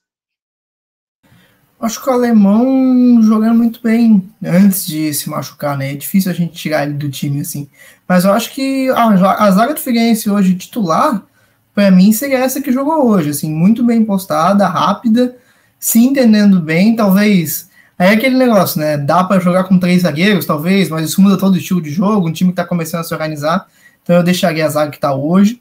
Acho 1.80 2.01
que 2.01 2.09
o 2.09 2.13
alemão 2.13 3.22
jogando 3.22 3.55
muito 3.55 3.82
bem 3.82 4.28
antes 4.43 4.88
de 4.88 5.13
se 5.13 5.30
machucar, 5.30 5.78
né? 5.78 5.91
É 5.91 5.95
difícil 5.95 6.32
a 6.32 6.34
gente 6.34 6.53
tirar 6.53 6.84
ele 6.84 6.93
do 6.93 7.09
time 7.09 7.41
assim. 7.41 7.70
Mas 8.07 8.24
eu 8.24 8.32
acho 8.32 8.51
que 8.53 8.89
a, 8.89 9.45
a 9.45 9.51
zaga 9.51 9.74
do 9.74 9.80
Figueirense 9.80 10.30
hoje 10.30 10.55
titular, 10.55 11.22
para 11.74 11.91
mim, 11.91 12.13
seria 12.13 12.39
essa 12.39 12.61
que 12.61 12.72
jogou 12.72 13.07
hoje, 13.07 13.30
assim, 13.30 13.53
muito 13.53 13.84
bem 13.84 14.05
postada, 14.05 14.68
rápida, 14.68 15.36
se 15.78 15.99
entendendo 15.99 16.59
bem, 16.59 16.95
talvez. 16.95 17.70
Aí 17.99 18.09
é 18.09 18.13
aquele 18.13 18.38
negócio, 18.38 18.80
né? 18.80 18.97
Dá 18.97 19.24
para 19.24 19.41
jogar 19.41 19.66
com 19.66 19.78
três 19.78 20.03
zagueiros, 20.03 20.45
talvez, 20.45 20.89
mas 20.89 21.09
isso 21.09 21.22
muda 21.22 21.38
todo 21.38 21.53
o 21.53 21.57
estilo 21.57 21.82
de 21.82 21.91
jogo, 21.91 22.28
um 22.28 22.32
time 22.32 22.51
que 22.51 22.55
tá 22.55 22.66
começando 22.66 23.01
a 23.01 23.03
se 23.03 23.13
organizar. 23.13 23.68
Então 24.06 24.18
eu 24.18 24.24
deixaria 24.24 24.64
a 24.64 24.70
zaga 24.70 24.91
que 24.91 24.99
tá 24.99 25.16
hoje, 25.16 25.60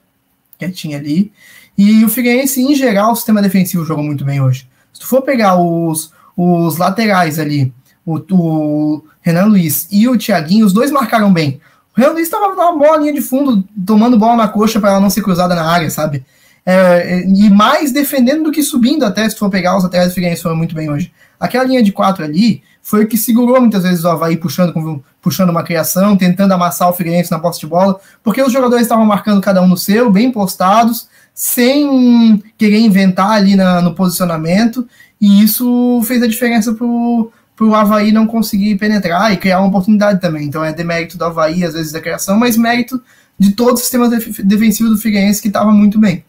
quietinha 0.59 0.99
ali. 0.99 1.32
E 1.76 2.05
o 2.05 2.11
Figueirense, 2.11 2.61
em 2.61 2.74
geral, 2.74 3.12
o 3.12 3.16
sistema 3.16 3.40
defensivo 3.40 3.86
jogou 3.86 4.05
muito 4.05 4.22
bem 4.22 4.40
hoje. 4.40 4.68
Se 4.92 5.01
tu 5.01 5.07
for 5.07 5.22
pegar 5.22 5.57
os, 5.57 6.12
os 6.36 6.76
laterais 6.76 7.38
ali, 7.38 7.72
o, 8.05 8.20
o 8.30 9.05
Renan 9.22 9.47
Luiz 9.47 9.88
e 9.90 10.07
o 10.07 10.18
Thiaguinho, 10.18 10.66
os 10.66 10.74
dois 10.74 10.90
marcaram 10.90 11.32
bem. 11.32 11.59
O 11.97 12.01
Renan 12.01 12.12
Luiz 12.12 12.26
estava 12.26 12.49
numa 12.49 12.76
bolinha 12.76 13.14
de 13.14 13.22
fundo, 13.22 13.64
tomando 13.86 14.18
bola 14.18 14.36
na 14.36 14.49
coxa 14.49 14.78
para 14.78 14.90
ela 14.90 15.01
não 15.01 15.09
ser 15.09 15.22
cruzada 15.22 15.55
na 15.55 15.64
área, 15.64 15.88
sabe? 15.88 16.22
É, 16.66 17.24
e 17.26 17.49
mais 17.49 17.92
defendendo 17.92 18.45
do 18.45 18.53
que 18.53 18.62
subindo 18.62 19.05
até, 19.05 19.28
se 19.28 19.36
for 19.36 19.49
pegar 19.49 19.76
os 19.76 19.84
laterais 19.84 20.11
do 20.11 20.14
Figueirense 20.14 20.42
foram 20.42 20.57
muito 20.57 20.74
bem 20.74 20.90
hoje. 20.90 21.11
Aquela 21.40 21.64
linha 21.64 21.82
de 21.82 21.92
quatro 21.92 22.22
ali 22.22 22.62
foi 22.85 23.05
o 23.05 23.09
que 23.09 23.16
segurou 23.16 23.59
muitas 23.62 23.82
vezes 23.82 24.05
o 24.05 24.09
Havaí 24.09 24.37
puxando, 24.37 25.03
puxando 25.22 25.49
uma 25.49 25.62
criação, 25.62 26.18
tentando 26.18 26.53
amassar 26.53 26.91
o 26.91 26.93
Figueirense 26.93 27.30
na 27.30 27.39
posse 27.39 27.59
de 27.61 27.66
bola, 27.66 27.99
porque 28.22 28.43
os 28.43 28.53
jogadores 28.53 28.82
estavam 28.82 29.07
marcando 29.07 29.41
cada 29.41 29.62
um 29.62 29.66
no 29.66 29.76
seu, 29.76 30.12
bem 30.12 30.30
postados, 30.30 31.09
sem 31.32 32.45
querer 32.59 32.80
inventar 32.80 33.30
ali 33.30 33.57
na, 33.57 33.80
no 33.80 33.95
posicionamento, 33.95 34.87
e 35.18 35.43
isso 35.43 36.03
fez 36.05 36.22
a 36.22 36.26
diferença 36.26 36.74
pro, 36.74 37.32
pro 37.57 37.74
Havaí 37.74 38.12
não 38.12 38.26
conseguir 38.26 38.76
penetrar 38.76 39.32
e 39.32 39.39
criar 39.39 39.61
uma 39.61 39.68
oportunidade 39.68 40.20
também. 40.20 40.45
Então 40.47 40.62
é 40.62 40.70
demérito 40.70 41.16
do 41.16 41.24
Havaí, 41.24 41.64
às 41.64 41.72
vezes, 41.72 41.91
da 41.91 42.03
criação, 42.03 42.39
mas 42.39 42.55
mérito 42.55 43.03
de 43.39 43.53
todo 43.53 43.76
o 43.76 43.78
sistema 43.78 44.11
defensivo 44.11 44.91
do 44.91 44.99
Figueirense 44.99 45.41
que 45.41 45.49
estava 45.49 45.72
muito 45.72 45.99
bem. 45.99 46.22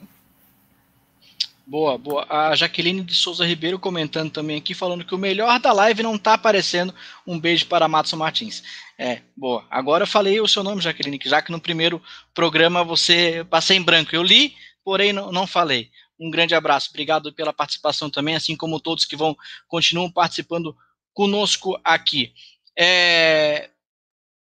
Boa, 1.68 1.98
boa. 1.98 2.28
A 2.30 2.56
Jaqueline 2.56 3.02
de 3.02 3.16
Souza 3.16 3.44
Ribeiro 3.44 3.80
comentando 3.80 4.30
também 4.30 4.56
aqui, 4.56 4.76
falando 4.76 5.04
que 5.04 5.16
o 5.16 5.18
melhor 5.18 5.60
da 5.60 5.74
live 5.74 6.04
não 6.04 6.16
está 6.16 6.36
aparecendo. 6.36 6.94
Um 7.26 7.40
beijo 7.40 7.66
para 7.66 7.88
Matson 7.88 8.18
Martins. 8.18 8.62
É, 9.00 9.24
boa. 9.36 9.66
Agora 9.72 10.04
eu 10.04 10.08
falei 10.08 10.40
o 10.40 10.48
seu 10.48 10.64
nome, 10.64 10.80
Jaqueline, 10.82 11.18
que 11.18 11.28
já 11.28 11.42
que 11.42 11.52
no 11.52 11.60
primeiro 11.60 12.00
programa 12.36 12.84
você 12.84 13.44
passei 13.50 13.78
em 13.78 13.82
branco. 13.82 14.16
Eu 14.16 14.22
li, 14.22 14.56
porém 14.84 15.12
não, 15.12 15.32
não 15.32 15.48
falei. 15.48 15.90
Um 16.20 16.30
grande 16.30 16.54
abraço, 16.54 16.92
obrigado 16.92 17.34
pela 17.34 17.52
participação 17.52 18.12
também, 18.12 18.36
assim 18.36 18.56
como 18.56 18.80
todos 18.80 19.04
que 19.04 19.16
vão 19.16 19.36
continuam 19.68 20.12
participando 20.12 20.78
conosco 21.14 21.80
aqui. 21.84 22.32
É... 22.78 23.72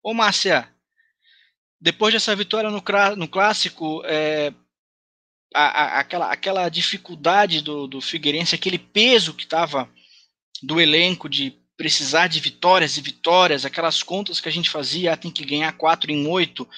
Ô, 0.02 0.12
Márcia, 0.12 0.68
depois 1.80 2.12
dessa 2.12 2.36
vitória 2.36 2.70
no, 2.70 2.82
no 3.16 3.28
clássico, 3.28 4.02
é, 4.04 4.52
a, 5.54 5.64
a, 5.64 6.00
aquela, 6.00 6.32
aquela 6.32 6.68
dificuldade 6.68 7.60
do, 7.60 7.86
do 7.86 8.00
Figueirense, 8.00 8.54
aquele 8.54 8.78
peso 8.78 9.34
que 9.34 9.44
estava 9.44 9.88
do 10.62 10.80
elenco 10.80 11.28
de 11.28 11.58
precisar 11.76 12.26
de 12.26 12.40
vitórias 12.40 12.96
e 12.96 13.00
vitórias, 13.00 13.64
aquelas 13.64 14.02
contas 14.02 14.40
que 14.40 14.48
a 14.48 14.52
gente 14.52 14.70
fazia, 14.70 15.12
ah, 15.12 15.16
tem 15.16 15.30
que 15.30 15.44
ganhar 15.44 15.72
quatro 15.72 16.10
em 16.10 16.26
oito. 16.26 16.68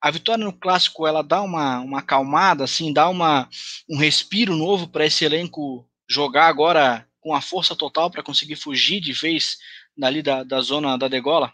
A 0.00 0.10
vitória 0.10 0.44
no 0.44 0.52
clássico 0.52 1.06
ela 1.06 1.22
dá 1.22 1.42
uma, 1.42 1.80
uma 1.80 1.98
acalmada, 1.98 2.62
assim, 2.64 2.92
dá 2.92 3.08
uma, 3.08 3.48
um 3.88 3.98
respiro 3.98 4.54
novo 4.54 4.86
para 4.86 5.06
esse 5.06 5.24
elenco 5.24 5.88
jogar 6.08 6.46
agora 6.46 7.08
com 7.20 7.34
a 7.34 7.40
força 7.40 7.74
total 7.74 8.10
para 8.10 8.22
conseguir 8.22 8.56
fugir 8.56 9.00
de 9.00 9.12
vez 9.12 9.56
dali 9.96 10.22
da, 10.22 10.44
da 10.44 10.60
zona 10.60 10.96
da 10.96 11.08
degola? 11.08 11.52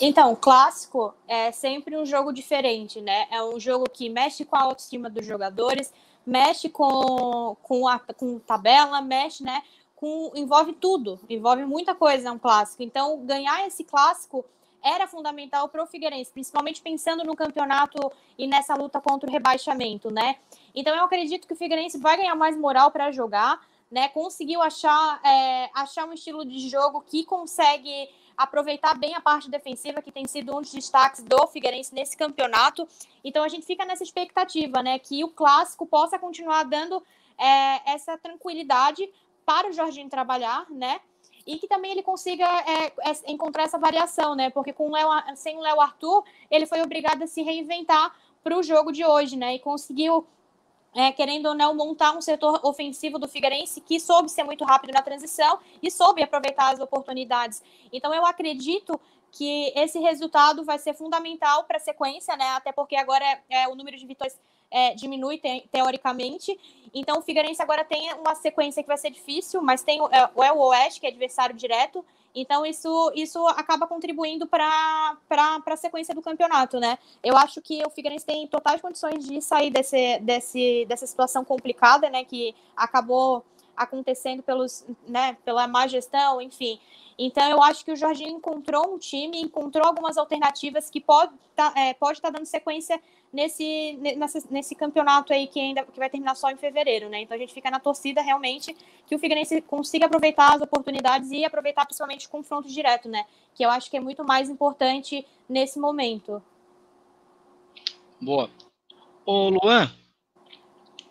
Então, 0.00 0.34
clássico 0.34 1.14
é 1.28 1.52
sempre 1.52 1.94
um 1.94 2.06
jogo 2.06 2.32
diferente, 2.32 3.02
né? 3.02 3.26
É 3.30 3.42
um 3.44 3.60
jogo 3.60 3.84
que 3.84 4.08
mexe 4.08 4.46
com 4.46 4.56
a 4.56 4.62
autoestima 4.62 5.10
dos 5.10 5.26
jogadores, 5.26 5.92
mexe 6.24 6.70
com, 6.70 7.54
com, 7.62 7.86
a, 7.86 7.98
com 7.98 8.38
tabela, 8.38 9.02
mexe, 9.02 9.44
né? 9.44 9.62
Com, 9.94 10.32
envolve 10.34 10.72
tudo, 10.72 11.20
envolve 11.28 11.66
muita 11.66 11.94
coisa, 11.94 12.30
é 12.30 12.32
um 12.32 12.38
clássico. 12.38 12.82
Então, 12.82 13.26
ganhar 13.26 13.66
esse 13.66 13.84
clássico 13.84 14.42
era 14.82 15.06
fundamental 15.06 15.68
para 15.68 15.82
o 15.82 15.86
Figueirense, 15.86 16.32
principalmente 16.32 16.80
pensando 16.80 17.22
no 17.22 17.36
campeonato 17.36 18.10
e 18.38 18.46
nessa 18.46 18.74
luta 18.74 19.02
contra 19.02 19.28
o 19.28 19.32
rebaixamento, 19.32 20.10
né? 20.10 20.36
Então, 20.74 20.96
eu 20.96 21.04
acredito 21.04 21.46
que 21.46 21.52
o 21.52 21.56
Figueirense 21.56 21.98
vai 21.98 22.16
ganhar 22.16 22.34
mais 22.34 22.56
moral 22.56 22.90
para 22.90 23.12
jogar, 23.12 23.60
né? 23.90 24.08
Conseguiu 24.08 24.62
achar, 24.62 25.20
é, 25.22 25.68
achar 25.74 26.08
um 26.08 26.14
estilo 26.14 26.42
de 26.42 26.70
jogo 26.70 27.02
que 27.02 27.22
consegue 27.22 28.08
aproveitar 28.42 28.98
bem 28.98 29.14
a 29.14 29.20
parte 29.20 29.50
defensiva, 29.50 30.00
que 30.00 30.10
tem 30.10 30.26
sido 30.26 30.56
um 30.56 30.62
dos 30.62 30.72
destaques 30.72 31.22
do 31.22 31.46
Figueirense 31.46 31.94
nesse 31.94 32.16
campeonato. 32.16 32.88
Então 33.22 33.44
a 33.44 33.48
gente 33.48 33.66
fica 33.66 33.84
nessa 33.84 34.02
expectativa, 34.02 34.82
né? 34.82 34.98
Que 34.98 35.22
o 35.22 35.28
clássico 35.28 35.86
possa 35.86 36.18
continuar 36.18 36.64
dando 36.64 37.02
é, 37.38 37.92
essa 37.92 38.16
tranquilidade 38.16 39.08
para 39.44 39.68
o 39.68 39.72
Jorginho 39.72 40.08
trabalhar, 40.08 40.66
né? 40.70 41.00
E 41.46 41.58
que 41.58 41.68
também 41.68 41.92
ele 41.92 42.02
consiga 42.02 42.46
é, 42.46 42.86
é, 42.86 43.32
encontrar 43.32 43.64
essa 43.64 43.78
variação, 43.78 44.34
né? 44.34 44.48
Porque 44.48 44.72
com 44.72 44.90
o 44.90 45.36
sem 45.36 45.58
o 45.58 45.60
Léo 45.60 45.80
Arthur, 45.80 46.24
ele 46.50 46.66
foi 46.66 46.80
obrigado 46.80 47.22
a 47.22 47.26
se 47.26 47.42
reinventar 47.42 48.14
para 48.42 48.56
o 48.56 48.62
jogo 48.62 48.90
de 48.90 49.04
hoje, 49.04 49.36
né? 49.36 49.54
E 49.54 49.58
conseguiu 49.58 50.26
é, 50.94 51.12
querendo 51.12 51.46
ou 51.46 51.54
não, 51.54 51.74
montar 51.74 52.16
um 52.16 52.20
setor 52.20 52.60
ofensivo 52.62 53.18
do 53.18 53.28
Figueirense 53.28 53.80
que 53.80 54.00
soube 54.00 54.28
ser 54.28 54.44
muito 54.44 54.64
rápido 54.64 54.92
na 54.92 55.02
transição 55.02 55.58
e 55.82 55.90
soube 55.90 56.22
aproveitar 56.22 56.72
as 56.72 56.80
oportunidades. 56.80 57.62
Então, 57.92 58.12
eu 58.12 58.26
acredito 58.26 59.00
que 59.30 59.72
esse 59.76 59.98
resultado 59.98 60.64
vai 60.64 60.78
ser 60.78 60.94
fundamental 60.94 61.64
para 61.64 61.76
a 61.76 61.80
sequência, 61.80 62.36
né? 62.36 62.48
Até 62.50 62.72
porque 62.72 62.96
agora 62.96 63.24
é, 63.24 63.62
é, 63.62 63.68
o 63.68 63.76
número 63.76 63.96
de 63.96 64.04
vitórias 64.04 64.38
é, 64.70 64.94
diminui 64.94 65.38
te, 65.38 65.68
teoricamente. 65.70 66.58
Então, 66.92 67.18
o 67.18 67.22
Figueirense 67.22 67.62
agora 67.62 67.84
tem 67.84 68.12
uma 68.14 68.34
sequência 68.34 68.82
que 68.82 68.88
vai 68.88 68.98
ser 68.98 69.10
difícil, 69.10 69.62
mas 69.62 69.82
tem 69.82 70.00
é, 70.00 70.28
o 70.34 70.42
El 70.42 70.58
Oeste, 70.58 71.00
que 71.00 71.06
é 71.06 71.10
adversário 71.10 71.54
direto, 71.54 72.04
então, 72.34 72.64
isso, 72.64 73.12
isso 73.14 73.44
acaba 73.48 73.86
contribuindo 73.86 74.46
para 74.46 75.16
a 75.66 75.76
sequência 75.76 76.14
do 76.14 76.22
campeonato, 76.22 76.78
né? 76.78 76.98
Eu 77.22 77.36
acho 77.36 77.60
que 77.60 77.82
o 77.84 77.90
Figueirense 77.90 78.24
tem 78.24 78.46
totais 78.46 78.80
condições 78.80 79.24
de 79.26 79.40
sair 79.42 79.70
desse, 79.70 80.18
desse, 80.20 80.86
dessa 80.88 81.06
situação 81.06 81.44
complicada, 81.44 82.08
né? 82.08 82.24
Que 82.24 82.54
acabou 82.76 83.44
acontecendo 83.82 84.42
pelos, 84.42 84.84
né, 85.06 85.36
pela 85.44 85.66
má 85.66 85.86
gestão, 85.86 86.40
enfim. 86.40 86.78
Então, 87.18 87.48
eu 87.50 87.62
acho 87.62 87.84
que 87.84 87.92
o 87.92 87.96
Jorginho 87.96 88.36
encontrou 88.36 88.94
um 88.94 88.98
time, 88.98 89.40
encontrou 89.40 89.86
algumas 89.86 90.16
alternativas 90.16 90.88
que 90.88 91.00
pode 91.00 91.32
tá, 91.54 91.72
é, 91.76 91.92
pode 91.92 92.18
estar 92.18 92.30
tá 92.30 92.38
dando 92.38 92.46
sequência 92.46 93.00
nesse, 93.32 93.98
nesse, 94.00 94.52
nesse 94.52 94.74
campeonato 94.74 95.32
aí 95.32 95.46
que 95.46 95.60
ainda 95.60 95.84
que 95.84 95.98
vai 95.98 96.08
terminar 96.08 96.34
só 96.34 96.50
em 96.50 96.56
fevereiro, 96.56 97.08
né? 97.08 97.20
Então 97.20 97.36
a 97.36 97.38
gente 97.38 97.52
fica 97.52 97.70
na 97.70 97.78
torcida 97.78 98.22
realmente 98.22 98.74
que 99.06 99.14
o 99.14 99.18
Figueirense 99.18 99.60
consiga 99.60 100.06
aproveitar 100.06 100.54
as 100.54 100.62
oportunidades 100.62 101.30
e 101.30 101.44
aproveitar 101.44 101.84
principalmente 101.84 102.26
o 102.26 102.30
confronto 102.30 102.68
direto, 102.68 103.08
né? 103.08 103.26
Que 103.54 103.64
eu 103.64 103.70
acho 103.70 103.90
que 103.90 103.96
é 103.96 104.00
muito 104.00 104.24
mais 104.24 104.48
importante 104.48 105.26
nesse 105.48 105.78
momento. 105.78 106.42
Boa. 108.20 108.50
Ô 109.26 109.50
Luan, 109.50 109.90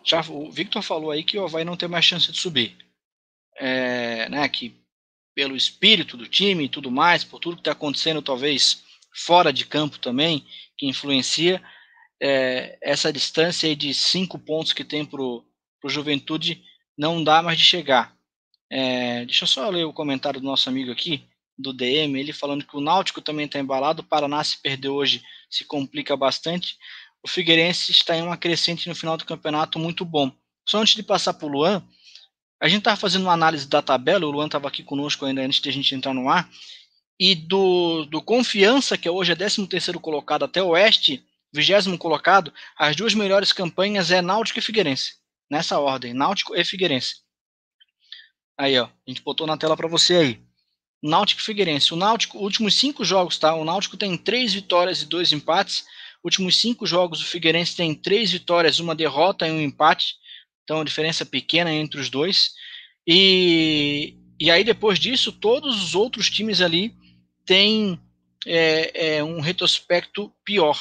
já 0.10 0.22
o 0.28 0.52
Victor 0.52 0.82
falou 0.82 1.12
aí 1.12 1.24
que 1.24 1.38
o 1.38 1.44
Havaí 1.44 1.64
não 1.64 1.78
tem 1.78 1.88
mais 1.88 2.04
chance 2.04 2.32
de 2.32 2.38
subir. 2.38 2.76
É, 3.58 4.28
né, 4.30 4.48
que 4.48 4.76
pelo 5.36 5.56
espírito 5.56 6.18
do 6.18 6.28
time 6.28 6.66
e 6.66 6.70
tudo 6.70 6.90
mais, 6.90 7.24
por 7.24 7.40
tudo 7.40 7.58
que 7.58 7.62
está 7.62 7.74
acontecendo, 7.74 8.22
talvez 8.22 8.84
fora 9.14 9.54
de 9.54 9.66
campo 9.66 10.00
também, 10.00 10.46
que 10.78 10.88
influencia, 10.88 11.62
é, 12.22 12.78
essa 12.82 13.14
distância 13.14 13.74
de 13.76 13.94
cinco 13.94 14.40
pontos 14.40 14.74
que 14.74 14.84
tem 14.84 15.06
para 15.06 15.22
o 15.22 15.46
Juventude 15.86 16.64
não 16.98 17.24
dá 17.24 17.42
mais 17.42 17.58
de 17.58 17.64
chegar. 17.64 18.16
É, 18.70 19.26
deixa 19.26 19.44
eu 19.44 19.48
só 19.48 19.70
ler 19.70 19.86
o 19.86 19.94
comentário 19.94 20.40
do 20.40 20.46
nosso 20.46 20.70
amigo 20.70 20.92
aqui, 20.92 21.24
do 21.58 21.74
DM, 21.74 22.18
ele 22.18 22.32
falando 22.32 22.66
que 22.66 22.78
o 22.78 22.82
Náutico 22.82 23.22
também 23.22 23.46
está 23.46 23.60
embalado, 23.60 24.02
o 24.02 24.06
Paraná 24.06 24.44
se 24.44 24.62
perdeu 24.62 24.96
hoje, 24.96 25.22
se 25.50 25.66
complica 25.66 26.16
bastante. 26.16 26.78
O 27.24 27.28
Figueirense 27.28 27.92
está 27.92 28.16
em 28.16 28.22
uma 28.22 28.38
crescente 28.38 28.88
no 28.88 28.96
final 28.96 29.18
do 29.18 29.26
campeonato 29.26 29.78
muito 29.78 30.06
bom. 30.06 30.32
Só 30.68 30.80
antes 30.80 30.96
de 30.96 31.04
passar 31.04 31.34
para 31.34 31.46
o 31.46 31.50
Luan, 31.50 31.84
a 32.62 32.68
gente 32.68 32.80
estava 32.80 32.98
fazendo 32.98 33.24
uma 33.24 33.34
análise 33.34 33.68
da 33.68 33.82
tabela, 33.82 34.26
o 34.26 34.32
Luan 34.32 34.46
estava 34.46 34.68
aqui 34.68 34.84
conosco 34.84 35.26
ainda 35.26 35.42
antes 35.42 35.62
de 35.62 35.70
a 35.70 35.74
gente 35.74 35.94
entrar 35.96 36.14
no 36.14 36.30
ar, 36.30 36.50
e 37.20 37.36
do, 37.36 38.06
do 38.06 38.22
Confiança, 38.22 38.98
que 38.98 39.10
hoje 39.10 39.34
é 39.34 39.36
13 39.36 39.68
terceiro 39.68 40.00
colocado 40.00 40.46
até 40.46 40.64
o 40.64 40.70
Oeste, 40.70 41.26
vigésimo 41.54 41.98
colocado, 41.98 42.54
as 42.78 42.96
duas 42.96 43.14
melhores 43.14 43.52
campanhas 43.52 44.12
é 44.12 44.22
Náutico 44.22 44.60
e 44.60 44.62
Figueirense. 44.62 45.16
Nessa 45.50 45.80
ordem, 45.80 46.14
Náutico 46.14 46.56
e 46.56 46.64
Figueirense. 46.64 47.16
Aí, 48.58 48.78
ó, 48.78 48.86
a 48.86 48.92
gente 49.08 49.22
botou 49.22 49.48
na 49.48 49.58
tela 49.58 49.76
para 49.76 49.88
você 49.88 50.16
aí. 50.16 50.44
Náutico 51.02 51.42
e 51.42 51.44
Figueirense. 51.44 51.94
O 51.94 51.98
Náutico, 51.98 52.38
últimos 52.38 52.76
cinco 52.76 53.04
jogos, 53.04 53.38
tá? 53.38 53.56
O 53.56 53.66
Náutico 53.66 53.98
tem 53.98 54.18
três 54.18 54.54
vitórias 54.54 55.02
e 55.02 55.06
dois 55.06 55.32
empates. 55.32 55.86
Últimos 56.24 56.60
cinco 56.60 56.86
jogos, 56.86 57.22
o 57.22 57.26
Figueirense 57.26 57.76
tem 57.76 57.96
três 57.96 58.32
vitórias, 58.32 58.80
uma 58.80 58.96
derrota 58.96 59.48
e 59.48 59.52
um 59.52 59.62
empate. 59.62 60.16
Então, 60.64 60.82
a 60.82 60.84
diferença 60.84 61.26
pequena 61.26 61.72
entre 61.72 62.00
os 62.00 62.10
dois. 62.10 62.52
E, 63.08 64.16
e 64.40 64.52
aí, 64.52 64.64
depois 64.64 65.00
disso, 65.00 65.32
todos 65.32 65.82
os 65.84 65.96
outros 65.96 66.30
times 66.30 66.62
ali 66.62 66.94
têm 67.46 68.00
é, 68.46 69.18
é, 69.18 69.24
um 69.24 69.40
retrospecto 69.40 70.32
pior 70.44 70.78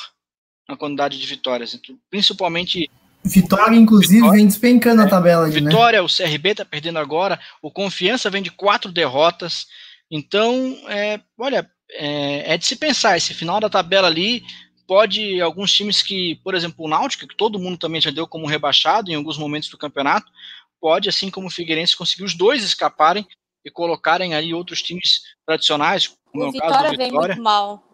na 0.69 0.77
quantidade 0.77 1.19
de 1.19 1.27
vitórias. 1.27 1.73
Então, 1.73 1.97
principalmente. 2.11 2.91
Vitória, 3.25 3.77
inclusive, 3.77 4.15
Vitória, 4.15 4.37
vem 4.37 4.47
despencando 4.47 5.03
é, 5.03 5.05
a 5.05 5.09
tabela 5.09 5.47
ali, 5.47 5.61
né? 5.61 5.71
Vitória, 5.71 6.01
né? 6.01 6.05
o 6.05 6.09
CRB 6.09 6.51
está 6.51 6.65
perdendo 6.65 6.99
agora, 6.99 7.39
o 7.63 7.71
Confiança 7.71 8.31
vem 8.31 8.43
de 8.43 8.51
quatro 8.51 8.93
derrotas. 8.93 9.67
Então, 10.11 10.77
é, 10.89 11.21
olha, 11.39 11.69
é, 11.93 12.55
é, 12.55 12.59
de 12.59 12.67
se 12.67 12.77
pensar, 12.77 13.17
esse 13.17 13.35
final 13.35 13.61
da 13.61 13.69
tabela 13.69 14.07
ali 14.07 14.45
pode, 14.89 15.39
alguns 15.43 15.71
times 15.73 16.03
que, 16.03 16.37
por 16.37 16.55
exemplo, 16.55 16.87
o 16.87 16.89
Náutico, 16.89 17.29
que 17.29 17.37
todo 17.37 17.59
mundo 17.59 17.77
também 17.77 18.01
já 18.01 18.11
deu 18.11 18.27
como 18.27 18.47
rebaixado 18.47 19.11
em 19.11 19.15
alguns 19.15 19.37
momentos 19.37 19.69
do 19.69 19.77
campeonato, 19.77 20.33
pode, 20.81 21.11
assim 21.11 21.31
como 21.31 21.47
o 21.47 21.51
Figueirense, 21.51 21.97
conseguir 21.97 22.25
os 22.25 22.35
dois 22.35 22.65
escaparem 22.65 23.29
e 23.63 23.71
colocarem 23.71 24.35
ali 24.35 24.55
outros 24.55 24.81
times 24.81 25.21
tradicionais, 25.45 26.09
como 26.33 26.45
o 26.45 26.47
é 26.47 26.49
o 26.49 26.53
Vitória 26.53 26.75
caso 26.75 26.85
do 26.85 26.91
Vitória. 26.91 27.11
vem 27.11 27.29
muito 27.29 27.43
mal. 27.43 27.85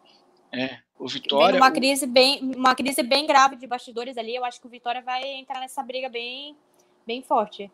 É, 0.53 0.79
o 0.97 1.09
Vitória. 1.09 1.57
Uma 1.59 1.73
crise 1.73 2.07
bem, 2.07 2.41
uma 2.55 2.77
crise 2.77 3.03
bem 3.03 3.27
grave 3.27 3.57
de 3.57 3.67
bastidores 3.67 4.17
ali. 4.17 4.37
Eu 4.37 4.45
acho 4.45 4.61
que 4.61 4.67
o 4.69 4.71
Vitória 4.71 5.03
vai 5.03 5.23
entrar 5.25 5.59
nessa 5.59 5.83
briga 5.83 6.09
bem, 6.09 6.57
bem 7.05 7.23
forte. 7.23 7.69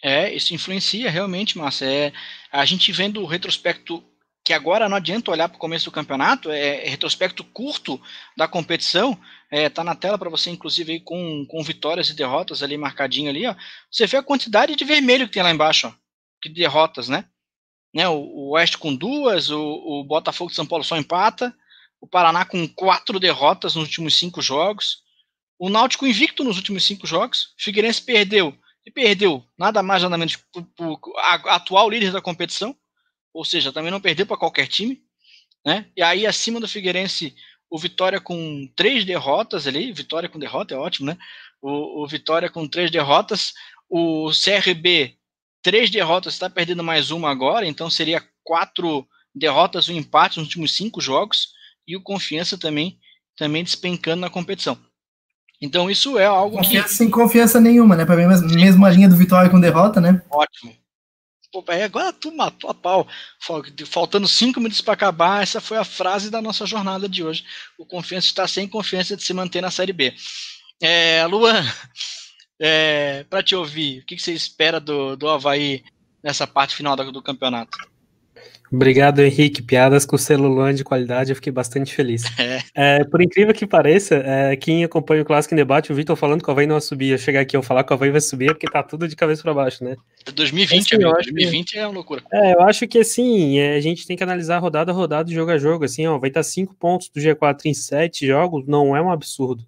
É, 0.00 0.32
isso 0.32 0.54
influencia 0.54 1.10
realmente, 1.10 1.58
Márcia. 1.58 1.86
É, 1.86 2.12
a 2.52 2.64
gente 2.64 2.92
vendo 2.92 3.20
o 3.22 3.26
retrospecto 3.26 4.04
que 4.46 4.52
agora 4.52 4.88
não 4.88 4.96
adianta 4.96 5.32
olhar 5.32 5.48
para 5.48 5.56
o 5.56 5.58
começo 5.58 5.86
do 5.86 5.90
campeonato, 5.90 6.52
é, 6.52 6.86
é, 6.86 6.88
retrospecto 6.88 7.42
curto 7.42 8.00
da 8.36 8.46
competição, 8.46 9.20
é, 9.50 9.68
tá 9.68 9.82
na 9.82 9.96
tela 9.96 10.16
para 10.16 10.30
você, 10.30 10.50
inclusive, 10.50 10.92
aí, 10.92 11.00
com, 11.00 11.44
com 11.46 11.64
vitórias 11.64 12.10
e 12.10 12.14
derrotas 12.14 12.62
ali 12.62 12.76
marcadinho 12.76 13.28
ali, 13.28 13.44
ó. 13.44 13.56
Você 13.90 14.06
vê 14.06 14.16
a 14.18 14.22
quantidade 14.22 14.76
de 14.76 14.84
vermelho 14.84 15.26
que 15.26 15.34
tem 15.34 15.42
lá 15.42 15.50
embaixo, 15.50 15.88
ó, 15.88 15.92
de 16.44 16.54
derrotas, 16.54 17.08
né? 17.08 17.24
né 17.92 18.08
o, 18.08 18.18
o 18.18 18.50
Oeste 18.50 18.78
com 18.78 18.94
duas, 18.94 19.50
o, 19.50 19.60
o 19.60 20.04
Botafogo 20.04 20.50
de 20.50 20.54
São 20.54 20.64
Paulo 20.64 20.84
só 20.84 20.96
empata, 20.96 21.52
o 22.00 22.06
Paraná 22.06 22.44
com 22.44 22.68
quatro 22.68 23.18
derrotas 23.18 23.74
nos 23.74 23.86
últimos 23.86 24.16
cinco 24.16 24.40
jogos. 24.40 24.98
O 25.58 25.68
Náutico 25.68 26.06
invicto 26.06 26.44
nos 26.44 26.56
últimos 26.56 26.84
cinco 26.84 27.04
jogos. 27.04 27.52
Figueirense 27.58 28.00
perdeu. 28.00 28.56
E 28.84 28.92
perdeu 28.92 29.44
nada 29.58 29.82
mais 29.82 30.04
nada 30.04 30.16
menos 30.16 30.36
para 30.36 30.86
o 30.86 31.00
atual 31.48 31.90
líder 31.90 32.12
da 32.12 32.22
competição. 32.22 32.76
Ou 33.36 33.44
seja, 33.44 33.70
também 33.70 33.90
não 33.90 34.00
perdeu 34.00 34.24
para 34.24 34.38
qualquer 34.38 34.66
time. 34.66 35.02
Né? 35.64 35.84
E 35.94 36.02
aí, 36.02 36.26
acima 36.26 36.58
do 36.58 36.66
Figueirense, 36.66 37.36
o 37.68 37.78
Vitória 37.78 38.18
com 38.18 38.66
três 38.74 39.04
derrotas 39.04 39.66
ali. 39.66 39.92
Vitória 39.92 40.26
com 40.26 40.38
derrota 40.38 40.74
é 40.74 40.78
ótimo, 40.78 41.08
né? 41.08 41.18
O, 41.60 42.02
o 42.02 42.08
Vitória 42.08 42.48
com 42.48 42.66
três 42.66 42.90
derrotas. 42.90 43.52
O 43.90 44.30
CRB, 44.30 45.16
três 45.62 45.90
derrotas, 45.90 46.32
está 46.32 46.48
perdendo 46.48 46.82
mais 46.82 47.10
uma 47.10 47.30
agora. 47.30 47.66
Então 47.66 47.90
seria 47.90 48.24
quatro 48.42 49.06
derrotas 49.34 49.86
ou 49.90 49.94
empates 49.94 50.38
nos 50.38 50.46
últimos 50.46 50.74
cinco 50.74 50.98
jogos 50.98 51.48
e 51.86 51.94
o 51.94 52.02
Confiança 52.02 52.56
também, 52.56 52.98
também 53.36 53.62
despencando 53.62 54.22
na 54.22 54.30
competição. 54.30 54.78
Então 55.60 55.90
isso 55.90 56.18
é 56.18 56.24
algo 56.24 56.56
confiança, 56.56 56.88
que... 56.88 56.94
Sem 56.94 57.10
confiança 57.10 57.60
nenhuma, 57.60 57.96
né? 57.96 58.06
Para 58.06 58.16
mim, 58.16 58.54
mesma 58.54 58.88
linha 58.88 59.10
do 59.10 59.16
Vitória 59.16 59.50
com 59.50 59.60
derrota, 59.60 60.00
né? 60.00 60.22
Ótimo. 60.30 60.74
Agora 61.84 62.12
tu 62.12 62.34
matou 62.34 62.70
a 62.70 62.74
pau. 62.74 63.06
Faltando 63.86 64.28
cinco 64.28 64.60
minutos 64.60 64.80
para 64.80 64.94
acabar, 64.94 65.42
essa 65.42 65.60
foi 65.60 65.76
a 65.76 65.84
frase 65.84 66.30
da 66.30 66.42
nossa 66.42 66.66
jornada 66.66 67.08
de 67.08 67.22
hoje. 67.22 67.44
O 67.78 67.86
Confiança 67.86 68.26
está 68.26 68.46
sem 68.46 68.68
confiança 68.68 69.16
de 69.16 69.22
se 69.22 69.32
manter 69.32 69.60
na 69.60 69.70
Série 69.70 69.92
B. 69.92 70.14
É, 70.80 71.26
Luan, 71.26 71.64
é, 72.60 73.24
para 73.24 73.42
te 73.42 73.54
ouvir, 73.54 74.00
o 74.00 74.06
que, 74.06 74.16
que, 74.16 74.22
você 74.22 74.32
espera 74.32 74.80
do, 74.80 75.16
do 75.16 75.28
Havaí 75.28 75.84
nessa 76.22 76.46
parte 76.46 76.74
final 76.74 76.96
do, 76.96 77.12
do 77.12 77.22
campeonato? 77.22 77.76
Obrigado, 78.72 79.20
Henrique. 79.20 79.62
Piadas 79.62 80.04
com 80.04 80.18
celular 80.18 80.74
de 80.74 80.82
qualidade, 80.82 81.30
eu 81.30 81.36
fiquei 81.36 81.52
bastante 81.52 81.94
feliz. 81.94 82.22
É. 82.38 82.60
É, 82.74 83.04
por 83.04 83.22
incrível 83.22 83.54
que 83.54 83.66
pareça, 83.66 84.16
é, 84.16 84.54
quem 84.56 84.84
acompanha 84.84 85.22
o 85.22 85.24
Clássico 85.24 85.54
em 85.54 85.56
Debate, 85.56 85.90
o 85.90 85.94
Vitor 85.94 86.14
falando 86.16 86.42
que 86.42 86.48
o 86.48 86.52
Havaí 86.52 86.66
não 86.66 86.74
vai 86.74 86.80
subir. 86.80 87.10
Eu 87.10 87.18
chegar 87.18 87.40
aqui 87.40 87.56
e 87.56 87.62
falar 87.62 87.82
que 87.82 87.92
o 87.92 87.94
Havaí 87.94 88.10
vai 88.10 88.20
subir 88.20 88.50
é 88.50 88.52
porque 88.52 88.66
tá 88.66 88.82
tudo 88.82 89.08
de 89.08 89.16
cabeça 89.16 89.42
para 89.42 89.54
baixo, 89.54 89.82
né? 89.82 89.96
2020, 90.34 90.78
assim, 90.78 90.94
amigo, 90.96 91.12
2020 91.14 91.72
que... 91.72 91.78
é 91.78 91.86
uma 91.86 91.94
loucura. 91.94 92.22
É, 92.32 92.54
eu 92.54 92.60
acho 92.62 92.86
que 92.86 92.98
assim, 92.98 93.58
é, 93.58 93.76
a 93.76 93.80
gente 93.80 94.06
tem 94.06 94.16
que 94.16 94.22
analisar 94.22 94.58
rodada 94.58 94.92
a 94.92 94.94
rodada, 94.94 95.30
jogo 95.30 95.50
a 95.50 95.58
jogo. 95.58 95.84
Assim, 95.84 96.06
ó, 96.06 96.18
vai 96.18 96.28
estar 96.28 96.42
5 96.42 96.74
pontos 96.74 97.08
do 97.08 97.20
G4 97.20 97.64
em 97.64 97.74
7 97.74 98.26
jogos, 98.26 98.66
não 98.66 98.94
é 98.94 99.00
um 99.00 99.10
absurdo. 99.10 99.64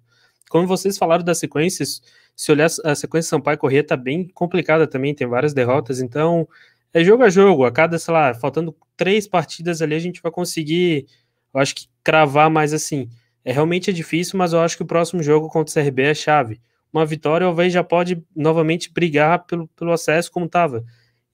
Como 0.49 0.67
vocês 0.67 0.97
falaram 0.97 1.23
das 1.23 1.39
sequências, 1.39 2.01
se 2.35 2.51
olhar 2.51 2.69
a 2.85 2.95
sequência 2.95 3.29
Sampaio 3.29 3.57
Corrêa 3.57 3.83
tá 3.83 3.97
bem 3.97 4.27
complicada 4.33 4.87
também, 4.87 5.13
tem 5.13 5.27
várias 5.27 5.53
derrotas, 5.53 5.99
então 5.99 6.47
é 6.93 7.03
jogo 7.03 7.23
a 7.23 7.29
jogo, 7.29 7.65
a 7.65 7.71
cada, 7.71 7.97
sei 7.99 8.13
lá, 8.13 8.33
faltando 8.33 8.75
três 8.97 9.27
partidas 9.27 9.81
ali, 9.81 9.95
a 9.95 9.99
gente 9.99 10.21
vai 10.21 10.31
conseguir, 10.31 11.05
eu 11.53 11.59
acho 11.59 11.75
que 11.75 11.87
cravar 12.03 12.49
mais 12.49 12.73
assim. 12.73 13.09
É 13.45 13.51
realmente 13.51 13.89
é 13.89 13.93
difícil, 13.93 14.37
mas 14.37 14.53
eu 14.53 14.59
acho 14.59 14.75
que 14.75 14.83
o 14.83 14.87
próximo 14.87 15.23
jogo 15.23 15.49
contra 15.49 15.71
o 15.71 15.83
CRB 15.83 16.03
é 16.03 16.13
chave. 16.13 16.59
Uma 16.91 17.05
vitória, 17.05 17.47
Havaí 17.47 17.69
já 17.69 17.83
pode 17.83 18.23
novamente 18.35 18.91
brigar 18.91 19.45
pelo, 19.45 19.67
pelo 19.69 19.91
acesso 19.91 20.31
como 20.31 20.47
estava. 20.47 20.83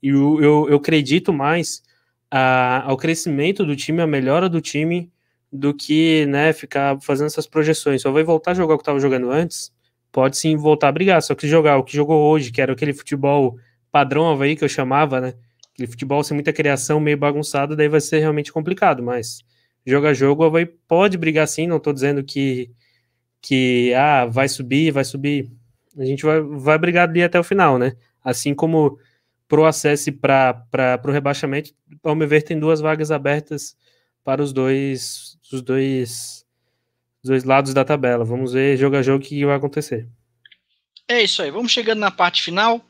E 0.04 0.10
eu, 0.10 0.42
eu, 0.42 0.70
eu, 0.70 0.78
acredito 0.78 1.32
mais 1.34 1.82
a, 2.30 2.84
ao 2.86 2.98
crescimento 2.98 3.66
do 3.66 3.76
time, 3.76 4.02
a 4.02 4.08
melhora 4.08 4.50
do 4.50 4.60
time, 4.60 5.10
do 5.52 5.74
que 5.74 6.26
né, 6.26 6.52
ficar 6.52 7.00
fazendo 7.02 7.28
essas 7.28 7.48
projeções. 7.48 8.02
Só 8.02 8.12
vai 8.12 8.24
voltar 8.24 8.52
a 8.52 8.54
jogar 8.54 8.76
o 8.76 8.78
que 8.78 8.82
estava 8.82 9.00
jogando 9.00 9.32
antes, 9.32 9.72
pode 10.12 10.38
sim 10.38 10.58
voltar 10.58 10.90
a 10.90 10.92
brigar. 10.92 11.22
Só 11.22 11.34
que 11.34 11.48
jogar 11.48 11.78
o 11.78 11.84
que 11.84 11.96
jogou 11.96 12.22
hoje, 12.30 12.52
que 12.52 12.62
era 12.62 12.74
aquele 12.74 12.94
futebol 12.94 13.58
padrão 13.96 14.30
Havaí 14.30 14.58
que 14.58 14.64
eu 14.66 14.68
chamava, 14.68 15.22
né? 15.22 15.36
Aquele 15.72 15.88
futebol 15.88 16.22
sem 16.22 16.36
muita 16.36 16.52
criação, 16.52 17.00
meio 17.00 17.18
bagunçado, 17.18 17.78
daí 17.78 17.88
vai 17.88 18.02
ser 18.02 18.20
realmente 18.20 18.52
complicado, 18.52 19.02
mas 19.02 19.40
jogo 19.88 20.06
a 20.08 20.14
jogo 20.14 20.44
o 20.44 20.48
Havaí 20.48 20.66
pode 20.66 21.18
brigar 21.18 21.48
sim, 21.48 21.66
não 21.66 21.78
estou 21.78 21.94
dizendo 21.94 22.22
que, 22.22 22.70
que 23.42 23.94
ah, 23.94 24.26
vai 24.26 24.50
subir, 24.50 24.92
vai 24.92 25.06
subir. 25.06 25.50
A 25.98 26.04
gente 26.04 26.26
vai, 26.26 26.42
vai 26.42 26.78
brigar 26.78 27.08
ali 27.08 27.24
até 27.24 27.40
o 27.40 27.44
final, 27.44 27.80
né? 27.80 27.94
Assim 28.22 28.54
como 28.54 29.00
pro 29.48 29.64
acesso 29.64 30.10
e 30.10 30.12
para 30.12 31.00
o 31.06 31.12
rebaixamento, 31.12 31.72
ao 32.04 32.16
meu 32.16 32.28
ver, 32.28 32.42
tem 32.42 32.60
duas 32.60 32.82
vagas 32.82 33.12
abertas 33.12 33.78
para 34.26 34.44
os 34.44 34.52
dois, 34.52 35.38
os 35.54 35.62
dois, 35.62 36.46
os 37.24 37.30
dois 37.30 37.46
lados 37.46 37.74
da 37.74 37.86
tabela. 37.86 38.26
Vamos 38.26 38.52
ver 38.52 38.76
jogo 38.76 38.98
a 38.98 39.02
jogo 39.02 39.24
o 39.24 39.26
que 39.26 39.46
vai 39.46 39.56
acontecer. 39.56 40.06
É 41.08 41.24
isso 41.24 41.42
aí, 41.42 41.50
vamos 41.50 41.72
chegando 41.72 42.00
na 42.00 42.12
parte 42.12 42.44
final 42.44 42.84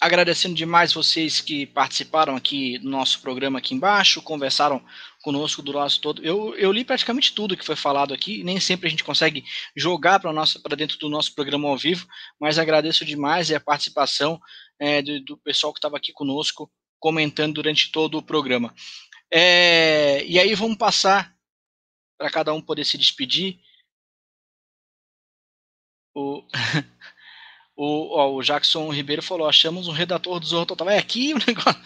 agradecendo 0.00 0.54
demais 0.54 0.92
vocês 0.92 1.40
que 1.40 1.66
participaram 1.66 2.36
aqui 2.36 2.78
do 2.78 2.88
nosso 2.88 3.20
programa 3.20 3.58
aqui 3.58 3.74
embaixo, 3.74 4.22
conversaram 4.22 4.84
conosco 5.22 5.62
do 5.62 5.72
nosso 5.72 6.00
todo. 6.00 6.22
Eu, 6.22 6.54
eu 6.56 6.70
li 6.70 6.84
praticamente 6.84 7.34
tudo 7.34 7.56
que 7.56 7.64
foi 7.64 7.76
falado 7.76 8.12
aqui, 8.12 8.44
nem 8.44 8.60
sempre 8.60 8.86
a 8.86 8.90
gente 8.90 9.04
consegue 9.04 9.44
jogar 9.74 10.20
para 10.20 10.76
dentro 10.76 10.98
do 10.98 11.08
nosso 11.08 11.34
programa 11.34 11.68
ao 11.68 11.76
vivo, 11.76 12.06
mas 12.38 12.58
agradeço 12.58 13.04
demais 13.04 13.50
a 13.50 13.60
participação 13.60 14.40
é, 14.78 15.00
do, 15.02 15.20
do, 15.20 15.36
pessoal 15.38 15.72
que 15.72 15.78
estava 15.78 15.96
aqui 15.96 16.12
conosco, 16.12 16.70
comentando 16.98 17.54
durante 17.54 17.90
todo 17.90 18.18
o 18.18 18.22
programa. 18.22 18.74
É, 19.32 20.24
e 20.26 20.38
aí 20.38 20.54
vamos 20.54 20.76
passar 20.76 21.34
para 22.18 22.30
cada 22.30 22.52
um 22.52 22.60
poder 22.60 22.84
se 22.84 22.98
despedir. 22.98 23.58
O 26.14 26.46
O, 27.76 28.16
ó, 28.16 28.34
o 28.34 28.42
Jackson 28.42 28.90
Ribeiro 28.90 29.22
falou: 29.22 29.48
achamos 29.48 29.86
um 29.86 29.92
redator 29.92 30.40
do 30.40 30.46
Zorro 30.46 30.66
Total. 30.66 30.90
É 30.90 30.98
aqui 30.98 31.34
o 31.34 31.38
negócio. 31.46 31.80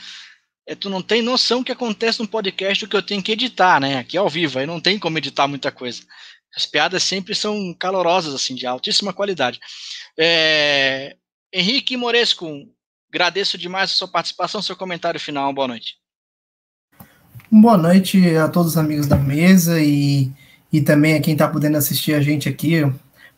É, 0.67 0.75
tu 0.75 0.89
não 0.89 1.03
tem 1.03 1.21
noção 1.21 1.65
que 1.65 1.73
acontece 1.73 2.21
no 2.21 2.29
podcast 2.29 2.85
do 2.85 2.89
que 2.89 2.97
eu 2.97 3.03
tenho 3.03 3.23
que 3.23 3.33
editar, 3.33 3.81
né? 3.81 3.99
Aqui 3.99 4.17
ao 4.17 4.29
vivo, 4.29 4.59
aí 4.59 4.67
não 4.67 4.81
tem 4.81 4.99
como 4.99 5.19
editar 5.19 5.49
muita 5.49 5.73
coisa. 5.73 6.03
As 6.55 6.65
piadas 6.65 7.03
sempre 7.03 7.35
são 7.35 7.75
calorosas, 7.75 8.35
assim, 8.35 8.55
de 8.55 8.67
altíssima 8.67 9.13
qualidade. 9.13 9.59
É, 10.19 11.17
Henrique 11.53 11.97
Moresco, 11.97 12.49
agradeço 13.13 13.59
demais 13.59 13.91
a 13.91 13.95
sua 13.95 14.09
participação, 14.09 14.63
seu 14.63 14.77
comentário 14.77 15.19
final. 15.19 15.53
Boa 15.53 15.67
noite. 15.67 15.97
Boa 17.51 17.77
noite 17.77 18.37
a 18.37 18.49
todos 18.49 18.73
os 18.73 18.79
amigos 18.79 19.09
da 19.09 19.17
mesa 19.17 19.81
e, 19.81 20.31
e 20.73 20.81
também 20.81 21.15
a 21.15 21.21
quem 21.21 21.33
está 21.33 21.49
podendo 21.49 21.79
assistir 21.79 22.15
a 22.15 22.21
gente 22.21 22.49
aqui. 22.49 22.83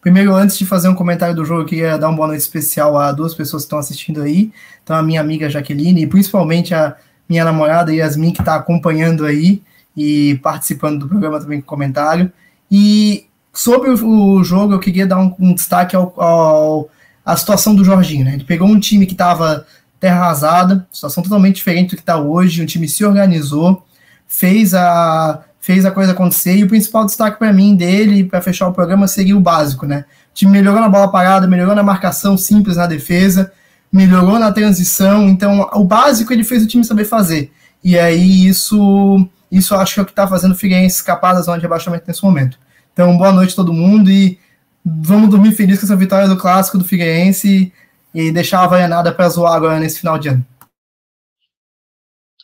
Primeiro, 0.02 0.34
antes 0.34 0.58
de 0.58 0.66
fazer 0.66 0.88
um 0.88 0.96
comentário 0.96 1.32
do 1.32 1.44
jogo, 1.44 1.62
eu 1.62 1.66
queria 1.66 1.96
dar 1.96 2.08
uma 2.08 2.16
boa 2.16 2.26
noite 2.26 2.40
especial 2.40 2.98
a 2.98 3.12
duas 3.12 3.34
pessoas 3.34 3.62
que 3.62 3.66
estão 3.66 3.78
assistindo 3.78 4.20
aí. 4.20 4.50
Então, 4.82 4.96
a 4.96 5.02
minha 5.02 5.20
amiga 5.20 5.48
Jaqueline 5.48 6.02
e 6.02 6.06
principalmente 6.08 6.74
a 6.74 6.96
minha 7.28 7.44
namorada 7.44 7.94
Yasmin, 7.94 8.32
que 8.32 8.42
está 8.42 8.56
acompanhando 8.56 9.24
aí 9.24 9.62
e 9.96 10.40
participando 10.42 10.98
do 10.98 11.08
programa 11.08 11.38
também 11.38 11.60
com 11.60 11.66
comentário. 11.68 12.32
E 12.68 13.26
sobre 13.52 13.90
o, 13.90 14.42
jogo, 14.42 14.72
eu 14.72 14.80
queria 14.80 15.06
dar 15.06 15.20
um, 15.20 15.32
um 15.38 15.54
destaque 15.54 15.94
ao, 15.94 16.12
ao, 16.20 16.90
à 17.24 17.36
situação 17.36 17.72
do 17.72 17.84
Jorginho. 17.84 18.24
Né? 18.24 18.34
Ele 18.34 18.44
pegou 18.44 18.66
um 18.66 18.80
time 18.80 19.06
que 19.06 19.12
estava 19.12 19.64
terra 20.00 20.16
arrasada, 20.16 20.84
situação 20.90 21.22
totalmente 21.22 21.54
diferente 21.54 21.90
do 21.90 21.96
que 21.96 22.02
está 22.02 22.18
hoje. 22.18 22.60
O 22.60 22.66
time 22.66 22.88
se 22.88 23.04
organizou, 23.04 23.86
fez 24.26 24.74
a 24.74 25.44
fez 25.62 25.86
a 25.86 25.92
coisa 25.92 26.10
acontecer. 26.10 26.56
E 26.56 26.64
o 26.64 26.68
principal 26.68 27.06
destaque 27.06 27.38
para 27.38 27.52
mim 27.52 27.76
dele, 27.76 28.24
para 28.24 28.42
fechar 28.42 28.66
o 28.66 28.72
programa, 28.72 29.06
seria 29.06 29.36
o 29.36 29.40
básico, 29.40 29.86
né? 29.86 30.04
O 30.32 30.34
time 30.34 30.50
melhorou 30.50 30.80
na 30.80 30.88
bola 30.88 31.10
parada, 31.10 31.46
melhorou 31.46 31.74
na 31.74 31.84
marcação 31.84 32.36
simples 32.36 32.76
na 32.76 32.88
defesa, 32.88 33.52
melhorou 33.90 34.40
na 34.40 34.50
transição. 34.50 35.28
Então, 35.28 35.70
o 35.74 35.84
básico 35.84 36.32
ele 36.32 36.42
fez 36.42 36.64
o 36.64 36.66
time 36.66 36.84
saber 36.84 37.04
fazer. 37.04 37.52
E 37.82 37.96
aí, 37.96 38.44
isso, 38.44 39.28
isso 39.52 39.72
acho 39.76 39.94
que 39.94 40.00
é 40.00 40.02
o 40.02 40.06
que 40.06 40.10
está 40.10 40.26
fazendo 40.26 40.50
o 40.50 40.56
Figueirense 40.56 40.96
escapar 40.96 41.32
da 41.32 41.42
zona 41.42 41.58
de 41.58 41.62
rebaixamento 41.62 42.04
nesse 42.08 42.24
momento. 42.24 42.58
Então, 42.92 43.16
boa 43.16 43.32
noite 43.32 43.52
a 43.52 43.56
todo 43.56 43.72
mundo 43.72 44.10
e 44.10 44.40
vamos 44.84 45.30
dormir 45.30 45.52
feliz 45.52 45.78
com 45.78 45.86
essa 45.86 45.94
vitória 45.94 46.26
do 46.26 46.36
clássico 46.36 46.76
do 46.76 46.84
Figueirense 46.84 47.72
e, 48.12 48.32
deixar 48.32 48.64
a 48.64 48.66
vaianada 48.66 49.12
para 49.12 49.28
zoar 49.28 49.54
agora 49.54 49.78
nesse 49.78 50.00
final 50.00 50.18
de 50.18 50.28
ano. 50.28 50.44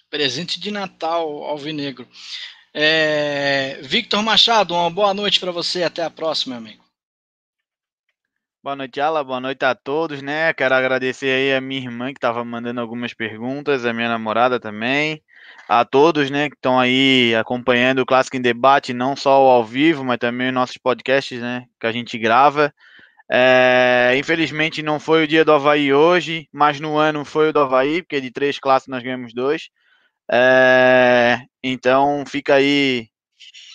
Presente 0.08 0.60
de 0.60 0.70
Natal, 0.70 1.26
Alvinegro. 1.42 2.06
É, 2.80 3.80
Victor 3.82 4.22
Machado, 4.22 4.72
uma 4.72 4.88
boa 4.88 5.12
noite 5.12 5.40
para 5.40 5.50
você. 5.50 5.82
Até 5.82 6.04
a 6.04 6.08
próxima, 6.08 6.60
meu 6.60 6.64
amigo. 6.64 6.84
Boa 8.62 8.76
noite, 8.76 9.00
Ala. 9.00 9.24
Boa 9.24 9.40
noite 9.40 9.64
a 9.64 9.74
todos, 9.74 10.22
né? 10.22 10.52
Quero 10.52 10.76
agradecer 10.76 11.26
aí 11.26 11.54
a 11.56 11.60
minha 11.60 11.80
irmã 11.80 12.12
que 12.12 12.18
estava 12.18 12.44
mandando 12.44 12.80
algumas 12.80 13.12
perguntas, 13.12 13.84
a 13.84 13.92
minha 13.92 14.08
namorada 14.08 14.60
também, 14.60 15.20
a 15.68 15.84
todos, 15.84 16.30
né, 16.30 16.48
que 16.48 16.54
estão 16.54 16.78
aí 16.78 17.34
acompanhando 17.34 17.98
o 17.98 18.06
Clássico 18.06 18.36
em 18.36 18.40
Debate, 18.40 18.94
não 18.94 19.16
só 19.16 19.32
ao 19.32 19.64
vivo, 19.64 20.04
mas 20.04 20.18
também 20.18 20.46
os 20.46 20.54
nossos 20.54 20.76
podcasts, 20.76 21.40
né, 21.40 21.64
que 21.80 21.86
a 21.86 21.90
gente 21.90 22.16
grava. 22.16 22.72
É, 23.28 24.14
infelizmente 24.16 24.84
não 24.84 25.00
foi 25.00 25.24
o 25.24 25.26
dia 25.26 25.44
do 25.44 25.52
Havaí 25.52 25.92
hoje, 25.92 26.48
mas 26.52 26.78
no 26.78 26.96
ano 26.96 27.24
foi 27.24 27.48
o 27.48 27.52
do 27.52 27.58
Havaí, 27.58 28.02
porque 28.02 28.20
de 28.20 28.30
três 28.30 28.60
clássicos 28.60 28.92
nós 28.92 29.02
ganhamos 29.02 29.34
dois. 29.34 29.68
É, 30.30 31.38
então 31.62 32.24
fica 32.26 32.54
aí 32.54 33.08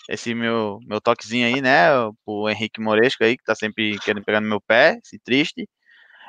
esse 0.09 0.33
meu, 0.35 0.79
meu 0.85 1.01
toquezinho 1.01 1.47
aí, 1.47 1.61
né? 1.61 1.89
O 2.25 2.49
Henrique 2.49 2.81
Moresco 2.81 3.23
aí, 3.23 3.37
que 3.37 3.43
tá 3.43 3.55
sempre 3.55 3.97
querendo 3.99 4.23
pegar 4.23 4.41
no 4.41 4.49
meu 4.49 4.61
pé, 4.61 4.99
esse 5.03 5.19
triste. 5.19 5.67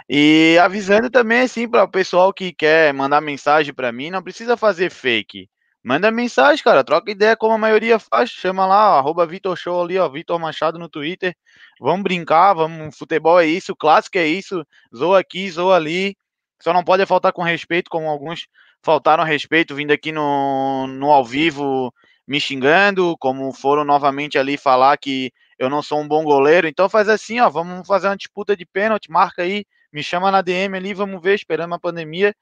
E 0.09 0.59
avisando 0.63 1.11
também, 1.11 1.41
assim, 1.43 1.69
para 1.69 1.85
o 1.85 1.91
pessoal 1.91 2.33
que 2.33 2.53
quer 2.53 2.93
mandar 2.95 3.21
mensagem 3.21 3.75
para 3.75 3.93
mim, 3.93 4.11
não 4.11 4.23
precisa 4.23 4.57
fazer 4.57 4.91
fake. 4.91 5.49
Manda 5.83 6.11
mensagem, 6.11 6.65
cara, 6.65 6.85
troca 6.85 7.11
ideia 7.11 7.37
como 7.37 7.55
a 7.55 7.59
maioria 7.59 7.99
faz, 7.99 8.31
chama 8.31 8.67
lá, 8.67 8.99
arroba 8.99 9.27
Vitor 9.27 9.57
Show 9.57 9.83
ali, 9.83 9.99
ó, 9.99 10.09
Vitor 10.09 10.39
Machado 10.39 10.79
no 10.79 10.89
Twitter. 10.89 11.37
Vamos 11.81 12.03
brincar, 12.03 12.55
vamos, 12.55 12.97
futebol 12.97 13.39
é 13.41 13.47
isso, 13.47 13.77
clássico 13.77 14.19
é 14.19 14.27
isso, 14.27 14.65
zoa 14.97 15.21
aqui, 15.21 15.51
zoa 15.51 15.77
ali. 15.77 16.17
Só 16.63 16.73
não 16.73 16.85
pode 16.85 17.05
faltar 17.07 17.33
com 17.33 17.43
respeito, 17.43 17.91
como 17.91 18.09
alguns 18.09 18.47
faltaram 18.85 19.25
respeito 19.25 19.75
vindo 19.75 19.91
aqui 19.93 20.13
no, 20.13 20.87
no 20.87 21.11
ao 21.11 21.25
vivo 21.25 21.93
me 22.27 22.41
xingando, 22.41 23.17
como 23.19 23.53
foram 23.53 23.85
novamente 23.85 24.39
ali 24.39 24.57
falar 24.57 24.97
que 24.99 25.33
eu 25.59 25.71
não 25.71 25.83
sou 25.83 26.01
um 26.01 26.09
bom 26.09 26.23
goleiro. 26.23 26.69
Então 26.69 26.89
faz 26.89 27.09
assim, 27.09 27.41
ó, 27.41 27.49
vamos 27.49 27.87
fazer 27.87 28.09
uma 28.09 28.17
disputa 28.17 28.57
de 28.57 28.67
pênalti, 28.67 29.11
marca 29.11 29.43
aí, 29.43 29.65
me 29.93 30.03
chama 30.03 30.31
na 30.31 30.43
DM 30.43 30.77
ali, 30.77 30.95
vamos 30.95 31.21
ver, 31.23 31.35
esperando 31.35 31.75
a 31.75 31.79
pandemia. 31.79 32.35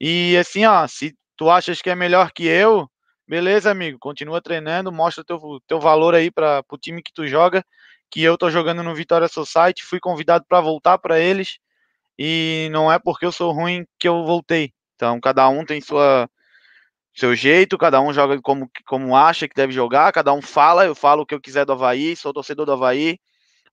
E 0.00 0.36
assim, 0.36 0.64
ó, 0.64 0.86
se 0.86 1.16
tu 1.36 1.50
achas 1.50 1.82
que 1.82 1.90
é 1.90 1.94
melhor 1.94 2.32
que 2.32 2.46
eu, 2.46 2.88
beleza, 3.26 3.70
amigo, 3.70 3.98
continua 3.98 4.40
treinando, 4.40 4.92
mostra 4.92 5.24
teu, 5.24 5.60
teu 5.66 5.80
valor 5.80 6.14
aí 6.14 6.30
para 6.30 6.64
o 6.70 6.78
time 6.78 7.02
que 7.02 7.12
tu 7.12 7.26
joga, 7.26 7.64
que 8.10 8.22
eu 8.22 8.36
tô 8.38 8.50
jogando 8.50 8.82
no 8.82 8.94
Vitória 8.94 9.28
Society, 9.28 9.84
fui 9.84 9.98
convidado 9.98 10.44
para 10.48 10.60
voltar 10.60 10.98
para 10.98 11.18
eles, 11.18 11.58
e 12.18 12.68
não 12.72 12.92
é 12.92 12.98
porque 12.98 13.24
eu 13.26 13.32
sou 13.32 13.52
ruim 13.52 13.86
que 13.98 14.06
eu 14.06 14.24
voltei. 14.24 14.72
Então, 15.02 15.18
cada 15.18 15.48
um 15.48 15.64
tem 15.64 15.80
sua 15.80 16.30
seu 17.12 17.34
jeito, 17.34 17.76
cada 17.76 18.00
um 18.00 18.12
joga 18.12 18.40
como, 18.40 18.70
como 18.86 19.16
acha 19.16 19.48
que 19.48 19.54
deve 19.54 19.72
jogar, 19.72 20.12
cada 20.12 20.32
um 20.32 20.40
fala, 20.40 20.84
eu 20.84 20.94
falo 20.94 21.22
o 21.22 21.26
que 21.26 21.34
eu 21.34 21.40
quiser 21.40 21.66
do 21.66 21.72
Havaí, 21.72 22.14
sou 22.14 22.32
torcedor 22.32 22.64
do 22.64 22.72
Havaí, 22.72 23.18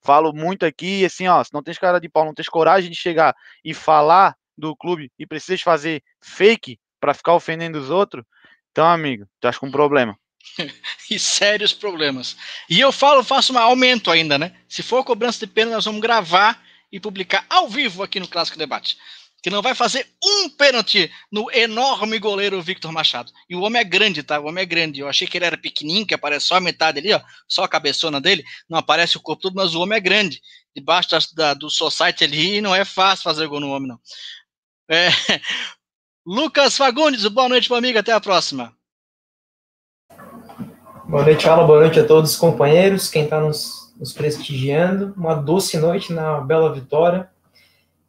falo 0.02 0.34
muito 0.34 0.66
aqui, 0.66 1.06
assim, 1.06 1.28
ó, 1.28 1.44
se 1.44 1.54
não 1.54 1.62
tens 1.62 1.78
cara 1.78 2.00
de 2.00 2.10
pau, 2.10 2.26
não 2.26 2.34
tens 2.34 2.50
coragem 2.50 2.90
de 2.90 2.98
chegar 2.98 3.36
e 3.64 3.76
falar 3.76 4.36
do 4.58 4.76
clube 4.76 5.12
e 5.20 5.28
precisas 5.28 5.62
fazer 5.62 6.02
fake 6.20 6.80
para 7.00 7.14
ficar 7.14 7.36
ofendendo 7.36 7.78
os 7.80 7.92
outros, 7.92 8.26
então, 8.72 8.88
amigo, 8.88 9.28
tu 9.40 9.48
acha 9.48 9.60
com 9.60 9.68
um 9.68 9.72
problema. 9.72 10.18
e 11.12 11.20
sérios 11.20 11.74
problemas. 11.74 12.36
E 12.68 12.80
eu 12.80 12.92
falo, 12.92 13.24
faço 13.24 13.54
um 13.54 13.60
aumento 13.60 14.10
ainda, 14.10 14.40
né? 14.40 14.56
Se 14.68 14.82
for 14.82 15.04
cobrança 15.04 15.46
de 15.46 15.54
pena, 15.54 15.72
nós 15.72 15.86
vamos 15.86 16.02
gravar 16.02 16.60
e 16.92 17.00
publicar 17.00 17.46
ao 17.48 17.70
vivo 17.70 18.02
aqui 18.02 18.20
no 18.20 18.28
Clássico 18.28 18.58
Debate 18.58 18.98
que 19.42 19.50
não 19.50 19.62
vai 19.62 19.74
fazer 19.74 20.06
um 20.24 20.50
pênalti 20.50 21.10
no 21.32 21.50
enorme 21.52 22.20
goleiro 22.20 22.62
Victor 22.62 22.92
Machado. 22.92 23.32
E 23.50 23.56
o 23.56 23.62
homem 23.62 23.82
é 23.82 23.86
grande, 23.86 24.22
tá? 24.22 24.40
O 24.40 24.48
homem 24.48 24.64
é 24.64 24.66
grande. 24.66 25.00
Eu 25.00 25.08
achei 25.08 25.28
que 25.28 25.38
ele 25.38 25.46
era 25.46 25.58
pequenininho, 25.58 26.06
que 26.06 26.14
aparece 26.14 26.48
só 26.48 26.56
a 26.56 26.62
metade 26.62 27.00
ali, 27.00 27.14
ó, 27.14 27.22
só 27.48 27.64
a 27.64 27.70
cabeçona 27.70 28.20
dele, 28.20 28.44
não 28.70 28.78
aparece 28.78 29.18
o 29.18 29.22
corpo 29.22 29.44
todo, 29.44 29.56
mas 29.56 29.74
o 29.74 29.82
homem 29.82 29.98
é 29.98 30.02
grande. 30.02 30.42
Debaixo 30.76 31.10
da, 31.10 31.20
da, 31.36 31.54
do 31.54 31.70
society 31.70 32.24
ali, 32.24 32.62
não 32.62 32.76
é 32.76 32.84
fácil 32.84 33.24
fazer 33.24 33.48
gol 33.48 33.60
no 33.60 33.70
homem, 33.70 33.88
não. 33.88 34.00
É... 34.90 35.10
Lucas 36.26 36.78
Fagundes, 36.78 37.26
boa 37.28 37.50
noite, 37.50 37.70
meu 37.70 37.78
amigo, 37.78 37.98
até 37.98 38.12
a 38.12 38.20
próxima. 38.20 38.74
Boa 41.06 41.24
noite, 41.24 41.50
Alan, 41.50 41.66
boa 41.66 41.80
noite 41.80 42.00
a 42.00 42.06
todos 42.06 42.32
os 42.32 42.38
companheiros, 42.38 43.10
quem 43.10 43.24
está 43.24 43.40
nos, 43.40 43.96
nos 43.98 44.14
prestigiando. 44.14 45.14
Uma 45.18 45.34
doce 45.34 45.78
noite 45.78 46.14
na 46.14 46.40
Bela 46.42 46.72
Vitória 46.72 47.28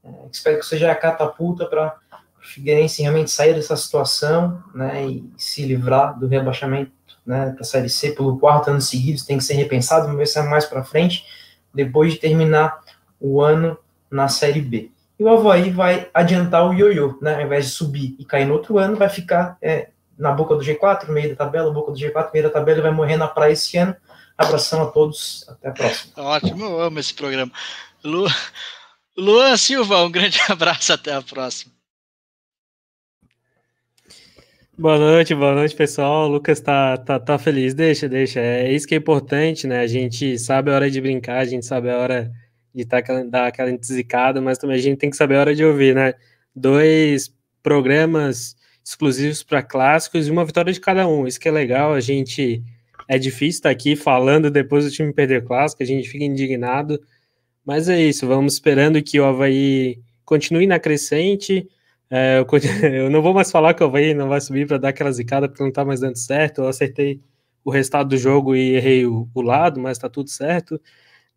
é, 0.05 0.09
espero 0.33 0.59
que 0.59 0.67
seja 0.67 0.91
a 0.91 0.95
catapulta 0.95 1.67
para 1.67 1.97
o 2.39 2.47
Figueirense 2.47 3.03
realmente 3.03 3.31
sair 3.31 3.55
dessa 3.55 3.77
situação 3.77 4.63
né, 4.75 5.07
e 5.07 5.31
se 5.37 5.65
livrar 5.65 6.19
do 6.19 6.27
rebaixamento 6.27 6.93
né, 7.25 7.51
para 7.51 7.61
a 7.61 7.65
Série 7.65 7.89
C 7.89 8.13
pelo 8.13 8.39
quarto 8.39 8.71
ano 8.71 8.81
seguido. 8.81 9.25
Tem 9.25 9.39
que 9.39 9.45
ser 9.45 9.55
repensado, 9.55 10.05
vamos 10.05 10.19
ver 10.19 10.27
se 10.27 10.39
é 10.39 10.43
mais 10.43 10.65
para 10.65 10.83
frente, 10.83 11.25
depois 11.73 12.13
de 12.13 12.19
terminar 12.19 12.81
o 13.21 13.43
ano 13.43 13.79
na 14.11 14.29
Série 14.29 14.61
B. 14.61 14.91
E 15.19 15.23
o 15.23 15.29
Havaí 15.29 15.71
vai 15.71 16.09
adiantar 16.15 16.67
o 16.67 16.73
ioiô, 16.73 17.19
né, 17.21 17.35
ao 17.35 17.43
invés 17.43 17.67
de 17.67 17.73
subir 17.73 18.17
e 18.19 18.25
cair 18.25 18.47
no 18.47 18.55
outro 18.55 18.79
ano, 18.79 18.97
vai 18.97 19.11
ficar 19.11 19.59
é, 19.61 19.91
na 20.19 20.33
boca 20.33 20.55
do 20.55 20.63
G4, 20.63 21.09
meio 21.09 21.31
da 21.31 21.37
tabela, 21.37 21.71
boca 21.71 21.93
do 21.93 21.99
G4, 21.99 22.31
meio 22.33 22.45
da 22.45 22.51
tabela, 22.51 22.79
e 22.79 22.83
vai 22.83 22.91
morrer 22.91 23.17
na 23.17 23.29
praia 23.29 23.53
esse 23.53 23.77
ano. 23.77 23.95
Abração 24.37 24.83
a 24.83 24.87
todos, 24.87 25.45
até 25.47 25.69
a 25.69 25.73
próxima. 25.73 26.13
Ótimo, 26.17 26.65
eu 26.65 26.81
amo 26.81 26.99
esse 26.99 27.13
programa. 27.13 27.53
Lu, 28.03 28.27
Luan 29.21 29.55
Silva, 29.59 30.03
um 30.03 30.11
grande 30.11 30.39
abraço, 30.49 30.95
até 30.95 31.12
a 31.12 31.21
próxima. 31.21 31.71
Boa 34.79 34.99
noite, 34.99 35.35
boa 35.35 35.55
noite, 35.55 35.77
pessoal. 35.77 36.25
O 36.25 36.33
Lucas 36.33 36.59
tá, 36.59 36.97
tá, 36.97 37.21
tá 37.21 37.39
feliz. 37.39 37.75
Deixa, 37.75 38.09
deixa. 38.09 38.41
É 38.41 38.73
isso 38.73 38.89
que 38.89 38.95
é 38.95 38.99
importante, 38.99 39.66
né? 39.66 39.81
A 39.81 39.87
gente 39.87 40.39
sabe 40.39 40.71
a 40.71 40.75
hora 40.75 40.91
de 40.91 41.03
brincar, 41.03 41.37
a 41.37 41.45
gente 41.45 41.66
sabe 41.66 41.91
a 41.91 41.99
hora 41.99 42.33
de 42.75 42.87
tá, 42.87 43.03
dar 43.29 43.49
aquela 43.49 43.71
desicada, 43.77 44.41
mas 44.41 44.57
também 44.57 44.77
a 44.77 44.81
gente 44.81 44.97
tem 44.97 45.11
que 45.11 45.16
saber 45.16 45.37
a 45.37 45.41
hora 45.41 45.55
de 45.55 45.66
ouvir, 45.66 45.95
né? 45.95 46.14
Dois 46.57 47.31
programas 47.62 48.57
exclusivos 48.83 49.43
para 49.43 49.62
clássicos 49.62 50.29
e 50.29 50.31
uma 50.31 50.47
vitória 50.47 50.73
de 50.73 50.81
cada 50.81 51.07
um. 51.07 51.27
Isso 51.27 51.39
que 51.39 51.49
é 51.49 51.53
legal. 51.53 51.93
A 51.93 52.01
gente 52.01 52.62
é 53.07 53.18
difícil 53.18 53.59
estar 53.59 53.71
aqui 53.71 53.95
falando 53.97 54.51
depois 54.51 54.87
do 54.87 54.91
time 54.91 55.12
perder 55.12 55.43
o 55.43 55.47
clássico, 55.47 55.83
a 55.83 55.87
gente 55.87 56.09
fica 56.09 56.25
indignado 56.25 56.99
mas 57.65 57.89
é 57.89 58.01
isso, 58.01 58.27
vamos 58.27 58.55
esperando 58.55 59.03
que 59.03 59.21
o 59.21 59.25
Havaí 59.25 59.99
continue 60.25 60.67
na 60.67 60.79
crescente. 60.79 61.69
É, 62.11 62.39
eu, 62.39 62.47
eu, 63.05 63.11
não 63.11 63.23
vou 63.23 63.35
mais 63.35 63.51
falar 63.51 63.75
que 63.75 63.83
o 63.83 63.87
Havaí 63.87 64.15
não 64.15 64.29
vai 64.29 64.41
subir 64.41 64.67
para 64.67 64.79
dar 64.79 64.89
aquela 64.91 65.13
zicada 65.13 65.49
porque 65.49 65.63
não 65.63 65.71
está 65.71 65.85
mais 65.85 66.01
dando 66.01 66.17
certo. 66.17 66.63
Eu 66.63 66.69
acertei 66.69 67.21
o 67.65 67.71
resultado 67.71 68.09
do 68.11 68.17
jogo 68.19 68.55
e 68.57 68.75
errei 68.77 69.07
o, 69.07 69.29
o 69.35 69.43
lado, 69.43 69.81
mas 69.81 69.99
está 69.99 70.09
tudo 70.09 70.31
certo. 70.31 70.81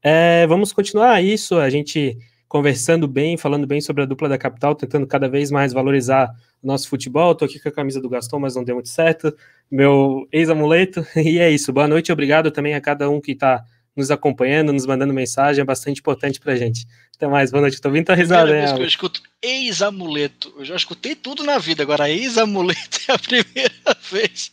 É, 0.01 0.45
vamos 0.47 0.73
continuar 0.73 1.23
isso, 1.23 1.57
a 1.57 1.69
gente 1.69 2.17
conversando 2.53 3.07
bem, 3.07 3.35
falando 3.35 3.65
bem 3.65 3.81
sobre 3.81 4.03
a 4.03 4.05
dupla 4.05 4.29
da 4.29 4.37
capital, 4.37 4.75
tentando 4.75 5.07
cada 5.07 5.27
vez 5.27 5.49
mais 5.49 5.73
valorizar 5.73 6.29
o 6.61 6.67
nosso 6.67 6.87
futebol. 6.87 7.31
Estou 7.31 7.47
aqui 7.47 7.59
com 7.59 7.69
a 7.69 7.71
camisa 7.71 7.99
do 7.99 8.07
Gaston, 8.07 8.37
mas 8.37 8.55
não 8.55 8.63
deu 8.63 8.75
muito 8.75 8.89
certo. 8.89 9.35
Meu 9.71 10.27
ex-amuleto. 10.31 11.03
E 11.17 11.39
é 11.39 11.49
isso. 11.49 11.73
Boa 11.73 11.87
noite, 11.87 12.11
obrigado 12.11 12.51
também 12.51 12.75
a 12.75 12.81
cada 12.81 13.09
um 13.09 13.19
que 13.19 13.31
está 13.31 13.65
nos 13.95 14.09
acompanhando, 14.11 14.73
nos 14.73 14.85
mandando 14.85 15.13
mensagem, 15.13 15.61
é 15.61 15.65
bastante 15.65 15.99
importante 15.99 16.39
pra 16.39 16.55
gente. 16.55 16.87
Até 17.15 17.27
mais, 17.27 17.51
boa 17.51 17.61
noite. 17.61 17.79
Tô 17.79 17.89
vindo 17.89 18.05
tua 18.05 18.15
risada, 18.15 18.73
que 18.73 18.81
eu 18.81 18.85
escuto 18.85 19.21
ex-amuleto. 19.41 20.53
Eu 20.57 20.65
já 20.65 20.75
escutei 20.75 21.15
tudo 21.15 21.43
na 21.43 21.57
vida, 21.57 21.83
agora 21.83 22.09
ex-amuleto 22.09 22.99
é 23.07 23.13
a 23.13 23.19
primeira 23.19 23.97
vez. 24.09 24.51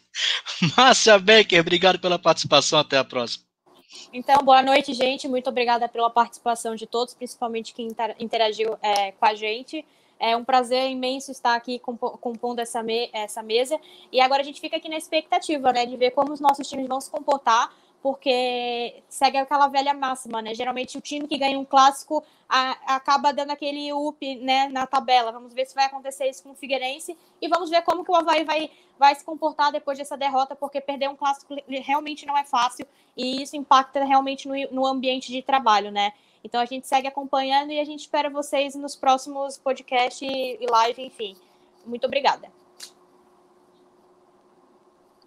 Márcia 0.76 1.18
Becker, 1.18 1.60
obrigado 1.60 1.98
pela 1.98 2.18
participação, 2.18 2.78
até 2.78 2.98
a 2.98 3.04
próxima. 3.04 3.44
Então, 4.12 4.42
boa 4.42 4.62
noite, 4.62 4.92
gente. 4.92 5.28
Muito 5.28 5.48
obrigada 5.48 5.88
pela 5.88 6.10
participação 6.10 6.74
de 6.74 6.86
todos, 6.86 7.14
principalmente 7.14 7.72
quem 7.72 7.88
interagiu 8.18 8.76
é, 8.82 9.12
com 9.12 9.24
a 9.24 9.34
gente. 9.34 9.84
É 10.18 10.36
um 10.36 10.44
prazer 10.44 10.90
imenso 10.90 11.30
estar 11.32 11.54
aqui 11.54 11.78
compondo 11.78 12.58
essa, 12.58 12.82
me 12.82 13.08
essa 13.12 13.42
mesa. 13.42 13.80
E 14.12 14.20
agora 14.20 14.42
a 14.42 14.44
gente 14.44 14.60
fica 14.60 14.76
aqui 14.76 14.88
na 14.88 14.98
expectativa, 14.98 15.72
né, 15.72 15.86
de 15.86 15.96
ver 15.96 16.10
como 16.10 16.32
os 16.32 16.40
nossos 16.40 16.68
times 16.68 16.86
vão 16.86 17.00
se 17.00 17.10
comportar 17.10 17.72
porque 18.02 19.02
segue 19.08 19.36
aquela 19.36 19.68
velha 19.68 19.92
máxima, 19.92 20.40
né? 20.40 20.54
Geralmente 20.54 20.96
o 20.96 21.00
time 21.00 21.28
que 21.28 21.36
ganha 21.36 21.58
um 21.58 21.64
clássico 21.64 22.24
a, 22.48 22.94
acaba 22.96 23.32
dando 23.32 23.50
aquele 23.50 23.92
up 23.92 24.34
né, 24.36 24.68
na 24.68 24.86
tabela. 24.86 25.30
Vamos 25.30 25.52
ver 25.52 25.66
se 25.66 25.74
vai 25.74 25.84
acontecer 25.84 26.28
isso 26.28 26.42
com 26.42 26.50
o 26.50 26.54
Figueirense 26.54 27.16
e 27.40 27.48
vamos 27.48 27.68
ver 27.68 27.82
como 27.82 28.04
que 28.04 28.10
o 28.10 28.14
Havaí 28.14 28.44
vai, 28.44 28.70
vai 28.98 29.14
se 29.14 29.24
comportar 29.24 29.70
depois 29.70 29.98
dessa 29.98 30.16
derrota, 30.16 30.56
porque 30.56 30.80
perder 30.80 31.08
um 31.08 31.16
clássico 31.16 31.54
realmente 31.68 32.24
não 32.24 32.36
é 32.36 32.44
fácil 32.44 32.86
e 33.16 33.42
isso 33.42 33.56
impacta 33.56 34.02
realmente 34.04 34.48
no, 34.48 34.54
no 34.72 34.86
ambiente 34.86 35.30
de 35.30 35.42
trabalho, 35.42 35.90
né? 35.90 36.12
Então 36.42 36.60
a 36.60 36.64
gente 36.64 36.86
segue 36.86 37.06
acompanhando 37.06 37.70
e 37.70 37.78
a 37.78 37.84
gente 37.84 38.00
espera 38.00 38.30
vocês 38.30 38.74
nos 38.74 38.96
próximos 38.96 39.58
podcasts 39.58 40.26
e 40.26 40.66
live, 40.70 41.04
enfim. 41.04 41.36
Muito 41.84 42.06
obrigada. 42.06 42.59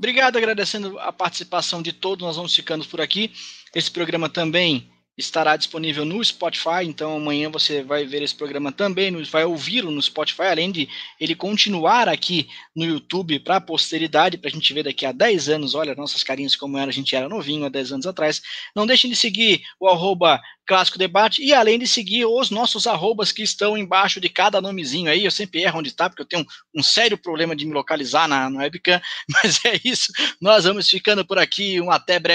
Obrigado, 0.04 0.36
agradecendo 0.36 1.00
a 1.00 1.14
participação 1.14 1.82
de 1.82 1.94
todos. 1.94 2.28
Nós 2.28 2.36
vamos 2.36 2.54
ficando 2.54 2.84
por 2.84 3.00
aqui. 3.00 3.32
Esse 3.74 3.90
programa 3.90 4.28
também 4.28 4.92
estará 5.18 5.56
disponível 5.56 6.04
no 6.06 6.24
Spotify, 6.24 6.84
então 6.86 7.16
amanhã 7.16 7.50
você 7.50 7.84
vai 7.84 8.06
ver 8.06 8.24
esse 8.24 8.34
programa 8.34 8.72
também, 8.72 9.12
vai 9.24 9.46
ouvi-lo 9.46 9.92
no 9.92 10.02
Spotify, 10.02 10.44
além 10.44 10.72
de 10.72 10.90
ele 11.20 11.36
continuar 11.36 12.10
aqui 12.10 12.48
no 12.76 12.84
YouTube 12.84 13.40
para 13.40 13.58
a 13.58 13.62
posteridade, 13.62 14.38
para 14.38 14.50
a 14.50 14.54
gente 14.54 14.74
ver 14.74 14.84
daqui 14.84 15.06
a 15.06 15.12
10 15.12 15.50
anos, 15.50 15.76
olha, 15.76 15.94
nossas 15.94 16.24
carinhas 16.24 16.56
como 16.56 16.78
era, 16.78 16.90
a 16.90 16.94
gente 16.94 17.16
era 17.16 17.30
novinho 17.30 17.66
há 17.66 17.70
10 17.70 17.94
anos 17.94 18.08
atrás. 18.08 18.42
Não 18.76 18.88
deixem 18.88 19.10
de 19.10 19.16
seguir 19.16 19.62
o 19.80 19.88
arroba 19.88 20.42
Clássico 20.66 20.98
Debate 20.98 21.44
e 21.44 21.54
além 21.54 21.78
de 21.78 21.86
seguir 21.86 22.26
os 22.26 22.50
nossos 22.50 22.88
arrobas 22.88 23.32
que 23.32 23.44
estão 23.44 23.78
embaixo 23.78 24.20
de 24.20 24.30
cada 24.30 24.62
nomezinho 24.62 25.12
aí, 25.12 25.26
eu 25.26 25.32
sempre 25.32 25.62
erro 25.62 25.80
onde 25.80 25.90
está, 25.90 26.10
porque 26.10 26.22
eu 26.22 26.26
tenho 26.26 26.44
um, 26.74 26.80
um 26.80 26.84
sério 26.84 27.18
problema 27.18 27.56
de 27.56 27.66
me 27.66 27.74
localizar 27.74 28.28
na, 28.28 28.50
na 28.50 28.60
webcam, 28.60 29.02
mas 29.30 29.64
é 29.66 29.80
isso, 29.84 30.12
nós 30.40 30.64
vamos 30.64 30.90
ficando 30.90 31.26
por 31.26 31.38
aqui, 31.38 31.82
um 31.82 31.92
até 31.92 32.18
breve. 32.18 32.32